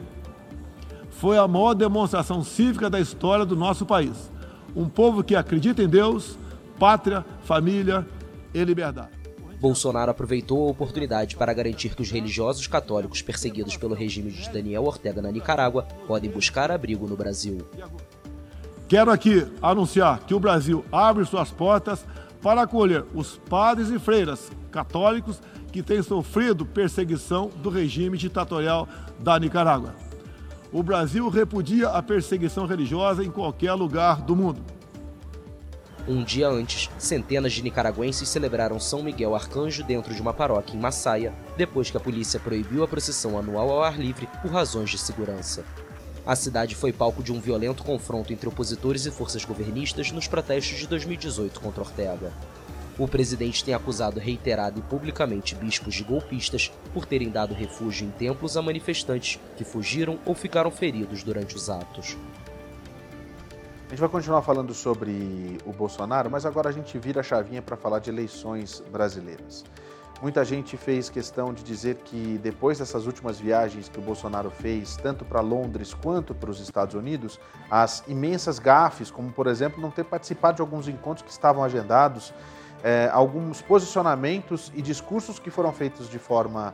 foi 1.20 1.38
a 1.38 1.45
maior 1.45 1.74
demonstração 1.74 2.41
cívica 2.43 2.89
da 2.89 2.97
história 2.97 3.45
do 3.45 3.55
nosso 3.55 3.86
país. 3.86 4.32
Um 4.74 4.88
povo 4.88 5.22
que 5.22 5.36
acredita 5.36 5.84
em 5.84 5.88
Deus, 5.88 6.38
pátria, 6.80 7.26
família 7.43 8.07
e 8.53 8.63
liberdade. 8.63 9.20
Bolsonaro 9.59 10.11
aproveitou 10.11 10.65
a 10.65 10.72
oportunidade 10.72 11.36
para 11.36 11.53
garantir 11.53 11.93
que 11.93 12.01
os 12.01 12.09
religiosos 12.09 12.65
católicos 12.67 13.22
perseguidos 13.22 13.76
pelo 13.76 13.93
regime 13.93 14.32
de 14.32 14.49
Daniel 14.49 14.86
Ortega 14.86 15.22
na 15.22 15.30
Nicarágua 15.30 15.86
podem 16.07 16.30
buscar 16.30 16.72
abrigo 16.72 17.05
no 17.05 17.17
Brasil. 17.17 17.57
Quero 18.88 19.11
aqui 19.11 19.45
anunciar 19.61 20.20
que 20.20 20.34
o 20.34 20.39
Brasil 20.39 20.86
abre 20.89 21.26
suas 21.26 21.51
portas 21.51 22.05
para 22.41 22.61
acolher 22.61 23.03
os 23.13 23.38
padres 23.49 23.89
e 23.89 23.99
freiras 23.99 24.49
católicos 24.72 25.41
que 25.70 25.84
têm 25.84 26.01
sofrido 26.01 26.65
perseguição 26.65 27.49
do 27.61 27.70
regime 27.70 28.17
ditatorial 28.17 28.88
da 29.20 29.38
Nicarágua 29.38 30.09
o 30.72 30.84
Brasil 30.84 31.28
repudia 31.30 31.89
a 31.89 32.01
perseguição 32.01 32.65
religiosa 32.65 33.24
em 33.24 33.32
qualquer 33.32 33.74
lugar 33.74 34.22
do 34.22 34.36
mundo. 34.36 34.61
Um 36.07 36.24
dia 36.24 36.47
antes, 36.47 36.89
centenas 36.97 37.53
de 37.53 37.61
nicaragüenses 37.61 38.30
celebraram 38.30 38.80
São 38.80 39.03
Miguel 39.03 39.36
Arcanjo 39.36 39.84
dentro 39.84 40.13
de 40.13 40.22
uma 40.22 40.34
paróquia 40.34 40.76
em 40.76 40.80
Massaia, 40.80 41.34
depois 41.57 41.91
que 41.91 41.97
a 41.97 41.99
polícia 41.99 42.39
proibiu 42.39 42.84
a 42.84 42.88
procissão 42.88 43.38
anual 43.38 43.70
ao 43.70 43.84
ar 43.84 43.99
livre 43.99 44.28
por 44.41 44.51
razões 44.51 44.89
de 44.89 44.97
segurança. 44.97 45.63
A 46.26 46.36
cidade 46.36 46.76
foi 46.76 46.93
palco 46.93 47.24
de 47.24 47.32
um 47.32 47.39
violento 47.39 47.84
confronto 47.84 48.32
entre 48.32 48.47
opositores 48.47 49.05
e 49.05 49.11
forças 49.11 49.43
governistas 49.43 50.11
nos 50.11 50.28
protestos 50.28 50.78
de 50.78 50.88
2018 50.88 51.59
contra 51.59 51.82
Ortega. 51.82 52.32
O 53.00 53.08
presidente 53.08 53.64
tem 53.64 53.74
acusado 53.74 54.20
reiterado 54.20 54.80
e 54.80 54.82
publicamente 54.82 55.56
bispos 55.56 55.95
de 55.95 56.04
golpistas 56.04 56.70
por 56.93 57.06
terem 57.06 57.30
dado 57.30 57.54
refúgio 57.54 58.06
em 58.06 58.12
templos 58.12 58.58
a 58.58 58.62
manifestantes 58.62 59.39
que 59.56 59.64
fugiram 59.64 60.20
ou 60.26 60.36
ficaram 60.36 60.70
feridos 60.70 61.24
durante 61.24 61.56
os 61.56 61.70
atos. 61.70 62.18
A 63.86 63.89
gente 63.91 64.02
vai 64.02 64.10
continuar 64.10 64.41
falando 64.41 64.74
sobre 64.74 65.58
o 65.66 65.72
Bolsonaro, 65.72 66.30
mas 66.30 66.45
agora 66.45 66.68
a 66.68 66.72
gente 66.74 67.00
vira 67.00 67.22
a 67.22 67.24
chavinha 67.24 67.62
para 67.62 67.78
falar 67.78 68.00
de 68.00 68.10
eleições 68.10 68.84
brasileiras. 68.91 69.64
Muita 70.22 70.43
gente 70.43 70.76
fez 70.76 71.10
questão 71.10 71.54
de 71.54 71.64
dizer 71.64 71.95
que 72.04 72.38
depois 72.43 72.80
dessas 72.80 73.06
últimas 73.06 73.39
viagens 73.39 73.88
que 73.88 73.97
o 73.97 74.02
Bolsonaro 74.02 74.52
fez, 74.52 74.97
tanto 74.97 75.24
para 75.24 75.39
Londres 75.39 75.93
quanto 75.93 76.36
para 76.36 76.52
os 76.52 76.60
Estados 76.60 76.95
Unidos, 76.95 77.39
as 77.72 78.04
imensas 78.10 78.60
gafes, 78.60 79.10
como 79.10 79.32
por 79.32 79.47
exemplo 79.47 79.82
não 79.82 79.89
ter 79.89 80.04
participado 80.04 80.58
de 80.58 80.62
alguns 80.62 80.89
encontros 80.89 81.26
que 81.26 81.32
estavam 81.32 81.64
agendados, 81.64 82.34
é, 82.84 83.10
alguns 83.12 83.62
posicionamentos 83.62 84.72
e 84.76 84.82
discursos 84.82 85.40
que 85.40 85.50
foram 85.50 85.72
feitos 85.72 86.10
de 86.10 86.20
forma 86.20 86.74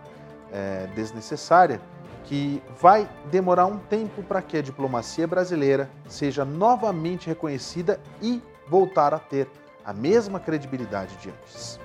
é, 0.51 0.88
desnecessária, 0.95 1.82
que 2.24 2.62
vai 2.82 3.08
demorar 3.32 3.66
um 3.66 3.78
tempo 3.78 4.24
para 4.24 4.41
que 4.41 4.58
a 4.58 4.62
diplomacia 4.62 5.28
brasileira 5.28 5.89
seja 6.08 6.43
novamente 6.43 7.28
reconhecida 7.28 7.99
e 8.22 8.41
voltar 8.68 9.14
a 9.14 9.20
ter 9.20 9.47
a 9.86 9.93
mesma 9.93 10.39
credibilidade 10.39 11.16
de 11.18 11.30
antes. 11.30 11.80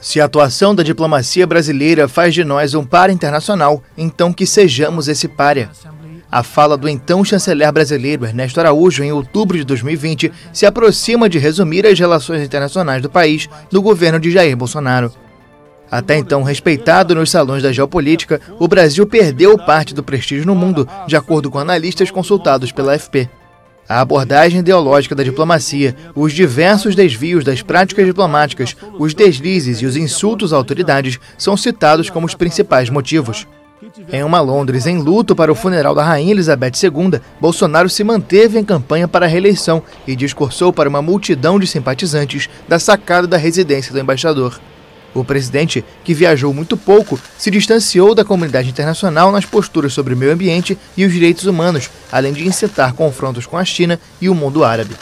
Se 0.00 0.20
a 0.20 0.26
atuação 0.26 0.74
da 0.74 0.82
diplomacia 0.82 1.46
brasileira 1.46 2.06
faz 2.06 2.34
de 2.34 2.44
nós 2.44 2.74
um 2.74 2.84
par 2.84 3.10
internacional, 3.10 3.82
então 3.96 4.32
que 4.32 4.46
sejamos 4.46 5.08
esse 5.08 5.26
párea. 5.26 5.70
A 6.30 6.42
fala 6.42 6.76
do 6.76 6.88
então 6.88 7.24
chanceler 7.24 7.70
brasileiro 7.70 8.24
Ernesto 8.24 8.58
Araújo, 8.58 9.02
em 9.02 9.12
outubro 9.12 9.56
de 9.56 9.64
2020, 9.64 10.32
se 10.52 10.66
aproxima 10.66 11.28
de 11.28 11.38
resumir 11.38 11.86
as 11.86 11.98
relações 11.98 12.42
internacionais 12.42 13.00
do 13.00 13.08
país 13.08 13.48
no 13.70 13.80
governo 13.80 14.18
de 14.18 14.30
Jair 14.30 14.56
Bolsonaro. 14.56 15.12
Até 15.88 16.16
então 16.16 16.42
respeitado 16.42 17.14
nos 17.14 17.30
salões 17.30 17.62
da 17.62 17.72
geopolítica, 17.72 18.40
o 18.58 18.66
Brasil 18.66 19.06
perdeu 19.06 19.56
parte 19.56 19.94
do 19.94 20.02
prestígio 20.02 20.44
no 20.44 20.54
mundo, 20.54 20.88
de 21.06 21.16
acordo 21.16 21.48
com 21.48 21.58
analistas 21.58 22.10
consultados 22.10 22.72
pela 22.72 22.94
AFP. 22.94 23.30
A 23.88 24.00
abordagem 24.00 24.58
ideológica 24.58 25.14
da 25.14 25.22
diplomacia, 25.22 25.94
os 26.12 26.32
diversos 26.32 26.96
desvios 26.96 27.44
das 27.44 27.62
práticas 27.62 28.04
diplomáticas, 28.04 28.76
os 28.98 29.14
deslizes 29.14 29.78
e 29.78 29.86
os 29.86 29.96
insultos 29.96 30.52
a 30.52 30.56
autoridades 30.56 31.20
são 31.38 31.56
citados 31.56 32.10
como 32.10 32.26
os 32.26 32.34
principais 32.34 32.90
motivos. 32.90 33.46
Em 34.10 34.22
uma 34.24 34.40
Londres 34.40 34.86
em 34.86 34.98
luto 34.98 35.36
para 35.36 35.52
o 35.52 35.54
funeral 35.54 35.94
da 35.94 36.02
Rainha 36.02 36.32
Elizabeth 36.32 36.72
II, 36.82 37.20
Bolsonaro 37.38 37.90
se 37.90 38.02
manteve 38.02 38.58
em 38.58 38.64
campanha 38.64 39.06
para 39.06 39.26
a 39.26 39.28
reeleição 39.28 39.82
e 40.06 40.16
discursou 40.16 40.72
para 40.72 40.88
uma 40.88 41.02
multidão 41.02 41.58
de 41.58 41.66
simpatizantes 41.66 42.48
da 42.66 42.78
sacada 42.78 43.26
da 43.26 43.36
residência 43.36 43.92
do 43.92 44.00
embaixador. 44.00 44.58
O 45.12 45.24
presidente, 45.24 45.84
que 46.04 46.14
viajou 46.14 46.54
muito 46.54 46.76
pouco, 46.76 47.20
se 47.36 47.50
distanciou 47.50 48.14
da 48.14 48.24
comunidade 48.24 48.68
internacional 48.68 49.30
nas 49.30 49.44
posturas 49.44 49.92
sobre 49.92 50.14
o 50.14 50.16
meio 50.16 50.32
ambiente 50.32 50.78
e 50.96 51.04
os 51.04 51.12
direitos 51.12 51.44
humanos, 51.44 51.90
além 52.10 52.32
de 52.32 52.46
incitar 52.46 52.94
confrontos 52.94 53.46
com 53.46 53.58
a 53.58 53.64
China 53.64 54.00
e 54.20 54.28
o 54.28 54.34
mundo 54.34 54.64
árabe. 54.64 54.94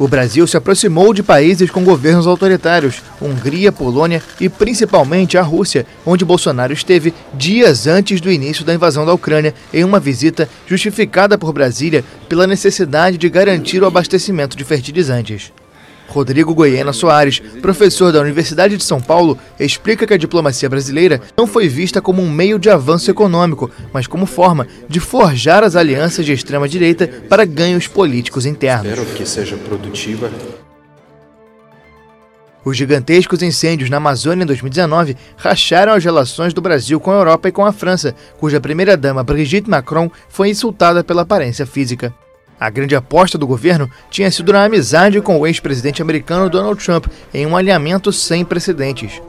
O 0.00 0.08
Brasil 0.08 0.46
se 0.46 0.56
aproximou 0.56 1.12
de 1.12 1.22
países 1.22 1.70
com 1.70 1.84
governos 1.84 2.26
autoritários, 2.26 3.02
Hungria, 3.20 3.70
Polônia 3.70 4.22
e 4.40 4.48
principalmente 4.48 5.36
a 5.36 5.42
Rússia, 5.42 5.86
onde 6.06 6.24
Bolsonaro 6.24 6.72
esteve 6.72 7.12
dias 7.34 7.86
antes 7.86 8.18
do 8.18 8.32
início 8.32 8.64
da 8.64 8.72
invasão 8.72 9.04
da 9.04 9.12
Ucrânia, 9.12 9.54
em 9.74 9.84
uma 9.84 10.00
visita 10.00 10.48
justificada 10.66 11.36
por 11.36 11.52
Brasília 11.52 12.02
pela 12.30 12.46
necessidade 12.46 13.18
de 13.18 13.28
garantir 13.28 13.82
o 13.82 13.86
abastecimento 13.86 14.56
de 14.56 14.64
fertilizantes. 14.64 15.52
Rodrigo 16.10 16.54
Goiena 16.54 16.92
Soares, 16.92 17.40
professor 17.62 18.12
da 18.12 18.20
Universidade 18.20 18.76
de 18.76 18.82
São 18.82 19.00
Paulo, 19.00 19.38
explica 19.58 20.06
que 20.06 20.14
a 20.14 20.18
diplomacia 20.18 20.68
brasileira 20.68 21.20
não 21.36 21.46
foi 21.46 21.68
vista 21.68 22.02
como 22.02 22.20
um 22.20 22.28
meio 22.30 22.58
de 22.58 22.68
avanço 22.68 23.10
econômico, 23.10 23.70
mas 23.92 24.06
como 24.06 24.26
forma 24.26 24.66
de 24.88 24.98
forjar 24.98 25.62
as 25.62 25.76
alianças 25.76 26.26
de 26.26 26.32
extrema-direita 26.32 27.06
para 27.28 27.44
ganhos 27.44 27.86
políticos 27.86 28.44
internos. 28.44 28.86
Espero 28.86 29.06
que 29.14 29.24
seja 29.24 29.56
produtiva. 29.56 30.30
Os 32.64 32.76
gigantescos 32.76 33.42
incêndios 33.42 33.88
na 33.88 33.96
Amazônia 33.96 34.42
em 34.42 34.46
2019 34.46 35.16
racharam 35.36 35.94
as 35.94 36.04
relações 36.04 36.52
do 36.52 36.60
Brasil 36.60 37.00
com 37.00 37.10
a 37.10 37.14
Europa 37.14 37.48
e 37.48 37.52
com 37.52 37.64
a 37.64 37.72
França, 37.72 38.14
cuja 38.38 38.60
primeira-dama 38.60 39.24
Brigitte 39.24 39.70
Macron 39.70 40.10
foi 40.28 40.50
insultada 40.50 41.02
pela 41.02 41.22
aparência 41.22 41.64
física. 41.64 42.12
A 42.60 42.68
grande 42.68 42.94
aposta 42.94 43.38
do 43.38 43.46
governo 43.46 43.90
tinha 44.10 44.30
sido 44.30 44.52
na 44.52 44.64
amizade 44.64 45.18
com 45.22 45.40
o 45.40 45.46
ex-presidente 45.46 46.02
americano 46.02 46.50
Donald 46.50 46.84
Trump, 46.84 47.06
em 47.32 47.46
um 47.46 47.56
alinhamento 47.56 48.12
sem 48.12 48.44
precedentes. 48.44 49.22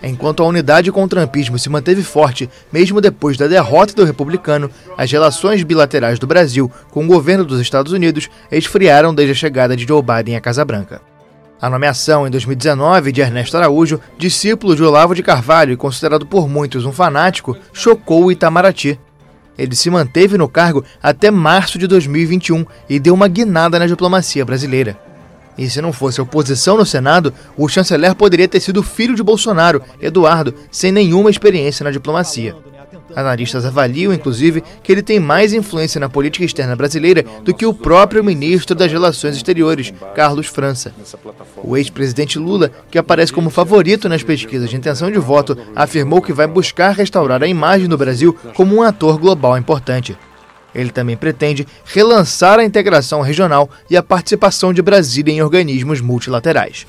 Enquanto 0.00 0.44
a 0.44 0.46
unidade 0.46 0.92
com 0.92 1.02
o 1.02 1.08
trumpismo 1.08 1.58
se 1.58 1.68
manteve 1.68 2.04
forte, 2.04 2.48
mesmo 2.72 3.00
depois 3.00 3.36
da 3.36 3.48
derrota 3.48 3.92
do 3.94 4.04
republicano, 4.04 4.70
as 4.96 5.10
relações 5.10 5.64
bilaterais 5.64 6.20
do 6.20 6.26
Brasil 6.26 6.70
com 6.92 7.04
o 7.04 7.08
governo 7.08 7.44
dos 7.44 7.60
Estados 7.60 7.92
Unidos 7.92 8.30
esfriaram 8.52 9.12
desde 9.12 9.32
a 9.32 9.34
chegada 9.34 9.76
de 9.76 9.84
Joe 9.84 10.00
Biden 10.00 10.36
à 10.36 10.40
Casa 10.40 10.64
Branca. 10.64 11.00
A 11.60 11.68
nomeação 11.68 12.24
em 12.24 12.30
2019 12.30 13.10
de 13.10 13.20
Ernesto 13.20 13.56
Araújo, 13.56 14.00
discípulo 14.16 14.76
de 14.76 14.84
Olavo 14.84 15.16
de 15.16 15.24
Carvalho 15.24 15.72
e 15.72 15.76
considerado 15.76 16.24
por 16.24 16.48
muitos 16.48 16.84
um 16.84 16.92
fanático, 16.92 17.56
chocou 17.72 18.26
o 18.26 18.30
Itamaraty, 18.30 19.00
ele 19.58 19.74
se 19.74 19.90
manteve 19.90 20.38
no 20.38 20.48
cargo 20.48 20.84
até 21.02 21.30
março 21.30 21.78
de 21.78 21.86
2021 21.88 22.64
e 22.88 23.00
deu 23.00 23.12
uma 23.12 23.26
guinada 23.26 23.78
na 23.78 23.86
diplomacia 23.86 24.44
brasileira. 24.44 24.96
E 25.58 25.68
se 25.68 25.82
não 25.82 25.92
fosse 25.92 26.20
a 26.20 26.22
oposição 26.22 26.76
no 26.76 26.86
Senado, 26.86 27.34
o 27.56 27.68
chanceler 27.68 28.14
poderia 28.14 28.46
ter 28.46 28.60
sido 28.60 28.80
filho 28.80 29.16
de 29.16 29.22
Bolsonaro, 29.24 29.82
Eduardo, 30.00 30.54
sem 30.70 30.92
nenhuma 30.92 31.30
experiência 31.30 31.82
na 31.82 31.90
diplomacia. 31.90 32.54
Analistas 33.16 33.64
avaliam, 33.64 34.12
inclusive, 34.12 34.62
que 34.82 34.92
ele 34.92 35.02
tem 35.02 35.18
mais 35.18 35.52
influência 35.52 36.00
na 36.00 36.08
política 36.08 36.44
externa 36.44 36.76
brasileira 36.76 37.24
do 37.42 37.54
que 37.54 37.66
o 37.66 37.74
próprio 37.74 38.22
ministro 38.22 38.74
das 38.74 38.92
Relações 38.92 39.36
Exteriores, 39.36 39.92
Carlos 40.14 40.46
França. 40.46 40.92
O 41.62 41.76
ex-presidente 41.76 42.38
Lula, 42.38 42.70
que 42.90 42.98
aparece 42.98 43.32
como 43.32 43.50
favorito 43.50 44.08
nas 44.08 44.22
pesquisas 44.22 44.68
de 44.70 44.76
intenção 44.76 45.10
de 45.10 45.18
voto, 45.18 45.56
afirmou 45.74 46.20
que 46.20 46.32
vai 46.32 46.46
buscar 46.46 46.90
restaurar 46.90 47.42
a 47.42 47.48
imagem 47.48 47.88
do 47.88 47.98
Brasil 47.98 48.36
como 48.54 48.76
um 48.76 48.82
ator 48.82 49.18
global 49.18 49.56
importante. 49.56 50.16
Ele 50.74 50.90
também 50.90 51.16
pretende 51.16 51.66
relançar 51.84 52.58
a 52.58 52.64
integração 52.64 53.22
regional 53.22 53.70
e 53.88 53.96
a 53.96 54.02
participação 54.02 54.72
de 54.72 54.82
Brasília 54.82 55.32
em 55.32 55.42
organismos 55.42 56.00
multilaterais. 56.00 56.86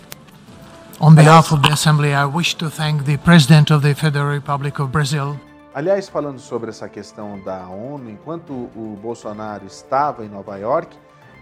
On 1.02 1.16
behalf 1.16 1.54
of 1.54 1.62
the 1.62 1.72
Assembly, 1.72 2.12
I 2.12 2.26
wish 2.26 2.56
to 2.56 2.70
thank 2.70 3.06
the 3.06 3.18
President 3.18 3.72
of 3.72 3.82
the 3.82 3.96
Federal 3.96 4.30
Republic 4.34 4.82
of 4.82 4.92
Brazil 4.92 5.40
Aliás, 5.72 6.10
falando 6.10 6.40
sobre 6.40 6.72
essa 6.72 6.90
questão 6.90 7.40
da 7.42 7.68
ONU, 7.68 8.10
enquanto 8.10 8.52
o 8.52 8.98
Bolsonaro 9.00 9.68
estava 9.68 10.26
em 10.26 10.28
Nova 10.28 10.58
York, 10.58 10.98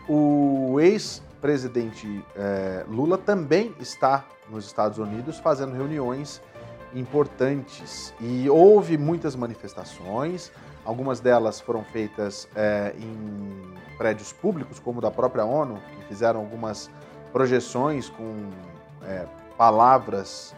o 0.09 0.77
ex-presidente 0.81 2.25
eh, 2.35 2.83
Lula 2.89 3.17
também 3.17 3.73
está 3.79 4.25
nos 4.49 4.65
Estados 4.65 4.97
Unidos 4.97 5.39
fazendo 5.39 5.73
reuniões 5.73 6.41
importantes 6.93 8.13
e 8.19 8.49
houve 8.49 8.97
muitas 8.97 9.33
manifestações. 9.33 10.51
Algumas 10.83 11.21
delas 11.21 11.61
foram 11.61 11.85
feitas 11.85 12.49
eh, 12.53 12.93
em 12.99 13.73
prédios 13.97 14.33
públicos, 14.33 14.77
como 14.77 14.99
da 14.99 15.09
própria 15.09 15.45
ONU, 15.45 15.79
que 15.95 16.05
fizeram 16.05 16.41
algumas 16.41 16.89
projeções 17.31 18.09
com 18.09 18.49
eh, 19.03 19.25
palavras 19.57 20.53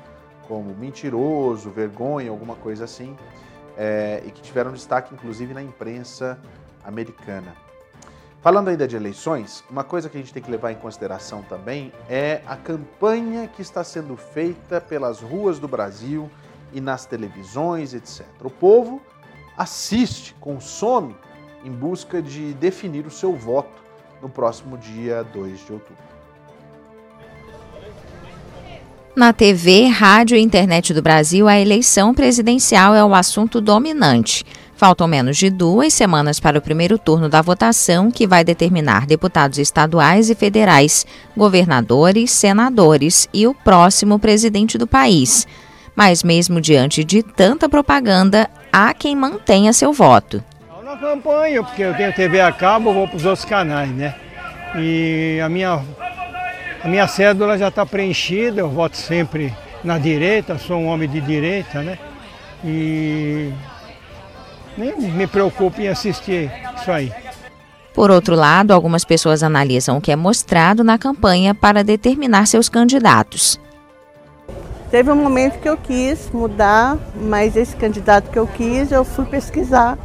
como 0.48 0.74
mentiroso, 0.74 1.70
vergonha, 1.70 2.32
alguma 2.32 2.56
coisa 2.56 2.86
assim, 2.86 3.16
é, 3.80 4.22
e 4.26 4.32
que 4.32 4.42
tiveram 4.42 4.74
destaque 4.74 5.14
inclusive 5.14 5.54
na 5.54 5.64
imprensa 5.64 6.38
americana. 6.84 7.56
Falando 8.42 8.68
ainda 8.68 8.88
de 8.88 8.96
eleições, 8.96 9.64
uma 9.70 9.84
coisa 9.84 10.10
que 10.10 10.18
a 10.18 10.20
gente 10.20 10.34
tem 10.34 10.44
que 10.44 10.52
levar 10.52 10.72
em 10.72 10.76
consideração 10.76 11.42
também 11.44 11.92
é 12.10 12.42
a 12.46 12.58
campanha 12.58 13.48
que 13.48 13.62
está 13.62 13.84
sendo 13.84 14.16
feita 14.18 14.80
pelas 14.82 15.22
ruas 15.22 15.60
do 15.60 15.68
Brasil 15.68 16.30
e 16.74 16.82
nas 16.82 17.06
televisões, 17.06 17.94
etc. 17.94 18.26
O 18.44 18.50
povo 18.50 19.02
assiste, 19.58 20.34
consome 20.40 21.16
em 21.64 21.72
busca 21.72 22.22
de 22.22 22.54
definir 22.54 23.06
o 23.06 23.12
seu 23.12 23.36
voto 23.36 23.82
no 24.22 24.30
próximo 24.30 24.78
dia 24.78 25.24
2 25.24 25.66
de 25.66 25.74
outubro. 25.74 26.10
Na 29.20 29.34
TV, 29.34 29.86
rádio 29.88 30.38
e 30.38 30.42
internet 30.42 30.94
do 30.94 31.02
Brasil, 31.02 31.46
a 31.50 31.60
eleição 31.60 32.14
presidencial 32.14 32.96
é 32.96 33.04
o 33.04 33.14
assunto 33.14 33.60
dominante. 33.60 34.46
Faltam 34.78 35.10
menos 35.10 35.36
de 35.36 35.50
duas 35.50 35.94
semanas 35.94 36.40
para 36.40 36.58
o 36.58 36.62
primeiro 36.62 36.98
turno 36.98 37.28
da 37.28 37.42
votação, 37.42 38.10
que 38.10 38.26
vai 38.26 38.46
determinar 38.46 39.06
deputados 39.06 39.58
estaduais 39.58 40.30
e 40.30 40.36
federais, 40.36 41.06
governadores, 41.36 42.32
senadores 42.32 43.28
e 43.34 43.46
o 43.46 43.54
próximo 43.54 44.18
presidente 44.18 44.78
do 44.78 44.88
país. 44.88 45.46
Mas, 45.94 46.24
mesmo 46.24 46.62
diante 46.62 47.04
de 47.04 47.22
tanta 47.22 47.68
propaganda, 47.68 48.50
há 48.72 48.94
quem 48.94 49.18
mantenha 49.18 49.74
seu 49.74 49.92
voto. 49.92 50.42
Eu 50.78 50.86
não 50.86 50.94
acompanho, 50.94 51.66
porque 51.66 51.82
eu 51.82 51.94
tenho 51.94 52.14
TV 52.14 52.40
a 52.40 52.54
cabo, 52.54 52.94
vou 52.94 53.06
para 53.06 53.18
os 53.18 53.26
outros 53.26 53.44
canais, 53.44 53.90
né? 53.90 54.16
E 54.78 55.42
a 55.44 55.50
minha 55.50 55.84
a 56.84 56.88
minha 56.88 57.08
cédula 57.08 57.58
já 57.58 57.68
está 57.68 57.86
preenchida, 57.86 58.62
eu 58.62 58.70
voto 58.70 58.98
sempre 58.98 59.54
na 59.84 59.98
direita, 59.98 60.58
sou 60.58 60.78
um 60.78 60.88
homem 60.88 61.10
de 61.10 61.22
direita, 61.22 61.82
né? 61.82 61.98
E 62.64 63.52
nem 64.78 64.96
me 64.98 65.28
preocupo 65.28 65.82
em 65.82 65.88
assistir 65.88 66.52
isso 66.78 66.92
aí. 66.92 67.12
Por 67.94 68.12
outro 68.12 68.36
lado, 68.36 68.72
algumas 68.72 69.04
pessoas 69.04 69.44
analisam 69.44 69.98
o 69.98 70.02
que 70.02 70.12
é 70.12 70.16
mostrado 70.16 70.84
na 70.84 70.98
campanha 70.98 71.54
para 71.54 71.84
determinar 71.84 72.46
seus 72.48 72.70
candidatos. 72.70 73.60
Teve 74.90 75.12
um 75.12 75.16
momento 75.16 75.60
que 75.60 75.70
eu 75.70 75.78
quis 75.78 76.30
mudar, 76.32 76.98
mas 77.16 77.56
esse 77.56 77.76
candidato 77.76 78.32
que 78.32 78.40
eu 78.40 78.48
quis, 78.48 78.92
eu 78.92 79.04
fui 79.04 79.26
pesquisar 79.26 79.98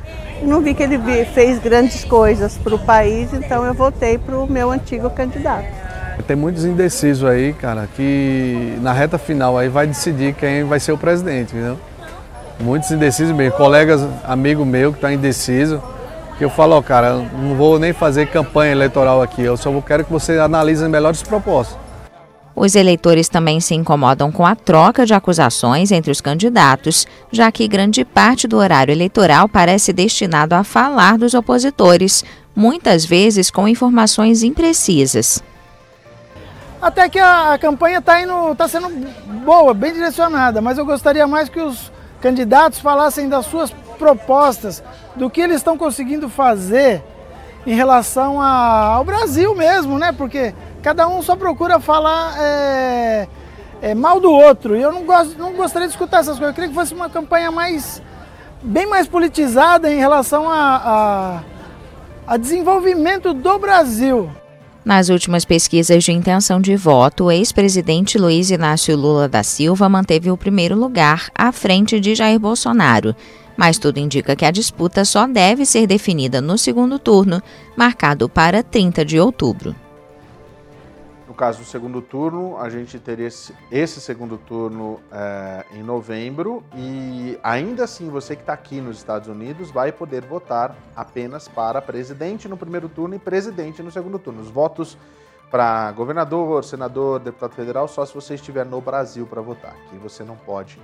e 0.42 0.44
não 0.44 0.60
vi 0.60 0.74
que 0.74 0.82
ele 0.82 0.98
fez 1.24 1.58
grandes 1.58 2.04
coisas 2.04 2.58
para 2.58 2.74
o 2.74 2.78
país, 2.78 3.32
então 3.32 3.64
eu 3.64 3.72
votei 3.72 4.18
para 4.18 4.36
o 4.36 4.46
meu 4.46 4.70
antigo 4.70 5.08
candidato. 5.08 5.83
Tem 6.26 6.34
muitos 6.34 6.64
indecisos 6.64 7.28
aí, 7.28 7.52
cara, 7.52 7.86
que 7.94 8.78
na 8.80 8.94
reta 8.94 9.18
final 9.18 9.58
aí 9.58 9.68
vai 9.68 9.86
decidir 9.86 10.34
quem 10.34 10.64
vai 10.64 10.80
ser 10.80 10.92
o 10.92 10.98
presidente, 10.98 11.54
entendeu? 11.54 11.78
Muitos 12.58 12.90
indecisos 12.90 13.34
mesmo, 13.34 13.54
colegas, 13.58 14.00
amigo 14.24 14.64
meu 14.64 14.90
que 14.90 14.98
está 14.98 15.12
indeciso, 15.12 15.82
que 16.38 16.44
eu 16.44 16.48
falo, 16.48 16.76
ó, 16.76 16.82
cara, 16.82 17.14
não 17.14 17.54
vou 17.56 17.78
nem 17.78 17.92
fazer 17.92 18.28
campanha 18.28 18.72
eleitoral 18.72 19.20
aqui, 19.20 19.42
eu 19.42 19.56
só 19.56 19.70
quero 19.82 20.04
que 20.04 20.10
você 20.10 20.38
analise 20.38 20.82
as 20.82 20.90
melhores 20.90 21.22
propostas. 21.22 21.76
Os 22.56 22.74
eleitores 22.74 23.28
também 23.28 23.60
se 23.60 23.74
incomodam 23.74 24.32
com 24.32 24.46
a 24.46 24.54
troca 24.54 25.04
de 25.04 25.12
acusações 25.12 25.90
entre 25.90 26.10
os 26.10 26.22
candidatos, 26.22 27.06
já 27.30 27.52
que 27.52 27.68
grande 27.68 28.02
parte 28.02 28.48
do 28.48 28.56
horário 28.56 28.92
eleitoral 28.92 29.46
parece 29.46 29.92
destinado 29.92 30.54
a 30.54 30.64
falar 30.64 31.18
dos 31.18 31.34
opositores, 31.34 32.24
muitas 32.56 33.04
vezes 33.04 33.50
com 33.50 33.68
informações 33.68 34.42
imprecisas 34.42 35.42
até 36.84 37.08
que 37.08 37.18
a, 37.18 37.54
a 37.54 37.58
campanha 37.58 37.98
está 37.98 38.16
tá 38.58 38.68
sendo 38.68 38.90
boa, 39.42 39.72
bem 39.72 39.94
direcionada, 39.94 40.60
mas 40.60 40.76
eu 40.76 40.84
gostaria 40.84 41.26
mais 41.26 41.48
que 41.48 41.58
os 41.58 41.90
candidatos 42.20 42.78
falassem 42.78 43.26
das 43.26 43.46
suas 43.46 43.70
propostas, 43.98 44.84
do 45.16 45.30
que 45.30 45.40
eles 45.40 45.56
estão 45.56 45.78
conseguindo 45.78 46.28
fazer 46.28 47.02
em 47.66 47.74
relação 47.74 48.38
a, 48.38 48.96
ao 48.96 49.04
Brasil 49.04 49.54
mesmo, 49.54 49.98
né? 49.98 50.12
Porque 50.12 50.54
cada 50.82 51.08
um 51.08 51.22
só 51.22 51.34
procura 51.34 51.80
falar 51.80 52.34
é, 52.38 53.28
é, 53.80 53.94
mal 53.94 54.20
do 54.20 54.30
outro. 54.30 54.76
E 54.76 54.82
eu 54.82 54.92
não, 54.92 55.04
gosto, 55.04 55.38
não 55.38 55.54
gostaria 55.54 55.88
de 55.88 55.94
escutar 55.94 56.18
essas 56.18 56.36
coisas. 56.38 56.48
Eu 56.48 56.54
queria 56.54 56.68
que 56.68 56.74
fosse 56.74 56.92
uma 56.92 57.08
campanha 57.08 57.50
mais 57.50 58.02
bem 58.62 58.84
mais 58.84 59.08
politizada 59.08 59.90
em 59.90 59.96
relação 59.96 60.50
a, 60.50 61.40
a, 62.26 62.34
a 62.34 62.36
desenvolvimento 62.36 63.32
do 63.32 63.58
Brasil. 63.58 64.30
Nas 64.84 65.08
últimas 65.08 65.46
pesquisas 65.46 66.04
de 66.04 66.12
intenção 66.12 66.60
de 66.60 66.76
voto, 66.76 67.24
o 67.24 67.32
ex-presidente 67.32 68.18
Luiz 68.18 68.50
Inácio 68.50 68.94
Lula 68.94 69.26
da 69.26 69.42
Silva 69.42 69.88
manteve 69.88 70.30
o 70.30 70.36
primeiro 70.36 70.76
lugar 70.76 71.30
à 71.34 71.50
frente 71.52 71.98
de 71.98 72.14
Jair 72.14 72.38
Bolsonaro. 72.38 73.16
Mas 73.56 73.78
tudo 73.78 73.98
indica 73.98 74.36
que 74.36 74.44
a 74.44 74.50
disputa 74.50 75.04
só 75.06 75.26
deve 75.26 75.64
ser 75.64 75.86
definida 75.86 76.40
no 76.40 76.58
segundo 76.58 76.98
turno, 76.98 77.42
marcado 77.74 78.28
para 78.28 78.62
30 78.62 79.06
de 79.06 79.18
outubro. 79.18 79.74
No 81.34 81.38
caso 81.38 81.58
do 81.58 81.64
segundo 81.64 82.00
turno, 82.00 82.56
a 82.58 82.70
gente 82.70 82.96
teria 83.00 83.26
esse, 83.26 84.00
segundo 84.00 84.38
turno 84.38 85.00
é, 85.10 85.64
em 85.72 85.82
novembro 85.82 86.62
e 86.76 87.36
ainda 87.42 87.82
assim 87.82 88.08
você 88.08 88.36
que 88.36 88.42
está 88.42 88.52
aqui 88.52 88.80
nos 88.80 88.98
Estados 88.98 89.26
Unidos 89.26 89.68
vai 89.72 89.90
poder 89.90 90.24
votar 90.24 90.76
apenas 90.94 91.48
para 91.48 91.82
presidente 91.82 92.48
no 92.48 92.56
primeiro 92.56 92.88
turno 92.88 93.16
e 93.16 93.18
presidente 93.18 93.82
no 93.82 93.90
segundo 93.90 94.16
turno. 94.16 94.42
Os 94.42 94.48
votos 94.48 94.96
para 95.50 95.90
governador, 95.90 96.62
senador, 96.62 97.18
deputado 97.18 97.54
federal 97.54 97.88
só 97.88 98.06
se 98.06 98.14
você 98.14 98.34
estiver 98.36 98.64
no 98.64 98.80
Brasil 98.80 99.26
para 99.26 99.42
votar. 99.42 99.72
Aqui 99.72 99.96
você 99.96 100.22
não 100.22 100.36
pode 100.36 100.78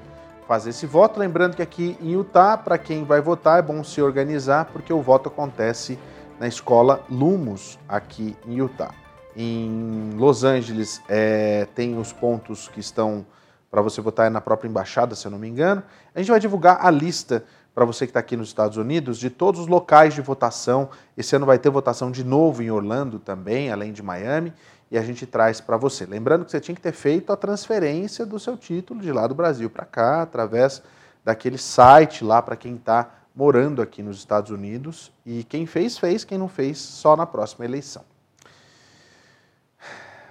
fazer 0.48 0.70
esse 0.70 0.84
voto. 0.84 1.20
Lembrando 1.20 1.54
que 1.54 1.62
aqui 1.62 1.96
em 2.00 2.14
Utah, 2.14 2.56
para 2.56 2.76
quem 2.76 3.04
vai 3.04 3.20
votar, 3.20 3.60
é 3.60 3.62
bom 3.62 3.84
se 3.84 4.02
organizar 4.02 4.64
porque 4.72 4.92
o 4.92 5.00
voto 5.00 5.28
acontece 5.28 5.96
na 6.40 6.48
escola 6.48 7.04
Lumos 7.08 7.78
aqui 7.88 8.36
em 8.44 8.56
Utah. 8.56 8.92
Em 9.36 10.12
Los 10.16 10.44
Angeles 10.44 11.00
é, 11.08 11.66
tem 11.74 11.96
os 11.98 12.12
pontos 12.12 12.68
que 12.68 12.80
estão 12.80 13.24
para 13.70 13.80
você 13.80 14.00
votar 14.00 14.30
na 14.30 14.40
própria 14.40 14.68
embaixada, 14.68 15.14
se 15.14 15.26
eu 15.26 15.30
não 15.30 15.38
me 15.38 15.48
engano. 15.48 15.82
A 16.14 16.18
gente 16.18 16.30
vai 16.30 16.40
divulgar 16.40 16.84
a 16.84 16.90
lista 16.90 17.44
para 17.72 17.84
você 17.84 18.04
que 18.04 18.10
está 18.10 18.20
aqui 18.20 18.36
nos 18.36 18.48
Estados 18.48 18.76
Unidos 18.76 19.18
de 19.18 19.30
todos 19.30 19.60
os 19.60 19.66
locais 19.68 20.12
de 20.12 20.20
votação. 20.20 20.90
Esse 21.16 21.36
ano 21.36 21.46
vai 21.46 21.58
ter 21.58 21.70
votação 21.70 22.10
de 22.10 22.24
novo 22.24 22.62
em 22.62 22.70
Orlando 22.70 23.20
também, 23.20 23.70
além 23.70 23.92
de 23.92 24.02
Miami, 24.02 24.52
e 24.90 24.98
a 24.98 25.02
gente 25.02 25.24
traz 25.24 25.60
para 25.60 25.76
você. 25.76 26.04
Lembrando 26.04 26.44
que 26.44 26.50
você 26.50 26.60
tinha 26.60 26.74
que 26.74 26.80
ter 26.80 26.92
feito 26.92 27.32
a 27.32 27.36
transferência 27.36 28.26
do 28.26 28.40
seu 28.40 28.56
título 28.56 29.00
de 29.00 29.12
lá 29.12 29.26
do 29.28 29.34
Brasil 29.34 29.70
para 29.70 29.84
cá, 29.84 30.22
através 30.22 30.82
daquele 31.24 31.58
site 31.58 32.24
lá 32.24 32.42
para 32.42 32.56
quem 32.56 32.74
está 32.74 33.08
morando 33.34 33.80
aqui 33.80 34.02
nos 34.02 34.18
Estados 34.18 34.50
Unidos. 34.50 35.12
E 35.24 35.44
quem 35.44 35.64
fez, 35.64 35.96
fez, 35.96 36.24
quem 36.24 36.36
não 36.36 36.48
fez, 36.48 36.78
só 36.78 37.16
na 37.16 37.24
próxima 37.24 37.64
eleição. 37.64 38.09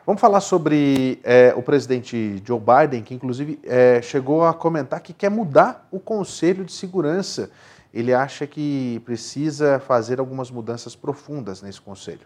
Vamos 0.09 0.21
falar 0.21 0.41
sobre 0.41 1.19
é, 1.23 1.53
o 1.55 1.61
presidente 1.61 2.41
Joe 2.43 2.59
Biden, 2.59 3.03
que 3.03 3.13
inclusive 3.13 3.59
é, 3.63 4.01
chegou 4.01 4.43
a 4.43 4.51
comentar 4.55 5.01
que 5.01 5.13
quer 5.13 5.29
mudar 5.29 5.87
o 5.91 5.99
Conselho 5.99 6.65
de 6.65 6.71
Segurança. 6.71 7.51
Ele 7.93 8.11
acha 8.11 8.47
que 8.47 8.99
precisa 9.05 9.79
fazer 9.79 10.19
algumas 10.19 10.49
mudanças 10.49 10.95
profundas 10.95 11.61
nesse 11.61 11.79
conselho. 11.79 12.25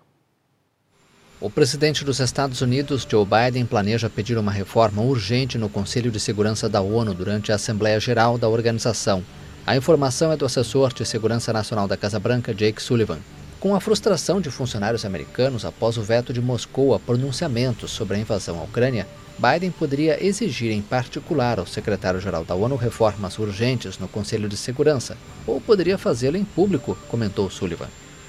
O 1.42 1.50
presidente 1.50 2.06
dos 2.06 2.22
Estados 2.22 2.62
Unidos, 2.62 3.06
Joe 3.06 3.26
Biden, 3.26 3.66
planeja 3.66 4.10
pedir 4.10 4.38
uma 4.38 4.50
reforma 4.54 5.02
urgente 5.02 5.58
no 5.58 5.68
Conselho 5.68 6.10
de 6.10 6.22
Segurança 6.22 6.70
da 6.70 6.80
ONU 6.80 7.14
durante 7.14 7.52
a 7.52 7.56
Assembleia 7.56 8.00
Geral 8.00 8.38
da 8.38 8.48
organização. 8.48 9.22
A 9.68 9.76
informação 9.76 10.32
é 10.32 10.38
do 10.38 10.46
assessor 10.46 10.94
de 10.94 11.06
Segurança 11.06 11.52
Nacional 11.52 11.86
da 11.86 11.98
Casa 11.98 12.18
Branca, 12.18 12.54
Jake 12.54 12.82
Sullivan. 12.82 13.20
Com 13.64 13.74
a 13.74 13.80
frustração 13.80 14.42
de 14.42 14.52
funcionários 14.52 15.06
americanos 15.06 15.64
após 15.64 15.98
o 15.98 16.02
veto 16.02 16.34
de 16.34 16.42
Moscou 16.42 16.94
a 16.94 17.00
pronunciamentos 17.00 17.92
sobre 17.92 18.18
a 18.18 18.20
invasão 18.20 18.60
à 18.60 18.64
Ucrânia, 18.64 19.08
Biden 19.38 19.72
poderia 19.72 20.22
exigir 20.22 20.70
em 20.74 20.82
particular 20.82 21.60
ao 21.60 21.66
secretário-geral 21.66 22.44
da 22.44 22.56
ONU 22.56 22.76
reformas 22.76 23.40
urgentes 23.40 23.98
no 23.98 24.10
Conselho 24.10 24.50
de 24.50 24.58
Segurança, 24.58 25.16
ou 25.48 25.62
poderia 25.62 25.98
fazê-lo 25.98 26.36
em 26.36 26.44
público, 26.44 26.98
comentou 27.08 27.50
Sullivan. 27.50 27.88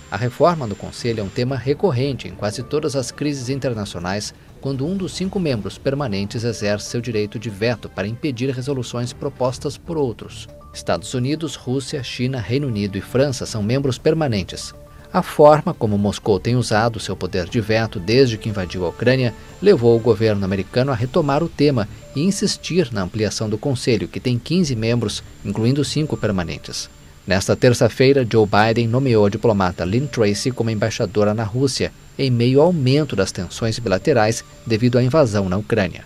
A 0.08 0.16
reforma 0.16 0.68
do 0.68 0.76
Conselho 0.76 1.18
é 1.18 1.24
um 1.24 1.28
tema 1.28 1.56
recorrente 1.56 2.28
em 2.28 2.32
quase 2.36 2.62
todas 2.62 2.94
as 2.94 3.10
crises 3.10 3.48
internacionais, 3.48 4.32
quando 4.60 4.86
um 4.86 4.96
dos 4.96 5.16
cinco 5.16 5.40
membros 5.40 5.76
permanentes 5.76 6.44
exerce 6.44 6.90
seu 6.90 7.00
direito 7.00 7.40
de 7.40 7.50
veto 7.50 7.88
para 7.88 8.06
impedir 8.06 8.54
resoluções 8.54 9.12
propostas 9.12 9.76
por 9.76 9.96
outros. 9.96 10.46
Estados 10.72 11.12
Unidos, 11.12 11.56
Rússia, 11.56 12.04
China, 12.04 12.38
Reino 12.38 12.68
Unido 12.68 12.96
e 12.96 13.00
França 13.00 13.44
são 13.44 13.64
membros 13.64 13.98
permanentes. 13.98 14.72
A 15.14 15.22
forma 15.22 15.72
como 15.72 15.96
Moscou 15.96 16.40
tem 16.40 16.56
usado 16.56 16.98
seu 16.98 17.14
poder 17.14 17.48
de 17.48 17.60
veto 17.60 18.00
desde 18.00 18.36
que 18.36 18.48
invadiu 18.48 18.84
a 18.84 18.88
Ucrânia 18.88 19.32
levou 19.62 19.96
o 19.96 20.00
governo 20.00 20.44
americano 20.44 20.90
a 20.90 20.94
retomar 20.96 21.40
o 21.40 21.48
tema 21.48 21.88
e 22.16 22.24
insistir 22.24 22.92
na 22.92 23.02
ampliação 23.02 23.48
do 23.48 23.56
Conselho, 23.56 24.08
que 24.08 24.18
tem 24.18 24.40
15 24.40 24.74
membros, 24.74 25.22
incluindo 25.44 25.84
cinco 25.84 26.16
permanentes. 26.16 26.90
Nesta 27.24 27.54
terça-feira, 27.54 28.26
Joe 28.28 28.44
Biden 28.44 28.88
nomeou 28.88 29.24
a 29.24 29.30
diplomata 29.30 29.84
Lynn 29.84 30.08
Tracy 30.08 30.50
como 30.50 30.70
embaixadora 30.70 31.32
na 31.32 31.44
Rússia, 31.44 31.92
em 32.18 32.28
meio 32.28 32.60
ao 32.60 32.66
aumento 32.66 33.14
das 33.14 33.30
tensões 33.30 33.78
bilaterais 33.78 34.44
devido 34.66 34.98
à 34.98 35.02
invasão 35.04 35.48
na 35.48 35.56
Ucrânia. 35.56 36.04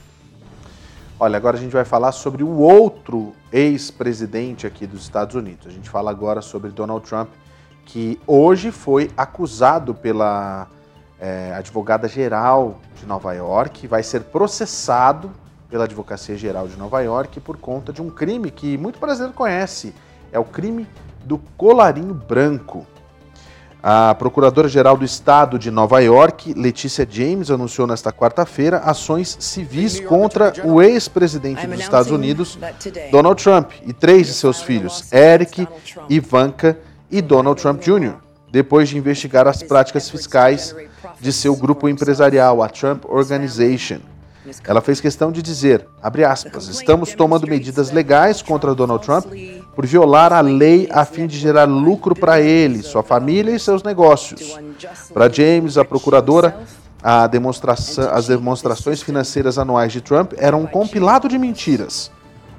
Olha, 1.19 1.39
agora 1.39 1.57
a 1.57 1.61
gente 1.61 1.73
vai 1.73 1.87
falar 1.87 2.13
sobre 2.13 2.45
o 2.45 2.59
outro 2.59 3.33
ex-presidente 3.51 4.67
aqui 4.67 4.87
dos 4.87 5.01
Estados 5.05 5.35
Unidos. 5.35 5.67
A 5.67 5.71
gente 5.71 5.89
fala 5.89 6.11
agora 6.11 6.43
sobre 6.43 6.71
Donald 6.71 7.09
Trump, 7.09 7.31
que 7.89 8.21
hoje 8.27 8.71
foi 8.71 9.11
acusado 9.17 9.95
pela 9.95 10.69
é, 11.19 11.55
advogada-geral 11.57 12.79
de 13.01 13.07
Nova 13.07 13.33
York, 13.33 13.87
vai 13.87 14.03
ser 14.03 14.25
processado 14.25 15.31
pela 15.71 15.85
Advocacia 15.85 16.37
Geral 16.37 16.69
de 16.69 16.77
Nova 16.77 17.01
York 17.01 17.41
por 17.41 17.57
conta 17.57 17.91
de 17.91 18.03
um 18.03 18.11
crime 18.11 18.51
que 18.51 18.77
muito 18.77 19.01
brasileiro 19.01 19.35
conhece. 19.35 19.95
É 20.31 20.39
o 20.39 20.45
crime 20.45 20.87
do 21.25 21.39
colarinho 21.57 22.13
branco. 22.13 22.87
A 23.83 24.15
Procuradora-Geral 24.17 24.97
do 24.97 25.05
Estado 25.05 25.59
de 25.59 25.71
Nova 25.71 26.01
York, 26.01 26.53
Letícia 26.53 27.09
James, 27.09 27.51
anunciou 27.51 27.87
nesta 27.87 28.13
quarta-feira 28.13 28.81
ações 28.81 29.35
civis 29.41 29.99
contra 29.99 30.53
o 30.63 30.83
ex-presidente 30.83 31.67
dos 31.67 31.81
Estados 31.81 32.11
Unidos, 32.11 32.59
Donald 33.11 33.43
Trump, 33.43 33.71
e 33.87 33.95
três 33.95 34.27
de 34.27 34.35
seus 34.35 34.61
filhos, 34.61 35.11
Eric, 35.11 35.67
Ivanka 36.11 36.77
e 37.11 37.21
Donald 37.23 37.61
Trump 37.61 37.83
Jr., 37.83 38.15
depois 38.51 38.89
de 38.89 38.97
investigar 38.97 39.47
as 39.47 39.63
práticas 39.63 40.09
fiscais 40.09 40.75
de 41.21 41.33
seu 41.33 41.55
grupo 41.55 41.89
empresarial, 41.89 42.63
a 42.63 42.69
Trump 42.69 43.05
Organization. 43.07 43.99
Ela 44.65 44.81
fez 44.81 45.01
questão 45.01 45.31
de 45.31 45.43
dizer, 45.43 45.87
aspas, 46.03 46.69
estamos 46.69 47.13
tomando 47.13 47.47
medidas 47.47 47.91
legais 47.91 48.41
contra 48.41 48.75
Donald 48.75 49.05
Trump 49.05 49.27
por 49.75 49.85
violar 49.85 50.33
a 50.33 50.41
lei 50.41 50.89
a 50.91 51.05
fim 51.05 51.27
de 51.27 51.39
gerar 51.39 51.65
lucro 51.65 52.15
para 52.15 52.41
ele, 52.41 52.83
sua 52.83 53.03
família 53.03 53.55
e 53.55 53.61
seus 53.61 53.83
negócios. 53.83 54.59
Para 55.13 55.31
James, 55.31 55.77
a 55.77 55.85
procuradora, 55.85 56.59
a 57.03 57.29
as 58.13 58.27
demonstrações 58.27 59.03
financeiras 59.03 59.59
anuais 59.59 59.93
de 59.93 60.01
Trump 60.01 60.33
eram 60.37 60.63
um 60.63 60.67
compilado 60.67 61.29
de 61.29 61.39
mentiras. 61.39 62.11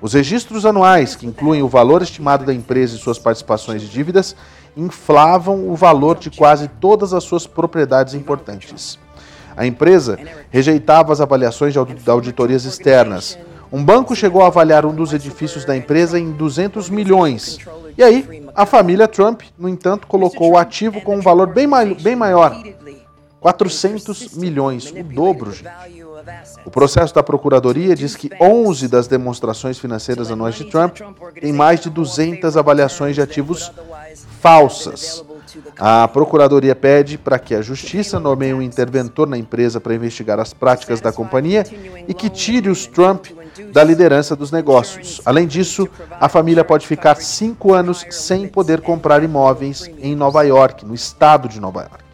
Os 0.02 0.14
registros 0.14 0.66
anuais, 0.66 1.16
que 1.16 1.28
incluem 1.28 1.62
o 1.62 1.68
valor 1.68 2.02
estimado 2.02 2.46
da 2.46 2.54
empresa 2.54 2.96
e 2.96 3.00
suas 3.00 3.20
participações 3.20 3.84
e 3.84 3.88
dívidas, 3.88 4.36
inflavam 4.76 5.70
o 5.70 5.76
valor 5.76 6.18
de 6.18 6.30
quase 6.30 6.68
todas 6.80 7.14
as 7.14 7.24
suas 7.24 7.46
propriedades 7.46 8.14
importantes. 8.14 8.98
A 9.58 9.66
empresa 9.66 10.18
rejeitava 10.50 11.12
as 11.12 11.20
avaliações 11.20 11.74
de 11.74 12.10
auditorias 12.10 12.64
externas, 12.64 13.38
um 13.72 13.84
banco 13.84 14.16
chegou 14.16 14.42
a 14.42 14.48
avaliar 14.48 14.84
um 14.84 14.96
dos 14.96 15.14
edifícios 15.14 15.64
da 15.64 15.78
empresa 15.78 16.20
em 16.20 16.32
200 16.32 16.90
milhões. 16.90 17.60
E 17.96 18.02
aí, 18.02 18.44
a 18.56 18.66
família 18.66 19.08
Trump, 19.08 19.42
no 19.60 19.70
entanto, 19.70 20.08
colocou 20.08 20.54
o 20.54 20.58
ativo 20.58 21.02
com 21.02 21.18
um 21.18 21.22
valor 21.22 21.48
bem, 21.48 21.68
bem 22.02 22.16
maior 22.16 22.64
400 23.40 24.36
milhões, 24.36 24.92
o 24.92 25.04
dobro, 25.04 25.52
gente. 25.52 25.70
O 26.66 26.70
processo 26.70 27.14
da 27.16 27.24
Procuradoria 27.24 27.96
diz 27.96 28.16
que 28.16 28.30
11 28.40 28.88
das 28.88 29.08
demonstrações 29.08 29.80
financeiras 29.80 30.30
anuais 30.30 30.56
de 30.56 30.66
Trump 30.66 30.98
têm 31.40 31.54
mais 31.54 31.80
de 31.80 31.90
200 31.90 32.58
avaliações 32.58 33.16
de 33.16 33.22
ativos 33.22 33.72
falsas. 34.42 35.24
A 35.80 36.08
Procuradoria 36.08 36.76
pede 36.76 37.18
para 37.18 37.40
que 37.40 37.56
a 37.56 37.62
Justiça 37.62 38.20
nomeie 38.20 38.54
um 38.54 38.62
interventor 38.62 39.28
na 39.28 39.38
empresa 39.38 39.80
para 39.80 39.96
investigar 39.96 40.40
as 40.40 40.54
práticas 40.54 41.02
da 41.02 41.12
companhia 41.12 41.66
e 42.08 42.14
que 42.14 42.30
tire 42.30 42.70
os 42.70 42.86
Trump 42.86 43.28
da 43.72 43.84
liderança 43.84 44.36
dos 44.36 44.52
negócios. 44.52 45.22
Além 45.26 45.48
disso, 45.48 45.88
a 46.20 46.30
família 46.30 46.64
pode 46.64 46.86
ficar 46.86 47.16
cinco 47.16 47.74
anos 47.74 48.06
sem 48.12 48.48
poder 48.48 48.82
comprar 48.82 49.24
imóveis 49.24 49.90
em 50.00 50.16
Nova 50.16 50.44
York, 50.44 50.86
no 50.86 50.94
estado 50.94 51.48
de 51.48 51.60
Nova 51.60 51.82
York. 51.82 52.10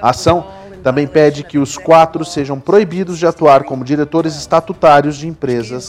A 0.00 0.10
ação 0.10 0.46
também 0.82 1.06
pede 1.06 1.42
que 1.44 1.58
os 1.58 1.76
quatro 1.76 2.24
sejam 2.24 2.58
proibidos 2.58 3.18
de 3.18 3.26
atuar 3.26 3.64
como 3.64 3.84
diretores 3.84 4.36
estatutários 4.36 5.16
de 5.16 5.28
empresas 5.28 5.88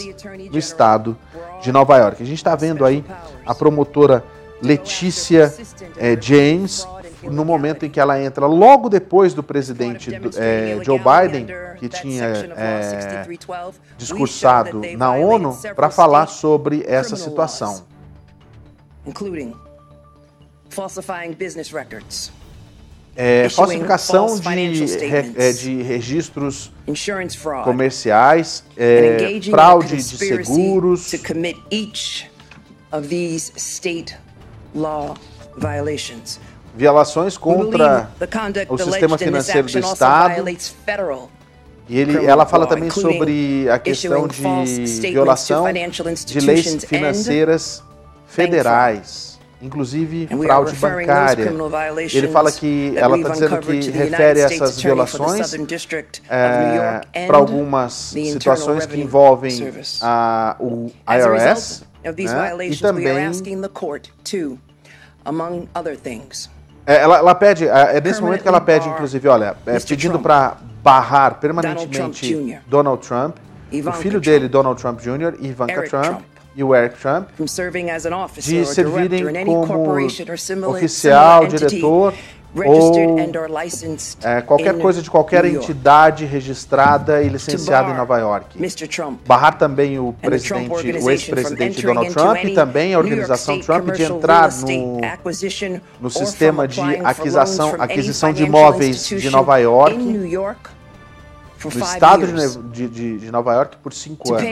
no 0.51 0.57
estado 0.57 1.17
de 1.61 1.71
Nova 1.71 1.97
York. 1.97 2.21
A 2.21 2.25
gente 2.25 2.37
está 2.37 2.55
vendo 2.55 2.85
aí 2.85 3.03
a 3.45 3.53
promotora 3.55 4.23
Letícia 4.61 5.53
é, 5.97 6.15
James 6.21 6.87
no 7.23 7.45
momento 7.45 7.85
em 7.85 7.89
que 7.89 7.99
ela 7.99 8.21
entra 8.21 8.45
logo 8.45 8.89
depois 8.89 9.33
do 9.33 9.43
presidente 9.43 10.11
é, 10.37 10.79
Joe 10.83 10.99
Biden, 10.99 11.47
que 11.77 11.87
tinha 11.87 12.25
é, 12.25 13.27
discursado 13.97 14.81
na 14.97 15.11
ONU, 15.11 15.57
para 15.75 15.89
falar 15.89 16.27
sobre 16.27 16.83
essa 16.87 17.15
situação. 17.15 17.83
É, 23.15 23.49
falsificação 23.49 24.39
de, 24.39 25.05
é, 25.35 25.51
de 25.51 25.81
registros 25.81 26.71
comerciais, 27.65 28.63
é, 28.77 29.39
fraude 29.49 29.97
de 29.97 30.03
seguros, 30.03 31.11
violações 36.75 37.37
contra 37.37 38.09
o 38.69 38.77
sistema 38.77 39.17
financeiro 39.17 39.67
do 39.67 39.79
Estado. 39.79 40.45
E 41.89 41.97
ele, 41.99 42.25
ela 42.25 42.45
fala 42.45 42.65
também 42.65 42.89
sobre 42.89 43.69
a 43.69 43.77
questão 43.77 44.27
de 44.27 44.41
violação 45.11 45.65
de 46.25 46.39
leis 46.39 46.85
financeiras 46.85 47.83
federais, 48.25 49.30
inclusive 49.61 50.27
fraude 50.27 50.75
bancária. 50.75 51.53
Ele 52.13 52.27
fala 52.27 52.51
que 52.51 52.93
ela 52.97 53.17
está 53.17 53.29
dizendo 53.29 53.57
que 53.59 53.91
refere 53.91 54.39
essas 54.39 54.81
violações 54.81 55.53
é, 56.29 57.25
para 57.27 57.37
algumas 57.37 57.93
situações 57.93 58.85
que 58.85 58.99
envolvem 58.99 59.71
a, 60.01 60.55
o 60.59 60.91
IRS 61.07 61.83
né, 62.03 62.65
e 62.67 62.75
também 62.77 63.31
é, 66.85 66.95
ela, 66.95 67.17
ela, 67.19 67.35
pede, 67.35 67.67
é, 67.67 67.97
é 67.97 68.01
nesse 68.01 68.21
momento 68.21 68.41
que 68.41 68.47
ela 68.47 68.59
pede, 68.61 68.89
inclusive, 68.89 69.27
olha, 69.27 69.55
é, 69.65 69.79
pedindo 69.79 70.19
para 70.19 70.57
barrar 70.83 71.35
permanentemente 71.39 72.59
Donald 72.67 73.07
Trump, 73.07 73.37
o 73.71 73.91
filho 73.93 74.19
dele, 74.19 74.47
Donald 74.47 74.81
Trump 74.81 74.99
Jr., 74.99 75.35
Ivanka 75.39 75.83
Trump, 75.83 76.21
e 76.55 76.63
o 76.63 76.75
Eric 76.75 76.97
Trump, 76.99 77.29
de 78.37 78.65
servirem 78.65 79.45
como 79.45 79.97
oficial, 80.69 81.47
diretor 81.47 82.13
ou 82.53 83.15
é, 84.21 84.41
qualquer 84.41 84.77
coisa 84.77 85.01
de 85.01 85.09
qualquer 85.09 85.45
entidade 85.45 86.25
registrada 86.25 87.23
e 87.23 87.29
licenciada 87.29 87.91
em 87.91 87.95
Nova 87.95 88.17
York. 88.19 88.59
Barrar 89.25 89.57
também 89.57 89.97
o 89.97 90.13
presidente, 90.21 90.69
o 91.01 91.09
ex-presidente 91.09 91.81
Donald 91.81 92.13
Trump 92.13 92.43
e 92.43 92.53
também 92.53 92.93
a 92.93 92.99
organização 92.99 93.59
Trump 93.61 93.91
de 93.91 94.03
entrar 94.03 94.49
no, 94.51 94.99
no 96.01 96.09
sistema 96.09 96.67
de 96.67 96.81
aquisição, 96.81 97.75
aquisição 97.79 98.33
de 98.33 98.43
imóveis 98.43 99.07
de 99.07 99.29
Nova 99.29 99.57
York, 99.57 99.97
no 101.63 101.71
estado 101.95 102.27
de, 102.71 102.87
de, 102.87 103.17
de 103.19 103.31
Nova 103.31 103.53
York 103.53 103.77
por 103.83 103.93
cinco 103.93 104.33
anos. 104.33 104.43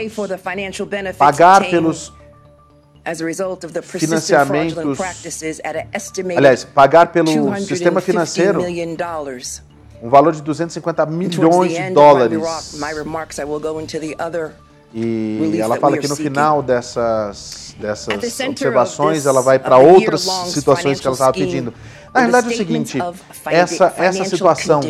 Pagar 1.18 1.62
pelos 1.70 2.12
financiamentos, 3.98 4.98
aliás, 6.36 6.64
pagar 6.64 7.12
pelo 7.12 7.26
sistema 7.60 8.00
financeiro 8.00 8.60
um 10.02 10.08
valor 10.08 10.32
de 10.34 10.42
250 10.42 11.06
milhões 11.06 11.72
de 11.72 11.94
dólares. 11.94 12.38
E 14.92 15.58
ela 15.60 15.76
fala 15.76 15.98
que 15.98 16.08
no 16.08 16.16
final 16.16 16.62
dessas, 16.62 17.74
dessas 17.78 18.08
observações 18.48 19.24
ela 19.26 19.40
vai 19.40 19.58
para 19.58 19.76
outras 19.78 20.22
situações 20.48 21.00
que 21.00 21.06
ela 21.06 21.14
estava 21.14 21.32
pedindo. 21.32 21.72
Na 22.12 22.20
realidade 22.20 22.48
é 22.48 22.50
o 22.50 22.56
seguinte, 22.56 22.98
essa, 23.46 23.94
essa 23.96 24.24
situação 24.24 24.80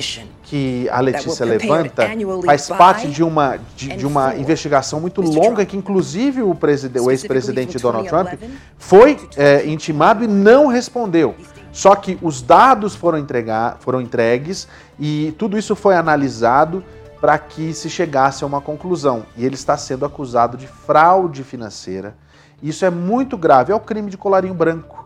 que 0.50 0.88
a 0.90 1.00
Letícia 1.00 1.46
levanta 1.46 2.08
faz 2.44 2.68
parte 2.68 3.06
de 3.06 3.22
uma, 3.22 3.56
de, 3.76 3.96
de 3.96 4.04
uma 4.04 4.34
investigação 4.34 5.00
muito 5.00 5.20
longa 5.20 5.64
que, 5.64 5.76
inclusive, 5.76 6.42
o, 6.42 6.50
o 6.50 7.10
ex-presidente 7.12 7.78
Donald 7.78 8.08
Trump 8.08 8.32
foi 8.76 9.16
é, 9.36 9.64
intimado 9.64 10.24
e 10.24 10.26
não 10.26 10.66
respondeu. 10.66 11.36
Só 11.70 11.94
que 11.94 12.18
os 12.20 12.42
dados 12.42 12.96
foram, 12.96 13.16
entregar, 13.16 13.76
foram 13.78 14.00
entregues 14.00 14.66
e 14.98 15.32
tudo 15.38 15.56
isso 15.56 15.76
foi 15.76 15.94
analisado 15.94 16.82
para 17.20 17.38
que 17.38 17.72
se 17.72 17.88
chegasse 17.88 18.42
a 18.42 18.46
uma 18.48 18.60
conclusão. 18.60 19.24
E 19.36 19.46
ele 19.46 19.54
está 19.54 19.76
sendo 19.76 20.04
acusado 20.04 20.56
de 20.56 20.66
fraude 20.66 21.44
financeira 21.44 22.16
Isso 22.60 22.84
é 22.84 22.90
muito 22.90 23.38
grave, 23.38 23.70
é 23.70 23.74
o 23.74 23.78
crime 23.78 24.10
de 24.10 24.18
colarinho 24.18 24.54
branco. 24.54 24.99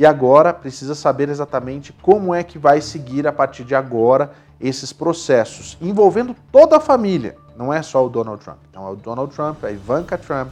E 0.00 0.06
agora 0.06 0.54
precisa 0.54 0.94
saber 0.94 1.28
exatamente 1.28 1.92
como 1.92 2.34
é 2.34 2.42
que 2.42 2.58
vai 2.58 2.80
seguir 2.80 3.26
a 3.26 3.32
partir 3.34 3.64
de 3.64 3.74
agora 3.74 4.32
esses 4.58 4.94
processos, 4.94 5.76
envolvendo 5.78 6.34
toda 6.50 6.78
a 6.78 6.80
família, 6.80 7.36
não 7.54 7.70
é 7.70 7.82
só 7.82 8.06
o 8.06 8.08
Donald 8.08 8.42
Trump. 8.42 8.56
Então 8.70 8.86
é 8.86 8.90
o 8.92 8.96
Donald 8.96 9.30
Trump, 9.34 9.62
a 9.62 9.70
Ivanka 9.70 10.16
Trump, 10.16 10.48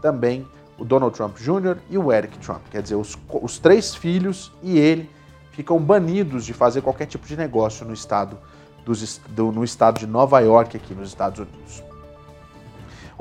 também 0.00 0.48
o 0.78 0.84
Donald 0.86 1.14
Trump 1.14 1.36
Jr. 1.36 1.76
e 1.90 1.98
o 1.98 2.10
Eric 2.10 2.38
Trump. 2.38 2.62
Quer 2.70 2.80
dizer, 2.80 2.94
os, 2.94 3.18
os 3.42 3.58
três 3.58 3.94
filhos 3.94 4.50
e 4.62 4.78
ele 4.78 5.10
ficam 5.52 5.78
banidos 5.78 6.46
de 6.46 6.54
fazer 6.54 6.80
qualquer 6.80 7.04
tipo 7.04 7.26
de 7.26 7.36
negócio 7.36 7.84
no 7.84 7.92
estado, 7.92 8.38
dos, 8.86 9.20
do, 9.28 9.52
no 9.52 9.62
estado 9.62 9.98
de 9.98 10.06
Nova 10.06 10.40
York, 10.40 10.74
aqui 10.74 10.94
nos 10.94 11.08
Estados 11.08 11.38
Unidos. 11.38 11.89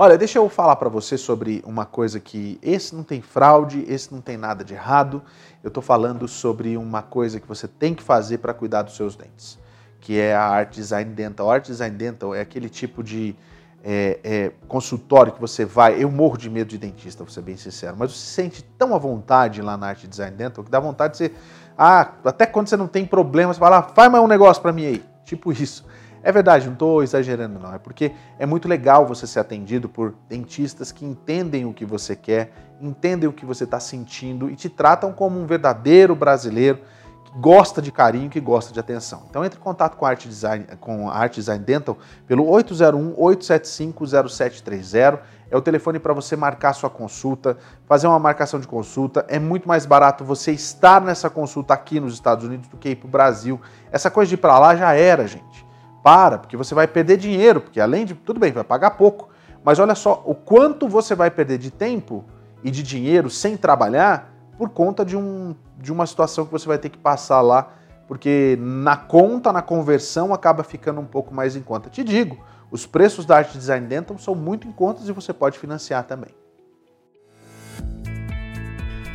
Olha, 0.01 0.17
deixa 0.17 0.39
eu 0.39 0.47
falar 0.47 0.77
para 0.77 0.87
você 0.87 1.17
sobre 1.17 1.61
uma 1.65 1.85
coisa 1.85 2.21
que 2.21 2.57
esse 2.61 2.95
não 2.95 3.03
tem 3.03 3.21
fraude, 3.21 3.83
esse 3.85 4.13
não 4.13 4.21
tem 4.21 4.37
nada 4.37 4.63
de 4.63 4.73
errado. 4.73 5.21
Eu 5.61 5.67
estou 5.67 5.83
falando 5.83 6.25
sobre 6.25 6.77
uma 6.77 7.01
coisa 7.01 7.37
que 7.37 7.45
você 7.45 7.67
tem 7.67 7.93
que 7.93 8.01
fazer 8.01 8.37
para 8.37 8.53
cuidar 8.53 8.83
dos 8.83 8.95
seus 8.95 9.17
dentes, 9.17 9.59
que 9.99 10.17
é 10.17 10.33
a 10.33 10.45
Art 10.45 10.73
Design 10.73 11.13
Dental. 11.13 11.51
A 11.51 11.55
Art 11.55 11.65
Design 11.65 11.97
Dental 11.97 12.33
é 12.33 12.39
aquele 12.39 12.69
tipo 12.69 13.03
de 13.03 13.35
é, 13.83 14.19
é, 14.23 14.51
consultório 14.69 15.33
que 15.33 15.41
você 15.41 15.65
vai. 15.65 16.01
Eu 16.01 16.09
morro 16.09 16.37
de 16.37 16.49
medo 16.49 16.69
de 16.69 16.77
dentista, 16.77 17.21
vou 17.25 17.33
ser 17.33 17.41
bem 17.41 17.57
sincero, 17.57 17.97
mas 17.99 18.13
você 18.13 18.19
se 18.19 18.31
sente 18.35 18.63
tão 18.77 18.95
à 18.95 18.97
vontade 18.97 19.61
lá 19.61 19.75
na 19.75 19.89
Art 19.89 20.05
Design 20.05 20.33
Dental 20.33 20.63
que 20.63 20.71
dá 20.71 20.79
vontade 20.79 21.11
de 21.11 21.17
você. 21.17 21.33
Ah, 21.77 22.13
até 22.23 22.45
quando 22.45 22.69
você 22.69 22.77
não 22.77 22.87
tem 22.87 23.05
problema, 23.05 23.53
você 23.53 23.59
fala, 23.59 23.79
ah, 23.79 23.83
faz 23.83 24.09
mais 24.09 24.23
um 24.23 24.27
negócio 24.27 24.61
para 24.61 24.71
mim 24.71 24.85
aí. 24.85 25.03
Tipo 25.25 25.51
isso. 25.51 25.85
É 26.21 26.31
verdade, 26.31 26.65
não 26.65 26.73
estou 26.73 27.01
exagerando, 27.01 27.59
não. 27.59 27.73
É 27.73 27.77
porque 27.77 28.11
é 28.37 28.45
muito 28.45 28.67
legal 28.67 29.05
você 29.05 29.25
ser 29.25 29.39
atendido 29.39 29.87
por 29.87 30.13
dentistas 30.27 30.91
que 30.91 31.05
entendem 31.05 31.65
o 31.65 31.73
que 31.73 31.85
você 31.85 32.13
quer, 32.15 32.51
entendem 32.81 33.29
o 33.29 33.33
que 33.33 33.45
você 33.45 33.63
está 33.63 33.79
sentindo 33.79 34.49
e 34.49 34.55
te 34.55 34.67
tratam 34.69 35.13
como 35.13 35.39
um 35.39 35.45
verdadeiro 35.45 36.15
brasileiro 36.15 36.79
que 37.23 37.31
gosta 37.39 37.79
de 37.81 37.89
carinho, 37.91 38.29
que 38.29 38.39
gosta 38.39 38.71
de 38.73 38.79
atenção. 38.79 39.23
Então 39.29 39.45
entre 39.45 39.59
em 39.59 39.61
contato 39.61 39.95
com 39.95 40.03
a 40.05 40.09
Art 40.09 40.25
Design, 40.25 40.65
com 40.79 41.07
a 41.09 41.15
Art 41.15 41.35
Design 41.35 41.63
Dental 41.63 41.97
pelo 42.27 42.45
801-875-0730. 42.45 45.19
É 45.51 45.57
o 45.57 45.61
telefone 45.61 45.97
para 45.99 46.13
você 46.13 46.35
marcar 46.35 46.73
sua 46.73 46.91
consulta, 46.91 47.57
fazer 47.87 48.05
uma 48.07 48.19
marcação 48.19 48.59
de 48.59 48.67
consulta. 48.67 49.25
É 49.27 49.39
muito 49.39 49.67
mais 49.67 49.83
barato 49.85 50.23
você 50.23 50.51
estar 50.51 51.01
nessa 51.01 51.27
consulta 51.27 51.73
aqui 51.73 51.99
nos 51.99 52.13
Estados 52.13 52.45
Unidos 52.45 52.67
do 52.67 52.77
que 52.77 52.89
ir 52.89 52.97
para 52.97 53.07
o 53.07 53.09
Brasil. 53.09 53.59
Essa 53.91 54.11
coisa 54.11 54.29
de 54.29 54.35
ir 54.35 54.37
para 54.37 54.59
lá 54.59 54.75
já 54.75 54.93
era, 54.93 55.25
gente 55.25 55.68
para, 56.03 56.37
porque 56.37 56.57
você 56.57 56.73
vai 56.73 56.87
perder 56.87 57.17
dinheiro, 57.17 57.61
porque 57.61 57.79
além 57.79 58.05
de 58.05 58.13
tudo 58.13 58.39
bem, 58.39 58.51
vai 58.51 58.63
pagar 58.63 58.91
pouco, 58.91 59.29
mas 59.63 59.79
olha 59.79 59.95
só 59.95 60.23
o 60.25 60.33
quanto 60.33 60.87
você 60.87 61.15
vai 61.15 61.29
perder 61.29 61.57
de 61.57 61.71
tempo 61.71 62.23
e 62.63 62.71
de 62.71 62.83
dinheiro 62.83 63.29
sem 63.29 63.57
trabalhar 63.57 64.33
por 64.57 64.69
conta 64.69 65.05
de, 65.05 65.15
um, 65.15 65.55
de 65.77 65.91
uma 65.91 66.05
situação 66.05 66.45
que 66.45 66.51
você 66.51 66.67
vai 66.67 66.77
ter 66.77 66.89
que 66.89 66.97
passar 66.97 67.41
lá, 67.41 67.73
porque 68.07 68.57
na 68.59 68.97
conta, 68.97 69.53
na 69.53 69.61
conversão, 69.61 70.33
acaba 70.33 70.63
ficando 70.63 70.99
um 70.99 71.05
pouco 71.05 71.33
mais 71.33 71.55
em 71.55 71.61
conta. 71.61 71.89
Te 71.89 72.03
digo, 72.03 72.37
os 72.71 72.85
preços 72.85 73.25
da 73.25 73.37
Arte 73.37 73.57
Design 73.57 73.87
Dental 73.87 74.17
são 74.17 74.35
muito 74.35 74.67
em 74.67 74.71
contas 74.71 75.07
e 75.07 75.11
você 75.11 75.31
pode 75.31 75.57
financiar 75.57 76.03
também. 76.03 76.31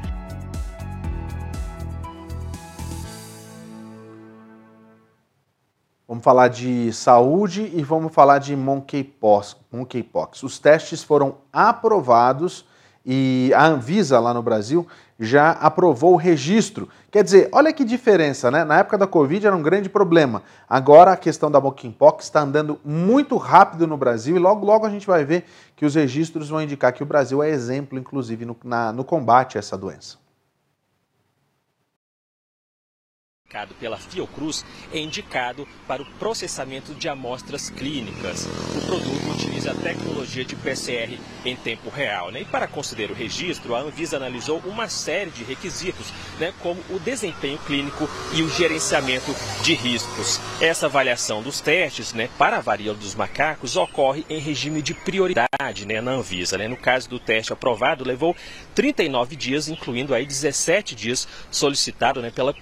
Vamos 6.08 6.24
falar 6.24 6.48
de 6.48 6.92
saúde 6.92 7.70
e 7.72 7.84
vamos 7.84 8.12
falar 8.12 8.38
de 8.38 8.56
monkeypox. 8.56 9.56
monkeypox. 9.70 10.42
Os 10.42 10.58
testes 10.58 11.04
foram 11.04 11.36
aprovados 11.52 12.66
e 13.04 13.52
a 13.54 13.66
Anvisa 13.66 14.18
lá 14.18 14.32
no 14.32 14.42
Brasil 14.42 14.86
já 15.18 15.50
aprovou 15.50 16.14
o 16.14 16.16
registro. 16.16 16.88
Quer 17.10 17.22
dizer, 17.22 17.48
olha 17.52 17.72
que 17.72 17.84
diferença, 17.84 18.50
né? 18.50 18.64
Na 18.64 18.78
época 18.78 18.98
da 18.98 19.06
Covid 19.06 19.46
era 19.46 19.54
um 19.54 19.62
grande 19.62 19.88
problema. 19.88 20.42
Agora 20.68 21.12
a 21.12 21.16
questão 21.16 21.50
da 21.50 21.60
monkeypox 21.60 22.24
está 22.24 22.40
andando 22.40 22.80
muito 22.84 23.36
rápido 23.36 23.86
no 23.86 23.96
Brasil 23.96 24.36
e 24.36 24.38
logo 24.40 24.66
logo 24.66 24.86
a 24.86 24.90
gente 24.90 25.06
vai 25.06 25.24
ver 25.24 25.44
que 25.76 25.84
os 25.84 25.94
registros 25.94 26.48
vão 26.48 26.62
indicar 26.62 26.92
que 26.92 27.02
o 27.02 27.06
Brasil 27.06 27.42
é 27.42 27.50
exemplo, 27.50 27.98
inclusive, 27.98 28.44
no, 28.44 28.56
na, 28.64 28.92
no 28.92 29.04
combate 29.04 29.56
a 29.56 29.60
essa 29.60 29.76
doença. 29.76 30.23
Pela 33.78 33.96
Fiocruz 33.96 34.64
é 34.92 34.98
indicado 34.98 35.66
para 35.86 36.02
o 36.02 36.06
processamento 36.18 36.92
de 36.94 37.08
amostras 37.08 37.70
clínicas. 37.70 38.46
O 38.46 38.86
produto 38.86 39.30
utiliza 39.30 39.70
a 39.70 39.74
tecnologia 39.74 40.44
de 40.44 40.56
PCR 40.56 41.18
em 41.44 41.54
tempo 41.54 41.88
real. 41.88 42.32
Né? 42.32 42.40
E 42.40 42.44
para 42.44 42.66
conceder 42.66 43.10
o 43.10 43.14
registro, 43.14 43.74
a 43.74 43.80
Anvisa 43.80 44.16
analisou 44.16 44.60
uma 44.64 44.88
série 44.88 45.30
de 45.30 45.44
requisitos, 45.44 46.12
né, 46.38 46.52
como 46.60 46.80
o 46.90 46.98
desempenho 46.98 47.58
clínico 47.58 48.08
e 48.32 48.42
o 48.42 48.50
gerenciamento 48.50 49.34
de 49.62 49.74
riscos. 49.74 50.40
Essa 50.60 50.86
avaliação 50.86 51.42
dos 51.42 51.60
testes 51.60 52.12
né, 52.12 52.28
para 52.36 52.56
a 52.56 52.60
varíola 52.60 52.98
dos 52.98 53.14
macacos 53.14 53.76
ocorre 53.76 54.24
em 54.28 54.40
regime 54.40 54.82
de 54.82 54.94
prioridade 54.94 55.86
né, 55.86 56.00
na 56.00 56.12
Anvisa. 56.12 56.58
Né? 56.58 56.66
No 56.66 56.76
caso 56.76 57.08
do 57.08 57.20
teste 57.20 57.52
aprovado, 57.52 58.04
levou 58.04 58.34
39 58.74 59.36
dias, 59.36 59.68
incluindo 59.68 60.14
aí 60.14 60.26
17 60.26 60.94
dias 60.94 61.28
solicitado 61.50 62.20
né, 62.20 62.30
pela 62.30 62.52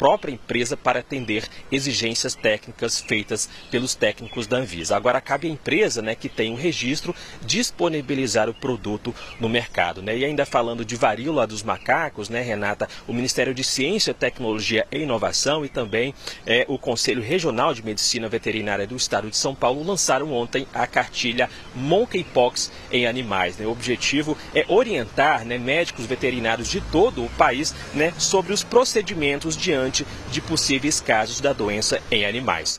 própria 0.00 0.32
empresa 0.32 0.78
para 0.78 1.00
atender 1.00 1.46
exigências 1.70 2.34
técnicas 2.34 2.98
feitas 2.98 3.50
pelos 3.70 3.94
técnicos 3.94 4.46
da 4.46 4.56
Anvisa. 4.56 4.96
Agora 4.96 5.20
cabe 5.20 5.46
à 5.46 5.50
empresa, 5.50 6.00
né, 6.00 6.14
que 6.14 6.26
tem 6.26 6.50
o 6.50 6.54
um 6.54 6.56
registro, 6.56 7.14
disponibilizar 7.42 8.48
o 8.48 8.54
produto 8.54 9.14
no 9.38 9.46
mercado, 9.46 10.00
né? 10.00 10.16
E 10.16 10.24
ainda 10.24 10.46
falando 10.46 10.86
de 10.86 10.96
varíola 10.96 11.46
dos 11.46 11.62
macacos, 11.62 12.30
né, 12.30 12.40
Renata, 12.40 12.88
o 13.06 13.12
Ministério 13.12 13.52
de 13.52 13.62
Ciência, 13.62 14.14
Tecnologia 14.14 14.86
e 14.90 15.00
Inovação 15.00 15.66
e 15.66 15.68
também 15.68 16.14
é, 16.46 16.64
o 16.66 16.78
Conselho 16.78 17.20
Regional 17.20 17.74
de 17.74 17.84
Medicina 17.84 18.26
Veterinária 18.26 18.86
do 18.86 18.96
Estado 18.96 19.28
de 19.28 19.36
São 19.36 19.54
Paulo 19.54 19.84
lançaram 19.84 20.32
ontem 20.32 20.66
a 20.72 20.86
cartilha 20.86 21.50
Monkeypox 21.74 22.72
em 22.90 23.06
animais. 23.06 23.58
Né? 23.58 23.66
O 23.66 23.72
objetivo 23.72 24.34
é 24.54 24.64
orientar 24.66 25.44
né, 25.44 25.58
médicos 25.58 26.06
veterinários 26.06 26.68
de 26.68 26.80
todo 26.80 27.22
o 27.22 27.28
país 27.30 27.74
né, 27.92 28.14
sobre 28.16 28.54
os 28.54 28.64
procedimentos 28.64 29.58
diante 29.58 29.89
de 29.90 30.40
possíveis 30.40 31.00
casos 31.00 31.40
da 31.40 31.52
doença 31.52 32.00
em 32.10 32.24
animais. 32.24 32.78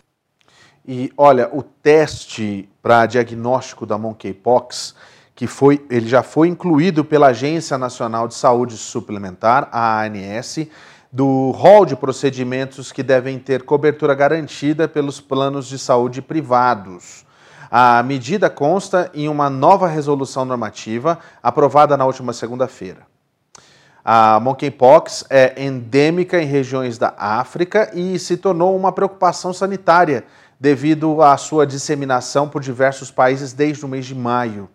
E 0.87 1.11
olha, 1.15 1.49
o 1.53 1.61
teste 1.61 2.67
para 2.81 3.05
diagnóstico 3.05 3.85
da 3.85 3.97
monkeypox, 3.97 4.95
que 5.35 5.45
foi, 5.45 5.85
ele 5.89 6.07
já 6.07 6.23
foi 6.23 6.47
incluído 6.47 7.05
pela 7.05 7.27
Agência 7.27 7.77
Nacional 7.77 8.27
de 8.27 8.33
Saúde 8.33 8.77
Suplementar, 8.77 9.69
a 9.71 10.01
ANS, 10.03 10.67
do 11.11 11.51
rol 11.51 11.85
de 11.85 11.95
procedimentos 11.95 12.91
que 12.91 13.03
devem 13.03 13.37
ter 13.37 13.63
cobertura 13.63 14.15
garantida 14.15 14.87
pelos 14.87 15.19
planos 15.19 15.67
de 15.67 15.77
saúde 15.77 16.21
privados. 16.21 17.25
A 17.69 18.01
medida 18.03 18.49
consta 18.49 19.11
em 19.13 19.27
uma 19.27 19.49
nova 19.49 19.87
resolução 19.87 20.45
normativa 20.45 21.19
aprovada 21.43 21.95
na 21.95 22.05
última 22.05 22.33
segunda-feira. 22.33 23.10
A 24.03 24.39
monkeypox 24.39 25.25
é 25.29 25.63
endêmica 25.63 26.41
em 26.41 26.45
regiões 26.45 26.97
da 26.97 27.13
África 27.17 27.91
e 27.93 28.17
se 28.17 28.35
tornou 28.35 28.75
uma 28.75 28.91
preocupação 28.91 29.53
sanitária 29.53 30.23
devido 30.59 31.21
à 31.21 31.37
sua 31.37 31.65
disseminação 31.65 32.49
por 32.49 32.61
diversos 32.61 33.11
países 33.11 33.53
desde 33.53 33.85
o 33.85 33.87
mês 33.87 34.05
de 34.05 34.15
maio. 34.15 34.69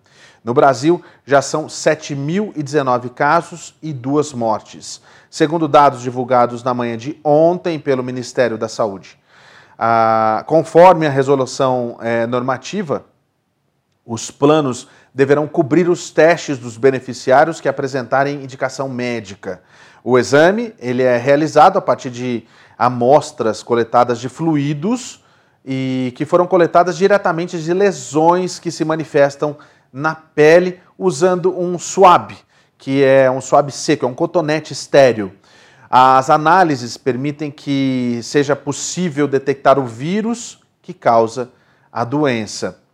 No 0.45 0.55
Brasil, 0.55 1.03
já 1.25 1.43
são 1.43 1.67
7.019 1.67 3.11
casos 3.11 3.75
e 3.83 3.93
duas 3.93 4.33
mortes, 4.33 5.01
segundo 5.29 5.67
dados 5.67 6.03
divulgados 6.03 6.63
na 6.63 6.73
manhã 6.73 6.97
de 6.97 7.19
ontem 7.25 7.81
pelo 7.81 8.05
Ministério 8.05 8.57
da 8.57 8.69
Saúde. 8.69 9.19
Ah, 9.77 10.45
conforme 10.47 11.05
a 11.05 11.11
resolução 11.11 11.99
eh, 12.01 12.27
normativa, 12.29 13.05
os 14.05 14.31
planos 14.31 14.89
deverão 15.17 15.49
cobrir 15.49 15.89
os 15.89 16.11
testes 16.11 16.59
dos 16.59 16.77
beneficiários 16.77 17.59
que 17.59 17.71
apresentarem 17.71 18.45
indicação 18.45 18.87
médica. 18.87 19.63
O 20.05 20.19
exame 20.19 20.75
ele 20.79 21.03
é 21.03 21.17
realizado 21.17 21.79
a 21.79 21.81
partir 21.81 22.11
de 22.11 22.45
amostras 22.77 23.63
coletadas 23.63 24.21
de 24.21 24.29
fluidos 24.29 25.25
e 25.65 26.13
que 26.17 26.27
foram 26.27 26.47
coletadas 26.47 26.99
diretamente 26.99 27.59
de 27.59 27.73
lesões 27.73 28.59
que 28.59 28.71
se 28.71 28.85
manifestam 28.85 29.57
na 29.91 30.15
pele 30.15 30.81
usando 30.99 31.59
um 31.59 31.79
swab, 31.79 32.37
que 32.77 33.03
é 33.03 33.31
um 33.31 33.41
swab 33.41 33.73
seco, 33.73 34.05
é 34.05 34.09
um 34.09 34.15
cotonete 34.15 34.75
estéreo. 34.75 35.33
As 35.89 36.29
análises 36.29 36.99
permitem 36.99 37.51
que 37.51 38.21
seja 38.23 38.55
possível 38.55 39.27
detectar 39.27 39.79
o 39.79 39.87
vírus 39.87 40.61
que 40.83 40.93
causa 40.93 41.51
a 41.91 42.05
doença. 42.05 42.85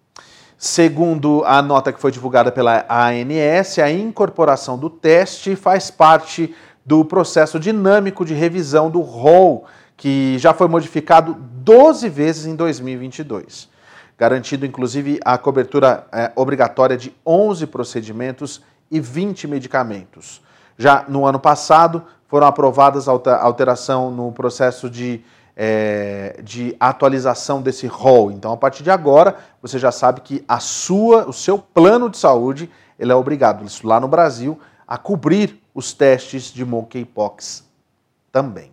Segundo 0.64 1.42
a 1.44 1.60
nota 1.60 1.92
que 1.92 2.00
foi 2.00 2.12
divulgada 2.12 2.52
pela 2.52 2.86
ANS, 2.88 3.80
a 3.80 3.90
incorporação 3.90 4.78
do 4.78 4.88
teste 4.88 5.56
faz 5.56 5.90
parte 5.90 6.54
do 6.86 7.04
processo 7.04 7.58
dinâmico 7.58 8.24
de 8.24 8.32
revisão 8.32 8.88
do 8.88 9.00
rol, 9.00 9.64
que 9.96 10.38
já 10.38 10.54
foi 10.54 10.68
modificado 10.68 11.34
12 11.34 12.08
vezes 12.08 12.46
em 12.46 12.54
2022, 12.54 13.68
garantindo 14.16 14.64
inclusive 14.64 15.18
a 15.24 15.36
cobertura 15.36 16.06
é, 16.12 16.30
obrigatória 16.36 16.96
de 16.96 17.12
11 17.26 17.66
procedimentos 17.66 18.62
e 18.88 19.00
20 19.00 19.48
medicamentos. 19.48 20.40
Já 20.78 21.04
no 21.08 21.26
ano 21.26 21.40
passado, 21.40 22.04
foram 22.28 22.46
aprovadas 22.46 23.08
alteração 23.08 24.12
no 24.12 24.30
processo 24.30 24.88
de 24.88 25.24
é, 25.56 26.40
de 26.42 26.76
atualização 26.80 27.60
desse 27.60 27.86
rol. 27.86 28.30
Então, 28.30 28.52
a 28.52 28.56
partir 28.56 28.82
de 28.82 28.90
agora, 28.90 29.36
você 29.60 29.78
já 29.78 29.92
sabe 29.92 30.20
que 30.20 30.44
a 30.48 30.58
sua, 30.58 31.28
o 31.28 31.32
seu 31.32 31.58
plano 31.58 32.08
de 32.08 32.18
saúde, 32.18 32.70
ele 32.98 33.12
é 33.12 33.14
obrigado, 33.14 33.64
isso 33.64 33.86
lá 33.86 34.00
no 34.00 34.08
Brasil, 34.08 34.58
a 34.86 34.96
cobrir 34.96 35.60
os 35.74 35.92
testes 35.92 36.44
de 36.44 36.64
monkeypox 36.64 37.64
também. 38.30 38.71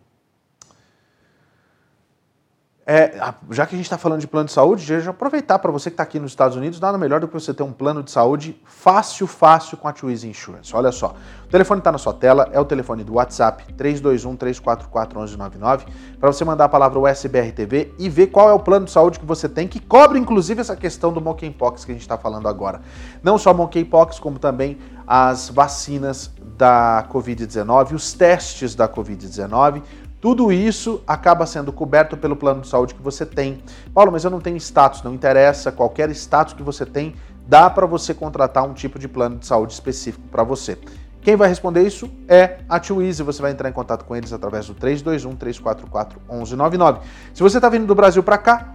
É, 2.92 3.14
já 3.52 3.68
que 3.68 3.76
a 3.76 3.78
gente 3.78 3.86
está 3.86 4.00
falando 4.00 4.20
de 4.20 4.26
plano 4.26 4.48
de 4.48 4.52
saúde, 4.52 4.84
já 4.84 5.12
aproveitar 5.12 5.60
para 5.60 5.72
você 5.72 5.92
que 5.92 5.94
está 5.94 6.02
aqui 6.02 6.20
nos 6.20 6.32
Estados 6.32 6.58
Unidos, 6.58 6.80
nada 6.80 6.98
melhor 6.98 7.20
do 7.20 7.28
que 7.28 7.34
você 7.36 7.54
ter 7.54 7.62
um 7.62 7.72
plano 7.72 8.02
de 8.02 8.10
saúde 8.10 8.60
fácil, 8.66 9.28
fácil 9.28 9.78
com 9.78 9.88
a 9.88 9.94
Twizy 9.94 10.28
Insurance. 10.28 10.76
Olha 10.76 10.92
só, 10.92 11.14
o 11.46 11.50
telefone 11.50 11.82
está 11.82 11.92
na 11.92 12.00
sua 12.00 12.16
tela, 12.16 12.50
é 12.52 12.60
o 12.60 12.66
telefone 12.66 13.04
do 13.04 13.14
WhatsApp 13.14 13.64
321-344-1199, 13.76 15.86
para 16.20 16.34
você 16.34 16.44
mandar 16.44 16.66
a 16.66 16.70
palavra 16.70 16.98
USBRTV 16.98 17.94
e 18.00 18.10
ver 18.10 18.26
qual 18.28 18.50
é 18.50 18.54
o 18.54 18.60
plano 18.60 18.88
de 18.88 18.92
saúde 18.92 19.20
que 19.20 19.26
você 19.26 19.48
tem, 19.48 19.68
que 19.68 19.80
cobre 19.80 20.18
inclusive 20.18 20.60
essa 20.60 20.76
questão 20.76 21.14
do 21.14 21.22
monkeypox 21.22 21.86
que 21.86 21.92
a 21.92 21.94
gente 21.94 22.02
está 22.02 22.18
falando 22.18 22.48
agora. 22.48 22.82
Não 23.22 23.38
só 23.38 23.54
monkeypox, 23.54 24.18
como 24.18 24.40
também 24.40 24.80
as 25.06 25.48
vacinas 25.48 26.32
da 26.58 27.06
Covid-19, 27.12 27.94
os 27.94 28.14
testes 28.14 28.74
da 28.74 28.90
Covid-19, 28.90 29.84
tudo 30.22 30.52
isso 30.52 31.02
acaba 31.08 31.46
sendo 31.46 31.72
coberto 31.72 32.18
pelo 32.18 32.36
plano 32.36 32.62
de 32.62 32.68
saúde 32.68 32.94
que 32.94 33.02
você 33.02 33.26
tem. 33.26 33.64
Paulo, 33.94 34.12
mas 34.12 34.24
eu 34.24 34.30
não 34.30 34.42
tenho 34.42 34.58
status, 34.58 35.02
não 35.02 35.14
interessa, 35.14 35.72
qualquer 35.72 36.10
status 36.12 36.54
que 36.54 36.62
você 36.62 36.86
tem, 36.86 37.16
dá 37.48 37.70
para 37.70 37.86
você 37.86 38.14
contratar 38.14 38.66
um 38.66 38.74
tipo 38.74 39.00
de 39.00 39.08
plano 39.08 39.38
de 39.38 39.46
saúde 39.46 39.74
específico 39.74 40.28
para 40.30 40.44
você. 40.44 40.78
Quem 41.22 41.36
vai 41.36 41.48
responder 41.48 41.84
isso 41.84 42.10
é 42.28 42.60
a 42.68 42.80
Tio 42.80 43.02
Easy. 43.02 43.24
Você 43.24 43.42
vai 43.42 43.52
entrar 43.52 43.70
em 43.70 43.74
contato 43.74 44.06
com 44.06 44.16
eles 44.16 44.32
através 44.32 44.68
do 44.68 44.74
321 44.74 45.36
344 45.36 46.20
1199. 46.30 47.00
Se 47.34 47.44
você 47.44 47.58
está 47.58 47.70
vindo 47.70 47.86
do 47.86 47.96
Brasil 47.96 48.24
para 48.24 48.38
cá, 48.38 48.74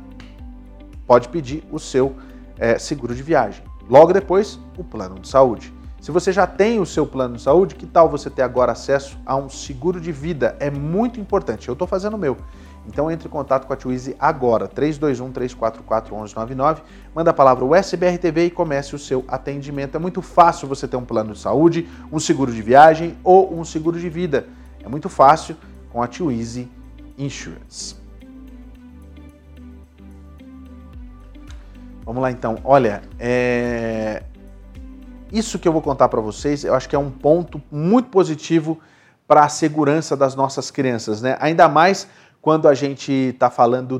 pode 1.07 1.29
pedir 1.29 1.65
o 1.71 1.79
seu 1.79 2.17
é, 2.59 2.79
seguro 2.79 3.15
de 3.15 3.23
viagem. 3.23 3.65
Logo 3.89 4.13
depois, 4.13 4.59
o 4.79 4.85
plano 4.85 5.19
de 5.19 5.29
saúde. 5.29 5.73
Se 6.05 6.11
você 6.11 6.31
já 6.31 6.47
tem 6.47 6.79
o 6.81 6.85
seu 6.85 7.07
plano 7.07 7.37
de 7.37 7.41
saúde, 7.41 7.75
que 7.75 7.87
tal 7.87 8.11
você 8.11 8.29
ter 8.29 8.43
agora 8.43 8.73
acesso 8.73 9.17
a 9.25 9.35
um 9.37 9.49
seguro 9.49 9.99
de 9.99 10.13
vida? 10.13 10.55
É 10.61 10.71
muito 10.71 11.19
importante. 11.19 11.67
Eu 11.67 11.73
estou 11.73 11.89
fazendo 11.89 12.13
o 12.13 12.19
meu. 12.19 12.37
Então 12.87 13.11
entre 13.11 13.27
em 13.27 13.31
contato 13.31 13.67
com 13.67 13.73
a 13.73 13.77
Twizy 13.77 14.15
agora, 14.21 14.69
321-344-1199, 14.69 16.83
manda 17.15 17.31
a 17.31 17.33
palavra 17.33 17.65
USBRTV 17.65 18.45
e 18.45 18.51
comece 18.51 18.95
o 18.95 18.99
seu 18.99 19.25
atendimento. 19.27 19.97
É 19.97 19.99
muito 19.99 20.21
fácil 20.21 20.69
você 20.69 20.87
ter 20.87 20.99
um 20.99 21.07
plano 21.07 21.33
de 21.33 21.39
saúde, 21.39 21.89
um 22.13 22.21
seguro 22.21 22.53
de 22.53 22.61
viagem 22.61 23.17
ou 23.25 23.59
um 23.59 23.65
seguro 23.65 23.99
de 23.99 24.11
vida. 24.11 24.47
É 24.85 24.89
muito 24.91 25.09
fácil 25.09 25.57
com 25.91 26.03
a 26.03 26.07
Twizy 26.07 26.71
Insurance. 27.17 27.97
Vamos 32.05 32.21
lá 32.21 32.31
então. 32.31 32.59
Olha, 32.63 33.01
é... 33.19 34.23
Isso 35.35 35.59
que 35.59 35.66
eu 35.66 35.72
vou 35.72 35.82
contar 35.82 36.09
para 36.09 36.20
vocês, 36.20 36.62
eu 36.62 36.76
acho 36.76 36.89
que 36.89 36.95
é 36.95 36.99
um 36.99 37.11
ponto 37.11 37.61
muito 37.68 38.09
positivo 38.09 38.78
para 39.26 39.43
a 39.43 39.49
segurança 39.49 40.16
das 40.16 40.37
nossas 40.37 40.70
crianças, 40.70 41.20
né? 41.20 41.37
Ainda 41.41 41.68
mais 41.68 42.07
quando 42.41 42.68
a 42.68 42.74
gente 42.74 43.11
está 43.11 43.51
falando 43.51 43.99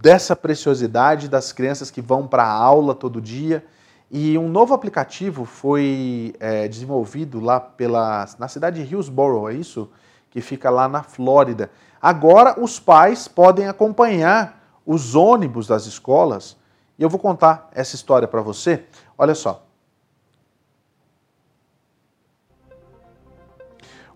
dessa 0.00 0.36
preciosidade 0.36 1.28
das 1.28 1.52
crianças 1.52 1.90
que 1.90 2.00
vão 2.00 2.28
para 2.28 2.44
a 2.44 2.52
aula 2.52 2.94
todo 2.94 3.20
dia. 3.20 3.64
E 4.08 4.38
um 4.38 4.48
novo 4.48 4.72
aplicativo 4.72 5.44
foi 5.44 6.32
é, 6.38 6.68
desenvolvido 6.68 7.40
lá 7.40 7.58
pela, 7.58 8.28
na 8.38 8.46
cidade 8.46 8.80
de 8.80 8.94
Hillsborough, 8.94 9.50
é 9.50 9.54
isso? 9.54 9.90
Que 10.30 10.40
fica 10.40 10.70
lá 10.70 10.88
na 10.88 11.02
Flórida. 11.02 11.72
Agora 12.00 12.54
os 12.56 12.78
pais 12.78 13.26
podem 13.26 13.66
acompanhar 13.66 14.62
os 14.86 15.16
ônibus 15.16 15.66
das 15.66 15.86
escolas. 15.86 16.56
E 16.96 17.02
eu 17.02 17.08
vou 17.08 17.18
contar 17.18 17.68
essa 17.74 17.96
história 17.96 18.28
para 18.28 18.40
você. 18.40 18.84
Olha 19.18 19.34
só. 19.34 19.67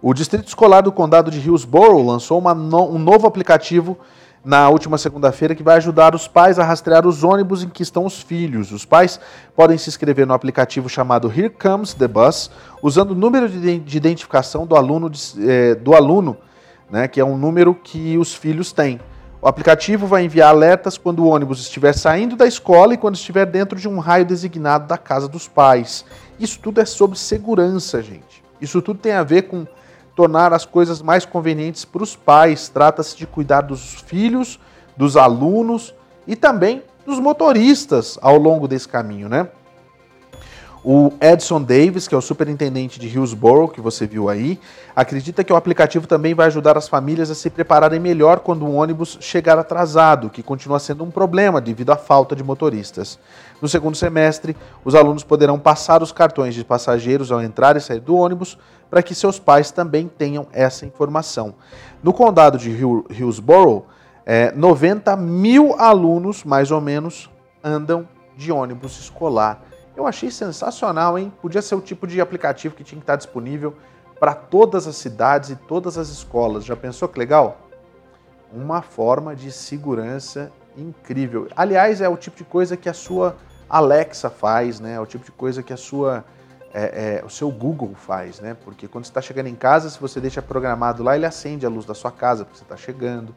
O 0.05 0.12
Distrito 0.12 0.48
Escolar 0.48 0.80
do 0.80 0.90
Condado 0.90 1.30
de 1.30 1.38
Hillsborough 1.38 2.05
lançou 2.05 2.40
no, 2.40 2.90
um 2.92 2.98
novo 2.98 3.24
aplicativo 3.24 3.96
na 4.44 4.68
última 4.68 4.98
segunda-feira 4.98 5.55
que 5.55 5.62
vai 5.62 5.76
ajudar 5.76 6.12
os 6.12 6.26
pais 6.26 6.59
a 6.59 6.64
rastrear 6.64 7.07
os 7.07 7.22
ônibus 7.22 7.62
em 7.62 7.68
que 7.68 7.84
estão 7.84 8.05
os 8.05 8.20
filhos. 8.20 8.72
Os 8.72 8.84
pais 8.84 9.20
podem 9.55 9.78
se 9.78 9.88
inscrever 9.88 10.26
no 10.26 10.34
aplicativo 10.34 10.88
chamado 10.88 11.28
Here 11.30 11.50
Comes 11.50 11.94
the 11.94 12.09
Bus, 12.09 12.50
usando 12.82 13.12
o 13.12 13.14
número 13.14 13.48
de 13.48 13.96
identificação 13.96 14.66
do 14.66 14.74
aluno, 14.74 15.09
de, 15.09 15.20
eh, 15.38 15.76
do 15.76 15.94
aluno 15.94 16.36
né, 16.90 17.07
que 17.07 17.20
é 17.20 17.24
um 17.24 17.38
número 17.38 17.72
que 17.72 18.18
os 18.18 18.34
filhos 18.34 18.72
têm. 18.72 19.00
O 19.40 19.46
aplicativo 19.46 20.09
vai 20.09 20.24
enviar 20.24 20.48
alertas 20.48 20.98
quando 20.98 21.20
o 21.20 21.28
ônibus 21.28 21.61
estiver 21.61 21.92
saindo 21.92 22.34
da 22.34 22.46
escola 22.46 22.94
e 22.94 22.96
quando 22.96 23.14
estiver 23.14 23.46
dentro 23.46 23.78
de 23.78 23.88
um 23.88 24.00
raio 24.00 24.24
designado 24.24 24.88
da 24.88 24.98
casa 24.98 25.28
dos 25.28 25.46
pais. 25.46 26.05
Isso 26.40 26.59
tudo 26.59 26.80
é 26.80 26.84
sobre 26.84 27.16
segurança, 27.16 28.03
gente. 28.03 28.42
Isso 28.61 28.82
tudo 28.82 28.98
tem 28.98 29.12
a 29.12 29.22
ver 29.22 29.42
com 29.42 29.64
tornar 30.14 30.52
as 30.52 30.64
coisas 30.64 31.00
mais 31.00 31.24
convenientes 31.24 31.84
para 31.84 32.02
os 32.02 32.16
pais. 32.16 32.68
Trata-se 32.68 33.16
de 33.16 33.26
cuidar 33.26 33.62
dos 33.62 34.00
filhos, 34.06 34.58
dos 34.97 35.16
alunos 35.16 35.94
e 36.26 36.36
também 36.36 36.82
dos 37.06 37.18
motoristas 37.18 38.18
ao 38.22 38.36
longo 38.36 38.68
desse 38.68 38.89
caminho, 38.89 39.28
né? 39.28 39.48
O 40.84 41.12
Edson 41.20 41.62
Davis, 41.62 42.09
que 42.09 42.14
é 42.14 42.18
o 42.18 42.20
superintendente 42.20 42.98
de 42.98 43.06
Hillsborough, 43.06 43.68
que 43.68 43.80
você 43.80 44.05
viu 44.05 44.28
aí, 44.28 44.59
acredita 44.97 45.44
que 45.44 45.52
o 45.52 45.56
aplicativo 45.56 46.09
também 46.09 46.34
vai 46.34 46.48
ajudar 46.48 46.76
as 46.76 46.89
famílias 46.89 47.30
a 47.30 47.36
se 47.36 47.48
prepararem 47.48 48.01
melhor 48.01 48.40
quando 48.40 48.66
o 48.66 48.74
ônibus 48.74 49.16
chegar 49.20 49.56
atrasado, 49.56 50.28
que 50.28 50.43
continua 50.43 50.80
sendo 50.80 51.05
um 51.05 51.10
problema 51.10 51.60
devido 51.60 51.90
à 51.90 51.97
falta 51.97 52.34
de 52.34 52.43
motoristas. 52.43 53.16
No 53.60 53.68
segundo 53.68 53.97
semestre, 53.97 54.56
os 54.84 54.97
alunos 54.97 55.22
poderão 55.22 55.56
passar 55.56 56.02
os 56.02 56.10
cartões 56.10 56.52
de 56.52 56.64
passageiros 56.64 57.30
ao 57.30 57.40
entrar 57.40 57.76
e 57.76 57.80
sair 57.80 58.01
do 58.01 58.16
ônibus 58.16 58.59
para 58.93 59.02
que 59.02 59.16
seus 59.16 59.40
pais 59.40 59.73
também 59.73 60.06
tenham 60.06 60.47
essa 60.52 60.85
informação. 60.85 61.55
No 62.05 62.12
condado 62.12 62.59
de 62.59 62.70
Hillsborough, 62.70 63.86
é, 64.24 64.52
90 64.52 65.16
mil 65.16 65.74
alunos, 65.81 66.44
mais 66.44 66.70
ou 66.70 66.81
menos, 66.81 67.28
andam 67.64 68.06
de 68.36 68.52
ônibus 68.52 69.01
escolar 69.01 69.64
eu 69.94 70.06
achei 70.06 70.31
sensacional, 70.31 71.19
hein? 71.19 71.32
Podia 71.43 71.60
ser 71.60 71.74
o 71.74 71.81
tipo 71.81 72.06
de 72.06 72.20
aplicativo 72.20 72.74
que 72.74 72.82
tinha 72.82 72.98
que 72.98 73.02
estar 73.02 73.16
disponível 73.16 73.74
para 74.19 74.35
todas 74.35 74.86
as 74.86 74.97
cidades 74.97 75.51
e 75.51 75.56
todas 75.56 75.98
as 75.98 76.09
escolas. 76.09 76.64
Já 76.64 76.74
pensou 76.74 77.09
que 77.09 77.19
legal? 77.19 77.59
Uma 78.52 78.81
forma 78.81 79.36
de 79.36 79.52
segurança 79.52 80.51
incrível. 80.77 81.48
Aliás, 81.55 82.01
é 82.01 82.09
o 82.09 82.16
tipo 82.16 82.39
de 82.39 82.44
coisa 82.44 82.77
que 82.77 82.89
a 82.89 82.94
sua 82.94 83.36
Alexa 83.69 84.31
faz, 84.31 84.81
né? 84.81 84.94
É 84.94 85.01
o 85.01 85.06
tipo 85.06 85.24
de 85.24 85.32
coisa 85.32 85.62
que 85.62 85.73
a 85.73 85.77
sua 85.77 86.24
é, 86.73 87.20
é, 87.20 87.24
o 87.24 87.31
seu 87.31 87.51
Google 87.51 87.94
faz, 87.94 88.40
né? 88.40 88.57
Porque 88.65 88.89
quando 88.89 89.05
você 89.05 89.11
está 89.11 89.20
chegando 89.20 89.49
em 89.49 89.55
casa, 89.55 89.90
se 89.90 90.01
você 90.01 90.20
deixa 90.20 90.40
programado 90.40 91.03
lá, 91.03 91.15
ele 91.15 91.27
acende 91.27 91.66
a 91.66 91.69
luz 91.69 91.85
da 91.85 91.94
sua 91.94 92.11
casa 92.11 92.44
porque 92.44 92.59
você 92.59 92.65
está 92.65 92.77
chegando. 92.77 93.35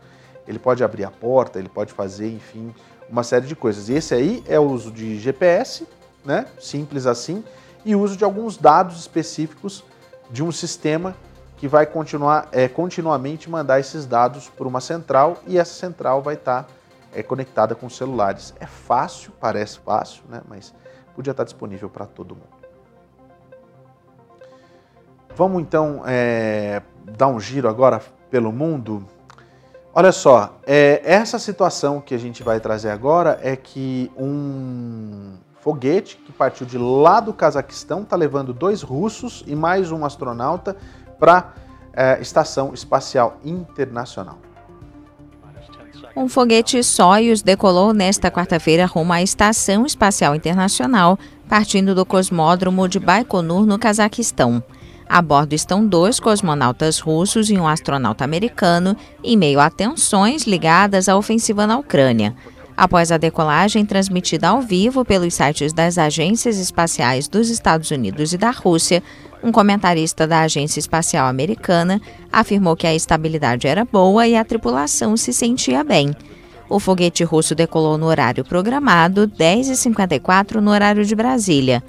Ele 0.48 0.60
pode 0.60 0.84
abrir 0.84 1.03
a 1.03 1.12
porta, 1.12 1.60
ele 1.60 1.70
pode 1.70 1.91
fazer, 1.91 2.32
enfim, 2.32 2.74
uma 3.10 3.24
série 3.24 3.48
de 3.48 3.56
coisas. 3.56 3.90
E 3.90 3.94
esse 3.94 4.14
aí 4.14 4.44
é 4.48 4.60
o 4.60 4.64
uso 4.64 4.91
de 4.91 5.20
GPS 5.20 5.88
né? 6.26 6.48
simples 6.60 7.06
assim, 7.06 7.44
e 7.86 7.95
uso 7.95 8.18
de 8.18 8.24
alguns 8.24 8.57
dados 8.57 8.99
específicos 8.99 9.84
de 10.30 10.44
um 10.44 10.52
sistema 10.52 11.16
que 11.57 11.68
vai 11.68 11.86
continuar 11.86 12.49
é, 12.52 12.68
continuamente 12.68 13.49
mandar 13.49 13.80
esses 13.80 14.06
dados 14.06 14.49
para 14.49 14.68
uma 14.68 14.82
central 14.82 15.38
e 15.48 15.57
essa 15.57 15.74
central 15.74 16.22
vai 16.22 16.34
estar 16.34 16.64
tá, 16.64 16.70
é, 17.14 17.22
conectada 17.22 17.76
com 17.76 17.90
celulares. 17.90 18.53
É 18.60 18.66
fácil, 18.66 19.32
parece 19.40 19.80
fácil, 19.80 20.24
né? 20.28 20.41
mas 20.49 20.74
podia 21.16 21.32
estar 21.32 21.44
disponível 21.44 21.90
para 21.90 22.06
todo 22.06 22.36
mundo. 22.36 22.55
Vamos 25.36 25.62
então 25.62 26.02
é, 26.06 26.82
dar 27.18 27.28
um 27.28 27.40
giro 27.40 27.68
agora 27.68 28.02
pelo 28.32 28.53
mundo. 28.53 29.06
Olha 29.94 30.12
só, 30.12 30.57
é, 30.66 31.02
essa 31.03 31.38
situação 31.38 31.99
que 31.99 32.16
a 32.16 32.18
gente 32.18 32.41
vai 32.41 32.60
trazer 32.60 32.90
agora 32.90 33.40
é 33.41 33.56
que 33.56 34.10
um 34.18 35.34
foguete 35.60 36.18
que 36.18 36.32
partiu 36.32 36.66
de 36.66 36.78
lá 36.78 37.20
do 37.20 37.34
Cazaquistão 37.34 38.03
está 38.03 38.16
levando 38.16 38.53
dois 38.53 38.82
russos 38.82 39.44
e 39.45 39.56
mais 39.56 39.91
um 39.91 40.06
astronauta 40.06 40.76
para 41.20 41.53
a 41.94 42.03
é, 42.03 42.22
Estação 42.22 42.74
Espacial 42.74 43.38
Internacional. 43.44 44.38
Um 46.16 46.30
foguete 46.30 46.82
Soyuz 46.82 47.41
decolou 47.41 47.94
nesta 47.94 48.32
quarta-feira 48.32 48.86
rumo 48.86 49.12
à 49.12 49.22
Estação 49.22 49.86
Espacial 49.86 50.34
Internacional, 50.34 51.20
partindo 51.49 51.94
do 51.94 52.06
cosmódromo 52.06 52.88
de 52.88 52.99
Baikonur, 52.99 53.66
no 53.66 53.78
Cazaquistão. 53.78 54.64
A 55.07 55.22
bordo 55.22 55.53
estão 55.53 55.86
dois 55.86 56.19
cosmonautas 56.19 56.99
russos 56.99 57.49
e 57.49 57.57
um 57.57 57.68
astronauta 57.68 58.23
americano, 58.23 58.98
em 59.23 59.38
meio 59.38 59.60
a 59.60 59.69
tensões 59.69 60.44
ligadas 60.44 61.07
à 61.07 61.15
ofensiva 61.15 61.68
na 61.68 61.77
Ucrânia. 61.77 62.36
Após 62.76 63.11
a 63.11 63.18
decolagem 63.18 63.86
transmitida 63.86 64.49
ao 64.49 64.61
vivo 64.61 65.06
pelos 65.06 65.34
sites 65.34 65.72
das 65.72 65.98
agências 65.98 66.57
espaciais 66.57 67.27
dos 67.27 67.49
Estados 67.49 67.90
Unidos 67.91 68.34
e 68.34 68.38
da 68.38 68.52
Rússia, 68.52 69.02
um 69.41 69.52
comentarista 69.52 70.27
da 70.27 70.41
Agência 70.41 70.80
Espacial 70.80 71.27
Americana 71.27 72.02
afirmou 72.32 72.76
que 72.76 72.88
a 72.88 72.94
estabilidade 72.94 73.68
era 73.68 73.86
boa 73.86 74.27
e 74.27 74.36
a 74.36 74.44
tripulação 74.44 75.15
se 75.15 75.32
sentia 75.32 75.84
bem. 75.84 76.14
O 76.68 76.80
foguete 76.80 77.23
russo 77.23 77.53
decolou 77.53 77.98
no 77.98 78.07
horário 78.07 78.44
programado, 78.44 79.27
10h54 79.27 80.56
no 80.56 80.72
horário 80.72 81.06
de 81.06 81.15
Brasília. 81.15 81.84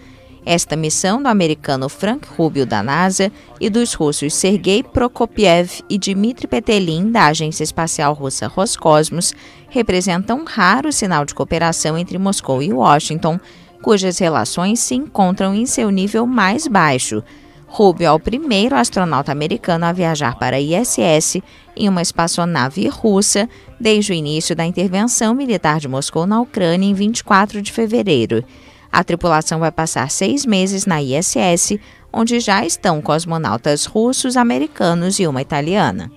Esta 0.48 0.76
missão 0.76 1.20
do 1.20 1.26
americano 1.26 1.88
Frank 1.88 2.28
Rubio 2.36 2.64
da 2.64 2.80
NASA 2.80 3.32
e 3.60 3.68
dos 3.68 3.94
russos 3.94 4.32
Sergei 4.32 4.80
Prokopiev 4.80 5.82
e 5.90 5.98
Dmitry 5.98 6.46
Petelin 6.46 7.10
da 7.10 7.26
Agência 7.26 7.64
Espacial 7.64 8.14
Russa 8.14 8.46
Roscosmos 8.46 9.34
representa 9.68 10.36
um 10.36 10.44
raro 10.44 10.92
sinal 10.92 11.24
de 11.24 11.34
cooperação 11.34 11.98
entre 11.98 12.16
Moscou 12.16 12.62
e 12.62 12.72
Washington, 12.72 13.40
cujas 13.82 14.20
relações 14.20 14.78
se 14.78 14.94
encontram 14.94 15.52
em 15.52 15.66
seu 15.66 15.90
nível 15.90 16.24
mais 16.28 16.68
baixo. 16.68 17.24
Rubio 17.66 18.06
é 18.06 18.12
o 18.12 18.20
primeiro 18.20 18.76
astronauta 18.76 19.32
americano 19.32 19.84
a 19.84 19.92
viajar 19.92 20.38
para 20.38 20.58
a 20.58 20.60
ISS 20.60 21.42
em 21.76 21.88
uma 21.88 22.00
espaçonave 22.00 22.86
russa 22.86 23.48
desde 23.80 24.12
o 24.12 24.14
início 24.14 24.54
da 24.54 24.64
intervenção 24.64 25.34
militar 25.34 25.80
de 25.80 25.88
Moscou 25.88 26.24
na 26.24 26.40
Ucrânia 26.40 26.88
em 26.88 26.94
24 26.94 27.60
de 27.60 27.72
fevereiro. 27.72 28.44
A 28.90 29.04
tripulação 29.04 29.58
vai 29.58 29.70
passar 29.70 30.10
seis 30.10 30.46
meses 30.46 30.86
na 30.86 31.02
ISS, 31.02 31.78
onde 32.12 32.40
já 32.40 32.64
estão 32.64 33.02
cosmonautas 33.02 33.84
russos, 33.84 34.36
americanos 34.36 35.18
e 35.18 35.26
uma 35.26 35.42
italiana. 35.42 36.10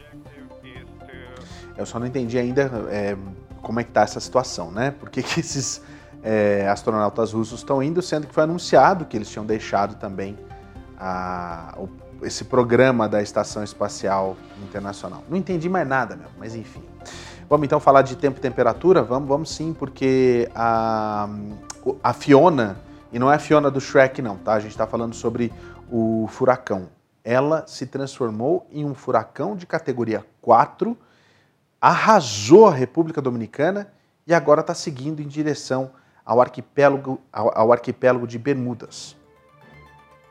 Eu 1.77 1.85
só 1.85 1.99
não 1.99 2.07
entendi 2.07 2.37
ainda 2.37 2.87
é, 2.89 3.15
como 3.61 3.79
é 3.79 3.83
que 3.83 3.89
está 3.89 4.01
essa 4.01 4.19
situação, 4.19 4.71
né? 4.71 4.91
Por 4.91 5.09
que, 5.09 5.23
que 5.23 5.39
esses 5.39 5.81
é, 6.23 6.67
astronautas 6.67 7.33
russos 7.33 7.59
estão 7.59 7.81
indo, 7.81 8.01
sendo 8.01 8.27
que 8.27 8.33
foi 8.33 8.43
anunciado 8.43 9.05
que 9.05 9.15
eles 9.15 9.29
tinham 9.29 9.45
deixado 9.45 9.95
também 9.95 10.37
a, 10.97 11.75
o, 11.77 11.89
esse 12.25 12.43
programa 12.43 13.07
da 13.07 13.21
Estação 13.21 13.63
Espacial 13.63 14.35
Internacional. 14.63 15.23
Não 15.29 15.37
entendi 15.37 15.69
mais 15.69 15.87
nada, 15.87 16.15
meu, 16.15 16.27
mas 16.37 16.55
enfim. 16.55 16.83
Vamos 17.49 17.65
então 17.65 17.79
falar 17.79 18.01
de 18.03 18.15
tempo 18.15 18.37
e 18.37 18.41
temperatura? 18.41 19.01
Vamos, 19.01 19.27
vamos 19.27 19.55
sim, 19.55 19.73
porque 19.73 20.49
a, 20.53 21.27
a 22.03 22.13
Fiona, 22.13 22.77
e 23.11 23.19
não 23.19 23.31
é 23.31 23.35
a 23.35 23.39
Fiona 23.39 23.71
do 23.71 23.81
Shrek 23.81 24.21
não, 24.21 24.37
tá? 24.37 24.53
A 24.53 24.59
gente 24.59 24.71
está 24.71 24.85
falando 24.85 25.13
sobre 25.13 25.51
o 25.91 26.27
furacão. 26.29 26.89
Ela 27.23 27.65
se 27.67 27.85
transformou 27.85 28.67
em 28.71 28.85
um 28.85 28.93
furacão 28.93 29.55
de 29.55 29.65
categoria 29.65 30.25
4, 30.41 30.97
arrasou 31.81 32.67
a 32.67 32.73
República 32.73 33.21
Dominicana 33.21 33.91
e 34.25 34.33
agora 34.33 34.61
está 34.61 34.73
seguindo 34.73 35.21
em 35.21 35.27
direção 35.27 35.91
ao 36.25 36.39
arquipélago, 36.39 37.19
ao, 37.31 37.57
ao 37.57 37.71
arquipélago 37.71 38.27
de 38.27 38.37
Bermudas. 38.37 39.15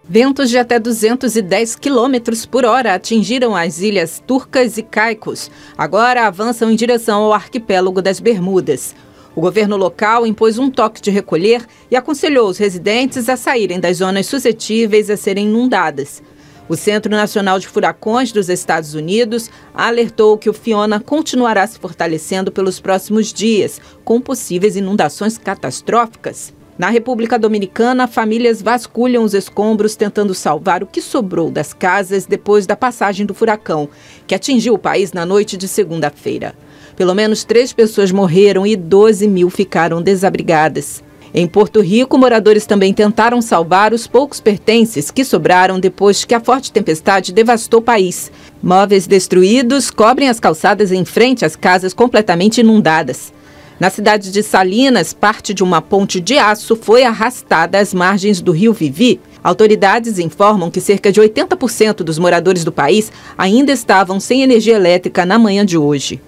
Ventos 0.05 0.49
de 0.49 0.57
até 0.57 0.79
210 0.79 1.77
km 1.77 2.47
por 2.51 2.65
hora 2.65 2.95
atingiram 2.95 3.55
as 3.55 3.81
ilhas 3.81 4.23
Turcas 4.27 4.79
e 4.79 4.83
Caicos. 4.83 5.51
Agora 5.77 6.27
avançam 6.27 6.71
em 6.71 6.77
direção 6.77 7.25
ao 7.25 7.33
arquipélago 7.35 8.01
das 8.01 8.21
Bermudas. 8.21 8.95
O 9.35 9.41
governo 9.41 9.77
local 9.77 10.27
impôs 10.27 10.59
um 10.59 10.71
toque 10.71 11.01
de 11.01 11.11
recolher 11.11 11.65
e 11.91 11.97
aconselhou 11.97 12.49
os 12.49 12.59
residentes 12.59 13.29
a 13.29 13.37
saírem 13.37 13.79
das 13.79 13.99
zonas 13.99 14.27
suscetíveis 14.27 15.11
a 15.11 15.17
serem 15.17 15.47
inundadas. 15.47 16.23
O 16.69 16.77
Centro 16.77 17.11
Nacional 17.11 17.59
de 17.59 17.67
Furacões 17.67 18.31
dos 18.31 18.51
Estados 18.51 18.95
Unidos 18.95 19.51
alertou 19.73 20.37
que 20.37 20.51
o 20.51 20.53
Fiona 20.53 21.01
continuará 21.01 21.67
se 21.67 21.79
fortalecendo 21.79 22.53
pelos 22.53 22.79
próximos 22.79 23.33
dias, 23.33 23.81
com 24.05 24.21
possíveis 24.21 24.77
inundações 24.77 25.39
catastróficas. 25.39 26.53
Na 26.77 26.91
República 26.91 27.39
Dominicana, 27.39 28.07
famílias 28.07 28.63
vasculham 28.63 29.25
os 29.25 29.35
escombros 29.35 29.97
tentando 29.97 30.35
salvar 30.35 30.83
o 30.83 30.87
que 30.87 31.01
sobrou 31.01 31.51
das 31.51 31.73
casas 31.73 32.27
depois 32.27 32.67
da 32.67 32.77
passagem 32.77 33.25
do 33.25 33.35
furacão, 33.35 33.89
que 34.27 34.35
atingiu 34.35 34.75
o 34.75 34.79
país 34.79 35.13
na 35.13 35.25
noite 35.25 35.57
de 35.57 35.67
segunda-feira. 35.67 36.55
Pelo 36.99 37.15
menos 37.15 37.45
três 37.45 37.73
pessoas 37.73 38.11
morreram 38.11 38.67
e 38.67 38.75
12 38.75 39.29
mil 39.29 39.49
ficaram 39.51 40.03
desabrigadas. 40.03 41.01
Em 41.33 41.47
Porto 41.47 41.81
Rico, 41.81 42.19
moradores 42.19 42.67
também 42.67 42.93
tentaram 42.93 43.41
salvar 43.41 43.95
os 43.95 44.09
poucos 44.09 44.41
pertences 44.41 45.09
que 45.09 45.25
sobraram 45.25 45.79
depois 45.79 46.25
que 46.25 46.35
a 46.35 46.41
forte 46.41 46.73
tempestade 46.73 47.33
devastou 47.33 47.79
o 47.79 47.85
país. 47.85 48.33
Móveis 48.61 49.07
destruídos 49.07 49.93
cobrem 49.93 50.29
as 50.29 50.41
calçadas 50.41 50.91
em 50.91 51.05
frente 51.05 51.45
às 51.45 51.55
casas 51.55 51.95
completamente 51.95 52.63
inundadas. 52.63 53.33
Na 53.79 53.91
cidade 53.91 54.33
de 54.33 54.43
Salinas, 54.43 55.13
parte 55.13 55.55
de 55.55 55.63
uma 55.63 55.81
ponte 55.81 56.19
de 56.19 56.37
aço 56.37 56.75
foi 56.75 57.05
arrastada 57.05 57.79
às 57.79 57.95
margens 57.95 58.41
do 58.41 58.51
rio 58.51 58.73
Vivi. 58.73 59.21
Autoridades 59.45 60.19
informam 60.19 60.69
que 60.69 60.81
cerca 60.81 61.13
de 61.13 61.21
80% 61.21 61.99
dos 61.99 62.19
moradores 62.19 62.65
do 62.65 62.73
país 62.73 63.13
ainda 63.37 63.71
estavam 63.71 64.19
sem 64.19 64.43
energia 64.43 64.75
elétrica 64.75 65.25
na 65.25 65.39
manhã 65.39 65.65
de 65.65 65.79
hoje. 65.79 66.21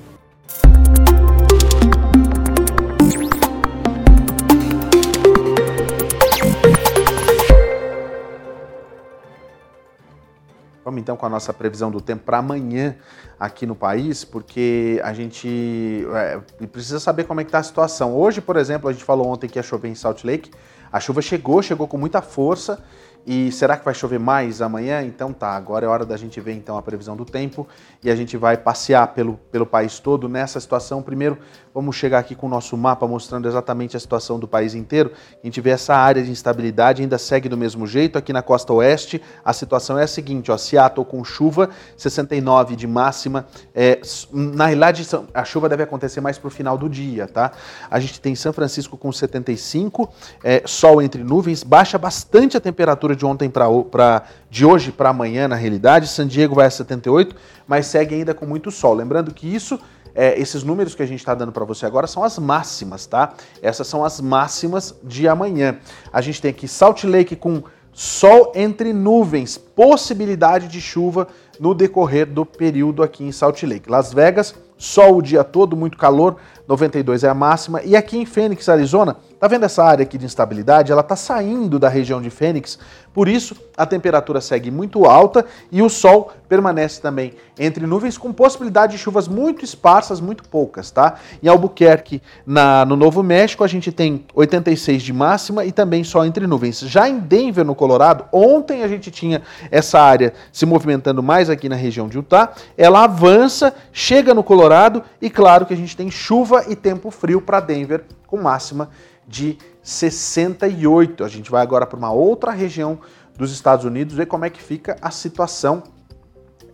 Vamos 10.90 11.02
então 11.02 11.16
com 11.16 11.24
a 11.24 11.28
nossa 11.28 11.52
previsão 11.52 11.88
do 11.88 12.00
tempo 12.00 12.24
para 12.24 12.38
amanhã 12.38 12.96
aqui 13.38 13.64
no 13.64 13.76
país, 13.76 14.24
porque 14.24 15.00
a 15.04 15.12
gente 15.12 16.04
é, 16.14 16.66
precisa 16.66 16.98
saber 16.98 17.24
como 17.24 17.40
é 17.40 17.44
que 17.44 17.48
está 17.48 17.60
a 17.60 17.62
situação. 17.62 18.12
Hoje, 18.12 18.40
por 18.40 18.56
exemplo, 18.56 18.88
a 18.88 18.92
gente 18.92 19.04
falou 19.04 19.28
ontem 19.28 19.46
que 19.46 19.56
ia 19.56 19.62
chover 19.62 19.88
em 19.88 19.94
Salt 19.94 20.24
Lake. 20.24 20.50
A 20.90 20.98
chuva 20.98 21.22
chegou, 21.22 21.62
chegou 21.62 21.86
com 21.86 21.96
muita 21.96 22.20
força 22.20 22.82
e 23.26 23.52
será 23.52 23.76
que 23.76 23.84
vai 23.84 23.94
chover 23.94 24.18
mais 24.18 24.62
amanhã? 24.62 25.02
Então 25.02 25.32
tá, 25.32 25.50
agora 25.50 25.84
é 25.84 25.88
hora 25.88 26.06
da 26.06 26.16
gente 26.16 26.40
ver 26.40 26.54
então 26.54 26.76
a 26.78 26.82
previsão 26.82 27.16
do 27.16 27.24
tempo 27.24 27.66
e 28.02 28.10
a 28.10 28.16
gente 28.16 28.36
vai 28.36 28.56
passear 28.56 29.06
pelo, 29.08 29.34
pelo 29.52 29.66
país 29.66 29.98
todo 29.98 30.28
nessa 30.28 30.58
situação. 30.58 31.02
Primeiro, 31.02 31.38
vamos 31.80 31.96
chegar 31.96 32.18
aqui 32.18 32.34
com 32.34 32.46
o 32.46 32.50
nosso 32.50 32.76
mapa 32.76 33.06
mostrando 33.06 33.48
exatamente 33.48 33.96
a 33.96 34.00
situação 34.00 34.38
do 34.38 34.46
país 34.46 34.74
inteiro. 34.74 35.12
A 35.42 35.46
gente 35.46 35.62
vê 35.62 35.70
essa 35.70 35.94
área 35.94 36.22
de 36.22 36.30
instabilidade 36.30 37.00
ainda 37.00 37.16
segue 37.16 37.48
do 37.48 37.56
mesmo 37.56 37.86
jeito. 37.86 38.18
Aqui 38.18 38.34
na 38.34 38.42
costa 38.42 38.70
oeste, 38.74 39.20
a 39.42 39.54
situação 39.54 39.98
é 39.98 40.04
a 40.04 40.06
seguinte, 40.06 40.52
ó, 40.52 40.58
Seattle 40.58 41.06
com 41.06 41.24
chuva, 41.24 41.70
69 41.96 42.76
de 42.76 42.86
máxima. 42.86 43.46
É, 43.74 43.98
na 44.30 44.66
realidade, 44.66 45.08
a 45.32 45.42
chuva 45.42 45.70
deve 45.70 45.82
acontecer 45.82 46.20
mais 46.20 46.36
para 46.36 46.48
o 46.48 46.50
final 46.50 46.76
do 46.76 46.86
dia, 46.86 47.26
tá? 47.26 47.52
A 47.90 47.98
gente 47.98 48.20
tem 48.20 48.34
São 48.34 48.52
Francisco 48.52 48.98
com 48.98 49.10
75, 49.10 50.12
é, 50.44 50.62
sol 50.66 51.00
entre 51.00 51.24
nuvens, 51.24 51.62
baixa 51.62 51.96
bastante 51.96 52.58
a 52.58 52.60
temperatura 52.60 53.16
de 53.16 53.24
ontem 53.24 53.48
para 53.48 54.22
de 54.50 54.66
hoje 54.66 54.92
para 54.92 55.08
amanhã, 55.08 55.48
na 55.48 55.56
realidade. 55.56 56.08
San 56.08 56.26
Diego 56.26 56.56
vai 56.56 56.66
a 56.66 56.70
78, 56.70 57.34
mas 57.66 57.86
segue 57.86 58.16
ainda 58.16 58.34
com 58.34 58.44
muito 58.44 58.70
sol. 58.70 58.92
Lembrando 58.92 59.32
que 59.32 59.46
isso 59.46 59.80
é, 60.14 60.38
esses 60.38 60.62
números 60.62 60.94
que 60.94 61.02
a 61.02 61.06
gente 61.06 61.20
está 61.20 61.34
dando 61.34 61.52
para 61.52 61.64
você 61.64 61.86
agora 61.86 62.06
são 62.06 62.22
as 62.22 62.38
máximas, 62.38 63.06
tá? 63.06 63.34
Essas 63.62 63.86
são 63.86 64.04
as 64.04 64.20
máximas 64.20 64.94
de 65.02 65.28
amanhã. 65.28 65.78
A 66.12 66.20
gente 66.20 66.40
tem 66.40 66.50
aqui 66.50 66.66
Salt 66.66 67.04
Lake 67.04 67.36
com 67.36 67.62
sol 67.92 68.52
entre 68.54 68.92
nuvens, 68.92 69.58
possibilidade 69.58 70.68
de 70.68 70.80
chuva 70.80 71.28
no 71.58 71.74
decorrer 71.74 72.26
do 72.26 72.46
período 72.46 73.02
aqui 73.02 73.24
em 73.24 73.32
Salt 73.32 73.62
Lake. 73.62 73.90
Las 73.90 74.12
Vegas, 74.12 74.54
sol 74.78 75.18
o 75.18 75.22
dia 75.22 75.44
todo, 75.44 75.76
muito 75.76 75.98
calor, 75.98 76.36
92 76.70 77.24
é 77.24 77.28
a 77.28 77.34
máxima. 77.34 77.82
E 77.82 77.96
aqui 77.96 78.16
em 78.16 78.24
Phoenix, 78.24 78.68
Arizona, 78.68 79.16
tá 79.40 79.48
vendo 79.48 79.64
essa 79.64 79.82
área 79.82 80.04
aqui 80.04 80.16
de 80.16 80.24
instabilidade? 80.24 80.92
Ela 80.92 81.02
tá 81.02 81.16
saindo 81.16 81.80
da 81.80 81.88
região 81.88 82.22
de 82.22 82.30
Phoenix, 82.30 82.78
por 83.12 83.26
isso 83.26 83.56
a 83.76 83.84
temperatura 83.84 84.40
segue 84.40 84.70
muito 84.70 85.04
alta 85.04 85.44
e 85.72 85.82
o 85.82 85.88
sol 85.88 86.30
permanece 86.48 87.00
também 87.00 87.34
entre 87.58 87.86
nuvens 87.86 88.16
com 88.16 88.32
possibilidade 88.32 88.92
de 88.92 88.98
chuvas 88.98 89.26
muito 89.26 89.64
esparsas, 89.64 90.20
muito 90.20 90.48
poucas, 90.48 90.90
tá? 90.90 91.14
Em 91.42 91.48
Albuquerque, 91.48 92.22
na, 92.46 92.84
no 92.84 92.94
Novo 92.94 93.22
México, 93.22 93.64
a 93.64 93.66
gente 93.66 93.90
tem 93.90 94.24
86 94.34 95.02
de 95.02 95.12
máxima 95.12 95.64
e 95.64 95.72
também 95.72 96.04
sol 96.04 96.24
entre 96.24 96.46
nuvens. 96.46 96.80
Já 96.80 97.08
em 97.08 97.18
Denver, 97.18 97.64
no 97.64 97.74
Colorado, 97.74 98.26
ontem 98.32 98.82
a 98.82 98.88
gente 98.88 99.10
tinha 99.10 99.42
essa 99.70 100.00
área 100.00 100.32
se 100.52 100.64
movimentando 100.64 101.22
mais 101.22 101.50
aqui 101.50 101.68
na 101.68 101.76
região 101.76 102.08
de 102.08 102.16
Utah, 102.16 102.52
ela 102.78 103.04
avança, 103.04 103.74
chega 103.92 104.32
no 104.32 104.44
Colorado 104.44 105.02
e 105.20 105.28
claro 105.28 105.66
que 105.66 105.74
a 105.74 105.76
gente 105.76 105.96
tem 105.96 106.10
chuva 106.10 106.59
e 106.68 106.76
tempo 106.76 107.10
frio 107.10 107.40
para 107.40 107.60
Denver 107.60 108.04
com 108.26 108.36
máxima 108.36 108.90
de 109.26 109.56
68. 109.82 111.24
A 111.24 111.28
gente 111.28 111.50
vai 111.50 111.62
agora 111.62 111.86
para 111.86 111.98
uma 111.98 112.12
outra 112.12 112.50
região 112.50 112.98
dos 113.36 113.52
Estados 113.52 113.84
Unidos 113.84 114.14
ver 114.14 114.26
como 114.26 114.44
é 114.44 114.50
que 114.50 114.62
fica 114.62 114.96
a 115.00 115.10
situação. 115.10 115.82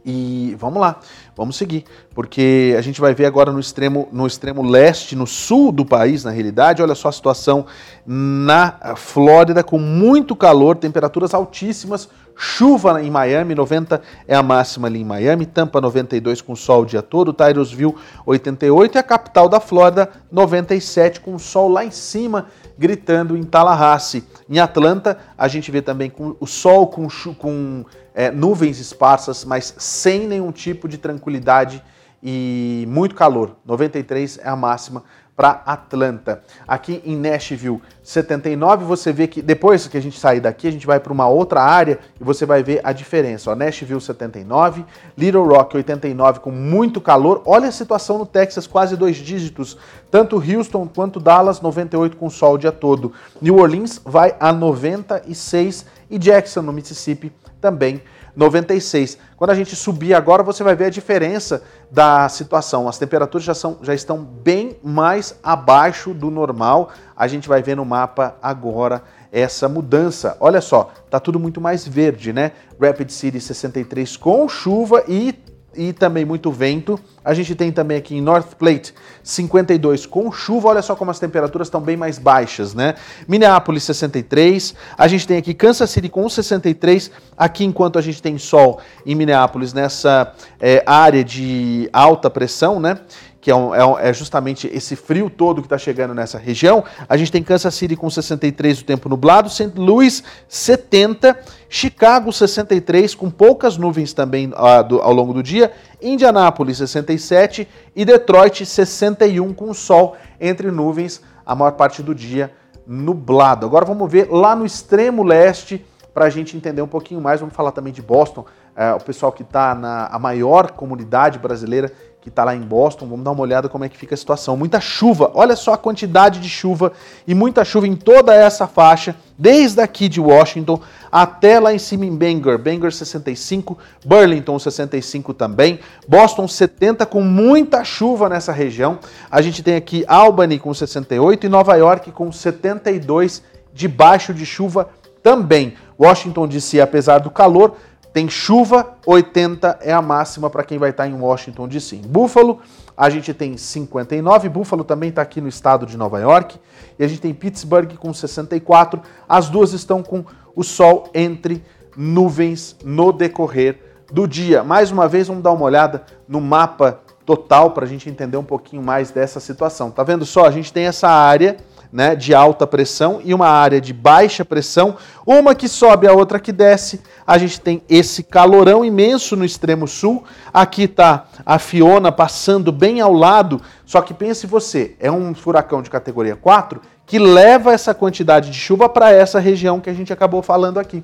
E 0.08 0.54
vamos 0.56 0.80
lá, 0.80 1.00
vamos 1.36 1.56
seguir, 1.56 1.84
porque 2.14 2.76
a 2.78 2.80
gente 2.80 3.00
vai 3.00 3.12
ver 3.12 3.26
agora 3.26 3.50
no 3.50 3.58
extremo, 3.58 4.08
no 4.12 4.24
extremo 4.24 4.62
leste, 4.62 5.16
no 5.16 5.26
sul 5.26 5.72
do 5.72 5.84
país, 5.84 6.22
na 6.22 6.30
realidade, 6.30 6.80
olha 6.80 6.94
só 6.94 7.08
a 7.08 7.12
situação 7.12 7.66
na 8.06 8.94
Flórida 8.94 9.64
com 9.64 9.80
muito 9.80 10.36
calor, 10.36 10.76
temperaturas 10.76 11.34
altíssimas, 11.34 12.08
chuva 12.36 13.02
em 13.02 13.10
Miami, 13.10 13.52
90 13.52 14.00
é 14.28 14.36
a 14.36 14.44
máxima 14.44 14.86
ali 14.86 15.00
em 15.00 15.04
Miami, 15.04 15.44
Tampa 15.44 15.80
92 15.80 16.40
com 16.40 16.54
sol 16.54 16.82
o 16.82 16.86
dia 16.86 17.02
todo, 17.02 17.32
Tyrosville 17.32 17.96
88 18.24 18.96
e 18.96 18.98
a 19.00 19.02
capital 19.02 19.48
da 19.48 19.58
Flórida 19.58 20.08
97 20.30 21.18
com 21.18 21.36
sol 21.36 21.68
lá 21.68 21.84
em 21.84 21.90
cima 21.90 22.46
gritando 22.78 23.36
em 23.36 23.42
Tallahassee. 23.42 24.22
Em 24.48 24.58
Atlanta, 24.58 25.18
a 25.36 25.48
gente 25.48 25.70
vê 25.70 25.80
também 25.80 26.10
com 26.10 26.36
o 26.38 26.46
sol 26.46 26.86
com, 26.86 27.08
com 27.38 27.84
é, 28.16 28.30
nuvens 28.30 28.80
esparsas, 28.80 29.44
mas 29.44 29.74
sem 29.76 30.26
nenhum 30.26 30.50
tipo 30.50 30.88
de 30.88 30.96
tranquilidade 30.96 31.84
e 32.22 32.86
muito 32.88 33.14
calor. 33.14 33.56
93 33.66 34.38
é 34.42 34.48
a 34.48 34.56
máxima 34.56 35.04
para 35.36 35.62
Atlanta. 35.66 36.42
Aqui 36.66 37.02
em 37.04 37.14
Nashville, 37.14 37.82
79, 38.02 38.86
você 38.86 39.12
vê 39.12 39.26
que 39.26 39.42
depois 39.42 39.86
que 39.86 39.98
a 39.98 40.00
gente 40.00 40.18
sair 40.18 40.40
daqui, 40.40 40.66
a 40.66 40.70
gente 40.70 40.86
vai 40.86 40.98
para 40.98 41.12
uma 41.12 41.28
outra 41.28 41.60
área 41.60 41.98
e 42.18 42.24
você 42.24 42.46
vai 42.46 42.62
ver 42.62 42.80
a 42.82 42.90
diferença. 42.90 43.50
Ó, 43.50 43.54
Nashville 43.54 44.00
79, 44.00 44.86
Little 45.18 45.44
Rock 45.46 45.76
89 45.76 46.40
com 46.40 46.50
muito 46.50 47.02
calor. 47.02 47.42
Olha 47.44 47.68
a 47.68 47.72
situação 47.72 48.16
no 48.16 48.24
Texas, 48.24 48.66
quase 48.66 48.96
dois 48.96 49.16
dígitos. 49.16 49.76
Tanto 50.10 50.36
Houston 50.36 50.88
quanto 50.88 51.20
Dallas 51.20 51.60
98 51.60 52.16
com 52.16 52.30
sol 52.30 52.54
o 52.54 52.58
dia 52.58 52.72
todo. 52.72 53.12
New 53.42 53.58
Orleans 53.58 54.00
vai 54.02 54.34
a 54.40 54.54
96 54.54 55.84
e 56.10 56.18
Jackson 56.18 56.62
no 56.62 56.72
Mississippi 56.72 57.30
também 57.60 58.02
96. 58.36 59.18
Quando 59.36 59.50
a 59.50 59.54
gente 59.54 59.74
subir 59.74 60.14
agora, 60.14 60.42
você 60.42 60.62
vai 60.62 60.76
ver 60.76 60.86
a 60.86 60.90
diferença 60.90 61.62
da 61.90 62.28
situação. 62.28 62.88
As 62.88 62.98
temperaturas 62.98 63.44
já, 63.44 63.54
são, 63.54 63.78
já 63.82 63.94
estão 63.94 64.22
bem 64.22 64.76
mais 64.84 65.38
abaixo 65.42 66.12
do 66.12 66.30
normal. 66.30 66.90
A 67.16 67.26
gente 67.26 67.48
vai 67.48 67.62
ver 67.62 67.76
no 67.76 67.84
mapa 67.84 68.36
agora 68.42 69.02
essa 69.32 69.68
mudança. 69.68 70.36
Olha 70.38 70.60
só, 70.60 70.90
tá 71.10 71.18
tudo 71.18 71.40
muito 71.40 71.60
mais 71.60 71.86
verde, 71.86 72.32
né? 72.32 72.52
Rapid 72.80 73.10
City 73.10 73.40
63 73.40 74.16
com 74.16 74.48
chuva 74.48 75.04
e 75.08 75.34
e 75.76 75.92
também 75.92 76.24
muito 76.24 76.50
vento. 76.50 76.98
A 77.24 77.34
gente 77.34 77.54
tem 77.54 77.72
também 77.72 77.96
aqui 77.96 78.16
em 78.16 78.20
North 78.20 78.54
Plate 78.54 78.94
52 79.22 80.06
com 80.06 80.30
chuva. 80.30 80.68
Olha 80.68 80.82
só 80.82 80.94
como 80.94 81.10
as 81.10 81.18
temperaturas 81.18 81.66
estão 81.66 81.80
bem 81.80 81.96
mais 81.96 82.18
baixas, 82.18 82.74
né? 82.74 82.94
Minneapolis 83.26 83.82
63. 83.84 84.74
A 84.96 85.08
gente 85.08 85.26
tem 85.26 85.36
aqui 85.36 85.52
Kansas 85.52 85.90
City 85.90 86.08
com 86.08 86.28
63. 86.28 87.10
Aqui, 87.36 87.64
enquanto 87.64 87.98
a 87.98 88.02
gente 88.02 88.22
tem 88.22 88.38
sol 88.38 88.80
em 89.04 89.14
Minneapolis 89.14 89.72
nessa 89.72 90.32
é, 90.60 90.82
área 90.86 91.22
de 91.22 91.88
alta 91.92 92.30
pressão, 92.30 92.78
né? 92.80 92.98
Que 93.46 93.50
é, 93.52 93.54
um, 93.54 93.72
é, 93.72 94.08
é, 94.08 94.12
justamente 94.12 94.68
esse 94.74 94.96
frio 94.96 95.30
todo 95.30 95.62
que 95.62 95.66
está 95.66 95.78
chegando 95.78 96.12
nessa 96.12 96.36
região. 96.36 96.82
A 97.08 97.16
gente 97.16 97.30
tem 97.30 97.44
Kansas 97.44 97.72
City 97.76 97.94
com 97.94 98.10
63 98.10 98.80
o 98.80 98.84
tempo 98.84 99.08
nublado, 99.08 99.48
St. 99.48 99.70
Louis 99.76 100.24
70, 100.48 101.38
Chicago 101.68 102.32
63 102.32 103.14
com 103.14 103.30
poucas 103.30 103.76
nuvens 103.76 104.12
também 104.12 104.48
uh, 104.48 104.82
do, 104.82 105.00
ao 105.00 105.12
longo 105.12 105.32
do 105.32 105.44
dia, 105.44 105.70
Indianápolis 106.02 106.78
67 106.78 107.68
e 107.94 108.04
Detroit 108.04 108.66
61 108.66 109.54
com 109.54 109.72
sol 109.72 110.16
entre 110.40 110.72
nuvens 110.72 111.22
a 111.46 111.54
maior 111.54 111.70
parte 111.70 112.02
do 112.02 112.12
dia 112.12 112.50
nublado. 112.84 113.64
Agora 113.64 113.84
vamos 113.84 114.10
ver 114.10 114.26
lá 114.28 114.56
no 114.56 114.66
extremo 114.66 115.22
leste 115.22 115.86
para 116.12 116.24
a 116.24 116.30
gente 116.30 116.56
entender 116.56 116.82
um 116.82 116.88
pouquinho 116.88 117.20
mais. 117.20 117.38
Vamos 117.38 117.54
falar 117.54 117.70
também 117.70 117.92
de 117.92 118.02
Boston, 118.02 118.40
uh, 118.40 118.96
o 118.96 119.04
pessoal 119.04 119.30
que 119.30 119.44
está 119.44 119.72
na 119.72 120.06
a 120.06 120.18
maior 120.18 120.72
comunidade 120.72 121.38
brasileira 121.38 121.92
que 122.26 122.30
está 122.30 122.42
lá 122.42 122.56
em 122.56 122.60
Boston. 122.60 123.06
Vamos 123.06 123.24
dar 123.24 123.30
uma 123.30 123.40
olhada 123.40 123.68
como 123.68 123.84
é 123.84 123.88
que 123.88 123.96
fica 123.96 124.12
a 124.12 124.18
situação. 124.18 124.56
Muita 124.56 124.80
chuva, 124.80 125.30
olha 125.32 125.54
só 125.54 125.74
a 125.74 125.78
quantidade 125.78 126.40
de 126.40 126.48
chuva 126.48 126.90
e 127.24 127.36
muita 127.36 127.64
chuva 127.64 127.86
em 127.86 127.94
toda 127.94 128.34
essa 128.34 128.66
faixa, 128.66 129.14
desde 129.38 129.80
aqui 129.80 130.08
de 130.08 130.20
Washington 130.20 130.80
até 131.12 131.60
lá 131.60 131.72
em 131.72 131.78
cima 131.78 132.04
em 132.04 132.16
Bangor. 132.16 132.58
Bangor 132.58 132.90
65, 132.90 133.78
Burlington 134.04 134.58
65 134.58 135.32
também, 135.34 135.78
Boston 136.08 136.48
70 136.48 137.06
com 137.06 137.20
muita 137.20 137.84
chuva 137.84 138.28
nessa 138.28 138.50
região. 138.50 138.98
A 139.30 139.40
gente 139.40 139.62
tem 139.62 139.76
aqui 139.76 140.04
Albany 140.08 140.58
com 140.58 140.74
68 140.74 141.46
e 141.46 141.48
Nova 141.48 141.76
York 141.76 142.10
com 142.10 142.32
72 142.32 143.40
debaixo 143.72 144.34
de 144.34 144.44
chuva 144.44 144.88
também. 145.22 145.74
Washington 145.96 146.48
DC, 146.48 146.80
apesar 146.80 147.18
do 147.18 147.30
calor, 147.30 147.76
tem 148.16 148.30
chuva, 148.30 148.94
80 149.04 149.80
é 149.82 149.92
a 149.92 150.00
máxima 150.00 150.48
para 150.48 150.64
quem 150.64 150.78
vai 150.78 150.88
estar 150.88 151.02
tá 151.02 151.08
em 151.10 151.12
Washington 151.12 151.68
DC. 151.68 151.96
Em 151.96 152.00
Buffalo, 152.00 152.62
a 152.96 153.10
gente 153.10 153.34
tem 153.34 153.58
59, 153.58 154.48
Buffalo 154.48 154.84
também 154.84 155.10
está 155.10 155.20
aqui 155.20 155.38
no 155.38 155.48
estado 155.48 155.84
de 155.84 155.98
Nova 155.98 156.18
York, 156.18 156.58
e 156.98 157.04
a 157.04 157.06
gente 157.06 157.20
tem 157.20 157.34
Pittsburgh 157.34 157.92
com 157.98 158.14
64. 158.14 159.02
As 159.28 159.50
duas 159.50 159.74
estão 159.74 160.02
com 160.02 160.24
o 160.54 160.64
sol 160.64 161.10
entre 161.12 161.62
nuvens 161.94 162.74
no 162.82 163.12
decorrer 163.12 163.82
do 164.10 164.26
dia. 164.26 164.64
Mais 164.64 164.90
uma 164.90 165.06
vez, 165.06 165.28
vamos 165.28 165.42
dar 165.42 165.52
uma 165.52 165.66
olhada 165.66 166.06
no 166.26 166.40
mapa 166.40 167.02
total 167.26 167.72
para 167.72 167.84
a 167.84 167.88
gente 167.88 168.08
entender 168.08 168.38
um 168.38 168.44
pouquinho 168.44 168.82
mais 168.82 169.10
dessa 169.10 169.40
situação. 169.40 169.90
Tá 169.90 170.02
vendo 170.02 170.24
só? 170.24 170.46
A 170.46 170.50
gente 170.50 170.72
tem 170.72 170.86
essa 170.86 171.08
área 171.10 171.58
né, 171.92 172.14
de 172.14 172.34
alta 172.34 172.66
pressão 172.66 173.20
e 173.24 173.32
uma 173.32 173.48
área 173.48 173.80
de 173.80 173.92
baixa 173.92 174.44
pressão, 174.44 174.96
uma 175.26 175.54
que 175.54 175.68
sobe, 175.68 176.06
a 176.06 176.12
outra 176.12 176.38
que 176.38 176.52
desce. 176.52 177.00
A 177.26 177.38
gente 177.38 177.60
tem 177.60 177.82
esse 177.88 178.22
calorão 178.22 178.84
imenso 178.84 179.34
no 179.36 179.44
extremo 179.44 179.88
sul. 179.88 180.24
Aqui 180.54 180.84
está 180.84 181.26
a 181.44 181.58
Fiona 181.58 182.12
passando 182.12 182.70
bem 182.70 183.00
ao 183.00 183.12
lado. 183.12 183.60
Só 183.84 184.00
que 184.00 184.14
pense 184.14 184.46
você, 184.46 184.94
é 185.00 185.10
um 185.10 185.34
furacão 185.34 185.82
de 185.82 185.90
categoria 185.90 186.36
4 186.36 186.80
que 187.04 187.18
leva 187.18 187.72
essa 187.72 187.94
quantidade 187.94 188.50
de 188.50 188.58
chuva 188.58 188.88
para 188.88 189.12
essa 189.12 189.38
região 189.38 189.80
que 189.80 189.88
a 189.88 189.94
gente 189.94 190.12
acabou 190.12 190.42
falando 190.42 190.78
aqui. 190.78 191.02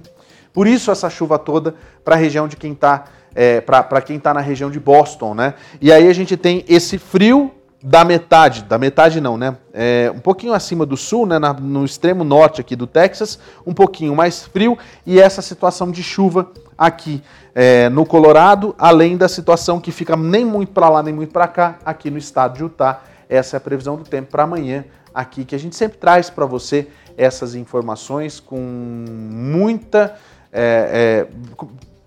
Por 0.52 0.66
isso 0.66 0.90
essa 0.90 1.08
chuva 1.08 1.38
toda 1.38 1.74
para 2.04 2.16
a 2.16 2.18
região 2.18 2.48
de 2.48 2.56
quem 2.56 2.72
está 2.72 3.04
é, 3.34 3.60
para 3.60 4.00
quem 4.02 4.16
está 4.16 4.34
na 4.34 4.40
região 4.40 4.70
de 4.70 4.78
Boston, 4.78 5.34
né? 5.34 5.54
E 5.80 5.90
aí 5.90 6.08
a 6.08 6.12
gente 6.12 6.36
tem 6.36 6.64
esse 6.68 6.98
frio 6.98 7.50
da 7.82 8.04
metade, 8.04 8.62
da 8.62 8.78
metade 8.78 9.20
não, 9.20 9.36
né? 9.36 9.56
É, 9.74 10.12
um 10.14 10.20
pouquinho 10.20 10.52
acima 10.52 10.86
do 10.86 10.96
sul, 10.96 11.26
né? 11.26 11.36
No 11.60 11.84
extremo 11.84 12.22
norte 12.22 12.60
aqui 12.60 12.76
do 12.76 12.86
Texas, 12.86 13.38
um 13.66 13.74
pouquinho 13.74 14.14
mais 14.14 14.44
frio 14.44 14.78
e 15.04 15.20
essa 15.20 15.42
situação 15.42 15.90
de 15.90 16.02
chuva 16.02 16.48
aqui 16.78 17.22
é, 17.54 17.88
no 17.88 18.06
Colorado, 18.06 18.74
além 18.78 19.16
da 19.16 19.28
situação 19.28 19.80
que 19.80 19.90
fica 19.90 20.14
nem 20.16 20.44
muito 20.44 20.72
para 20.72 20.88
lá 20.88 21.02
nem 21.02 21.12
muito 21.12 21.32
para 21.32 21.48
cá 21.48 21.78
aqui 21.84 22.08
no 22.08 22.18
estado 22.18 22.56
de 22.56 22.62
Utah. 22.62 23.02
Essa 23.28 23.56
é 23.56 23.58
a 23.58 23.60
previsão 23.60 23.96
do 23.96 24.04
tempo 24.04 24.30
para 24.30 24.44
amanhã 24.44 24.84
aqui 25.12 25.44
que 25.44 25.54
a 25.54 25.58
gente 25.58 25.74
sempre 25.74 25.98
traz 25.98 26.30
para 26.30 26.46
você 26.46 26.88
essas 27.16 27.54
informações 27.54 28.38
com 28.38 28.60
muita 28.60 30.14
é, 30.52 31.26
é, 31.28 31.66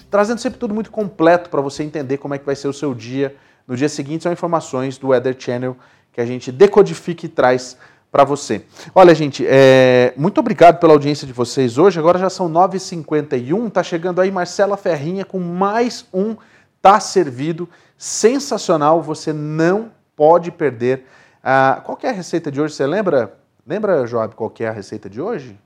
trazendo 0.10 0.40
sempre 0.40 0.58
tudo 0.58 0.74
muito 0.74 0.90
completo 0.90 1.50
para 1.50 1.62
você 1.62 1.84
entender 1.84 2.18
como 2.18 2.34
é 2.34 2.38
que 2.38 2.46
vai 2.46 2.56
ser 2.56 2.68
o 2.68 2.74
seu 2.74 2.94
dia 2.94 3.36
no 3.68 3.76
dia 3.76 3.90
seguinte 3.90 4.24
são 4.24 4.32
informações 4.32 4.98
do 4.98 5.10
Weather 5.10 5.36
Channel 5.38 5.76
que 6.12 6.22
a 6.22 6.26
gente 6.26 6.52
decodifica 6.52 7.26
e 7.26 7.30
traz 7.30 7.78
para 8.12 8.24
você. 8.24 8.64
Olha, 8.94 9.14
gente, 9.14 9.46
é... 9.46 10.14
muito 10.16 10.40
obrigado 10.40 10.80
pela 10.80 10.94
audiência 10.94 11.28
de 11.28 11.34
vocês 11.34 11.78
hoje. 11.78 12.00
Agora 12.00 12.18
já 12.18 12.30
são 12.30 12.50
9h51, 12.50 13.72
tá 13.72 13.84
chegando 13.84 14.22
aí 14.22 14.32
Marcela 14.32 14.78
Ferrinha 14.78 15.26
com 15.26 15.40
mais 15.40 16.06
um 16.14 16.36
Tá 16.82 17.00
Servido. 17.00 17.68
Sensacional, 17.98 19.02
você 19.02 19.34
não 19.34 19.92
pode 20.16 20.52
perder. 20.52 21.06
Ah, 21.44 21.82
qual 21.84 21.98
é 22.04 22.10
a 22.10 22.14
receita 22.14 22.50
de 22.50 22.62
hoje? 22.62 22.74
Você 22.74 22.88
lembra? 22.88 23.38
Lembra, 23.68 24.06
Joab, 24.08 24.36
qual 24.36 24.54
é 24.60 24.68
a 24.68 24.72
receita 24.72 25.10
de 25.10 25.20
hoje? 25.20 25.60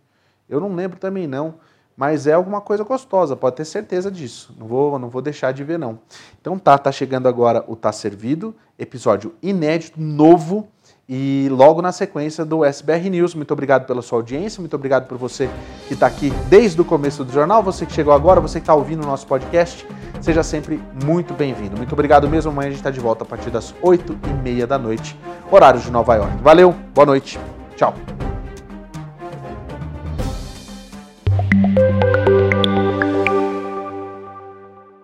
Eu 0.48 0.60
não 0.60 0.74
lembro 0.74 0.98
também 0.98 1.28
não 1.28 1.56
mas 2.00 2.28
é 2.28 2.32
alguma 2.32 2.62
coisa 2.62 2.82
gostosa, 2.86 3.36
pode 3.36 3.58
ter 3.58 3.66
certeza 3.66 4.10
disso. 4.10 4.56
Não 4.58 4.66
vou, 4.66 4.98
não 4.98 5.10
vou 5.10 5.22
deixar 5.22 5.52
de 5.52 5.66
ver 5.66 5.78
não. 5.78 6.00
Então 6.40 6.58
tá, 6.58 6.78
tá 6.78 6.94
chegando 6.94 7.28
agora 7.28 7.62
o 7.68 7.76
Tá 7.76 7.92
Servido, 7.92 8.56
episódio 8.78 9.36
inédito, 9.44 10.00
novo, 10.00 10.66
e 11.10 11.50
logo 11.52 11.82
na 11.82 11.92
sequência 11.92 12.46
do 12.46 12.64
SBR 12.64 13.10
News. 13.10 13.36
Muito 13.36 13.52
obrigado 13.52 13.86
pela 13.86 14.02
sua 14.02 14.20
audiência, 14.20 14.62
muito 14.62 14.76
obrigado 14.76 15.08
por 15.10 15.18
você 15.18 15.50
que 15.90 15.94
está 15.94 16.08
aqui 16.08 16.30
desde 16.48 16.80
o 16.80 16.86
começo 16.86 17.26
do 17.26 17.34
jornal, 17.34 17.62
você 17.62 17.86
que 17.86 17.92
chegou 17.92 18.14
agora, 18.14 18.40
você 18.40 18.60
que 18.60 18.64
está 18.64 18.76
ouvindo 18.76 19.04
o 19.04 19.06
nosso 19.06 19.28
podcast. 19.28 19.86
Seja 20.22 20.42
sempre 20.42 20.82
muito 21.04 21.34
bem-vindo. 21.34 21.76
Muito 21.76 21.92
obrigado 21.92 22.30
mesmo. 22.30 22.50
Amanhã 22.50 22.68
a 22.68 22.72
gente 22.72 22.80
está 22.80 22.92
de 22.92 23.00
volta 23.02 23.26
a 23.26 23.28
partir 23.28 23.50
das 23.50 23.76
8 23.82 24.18
e 24.26 24.42
meia 24.42 24.66
da 24.66 24.78
noite, 24.78 25.20
horário 25.52 25.82
de 25.82 25.92
Nova 25.92 26.16
York. 26.16 26.38
Valeu, 26.42 26.74
boa 26.94 27.08
noite, 27.08 27.38
tchau. 27.76 27.94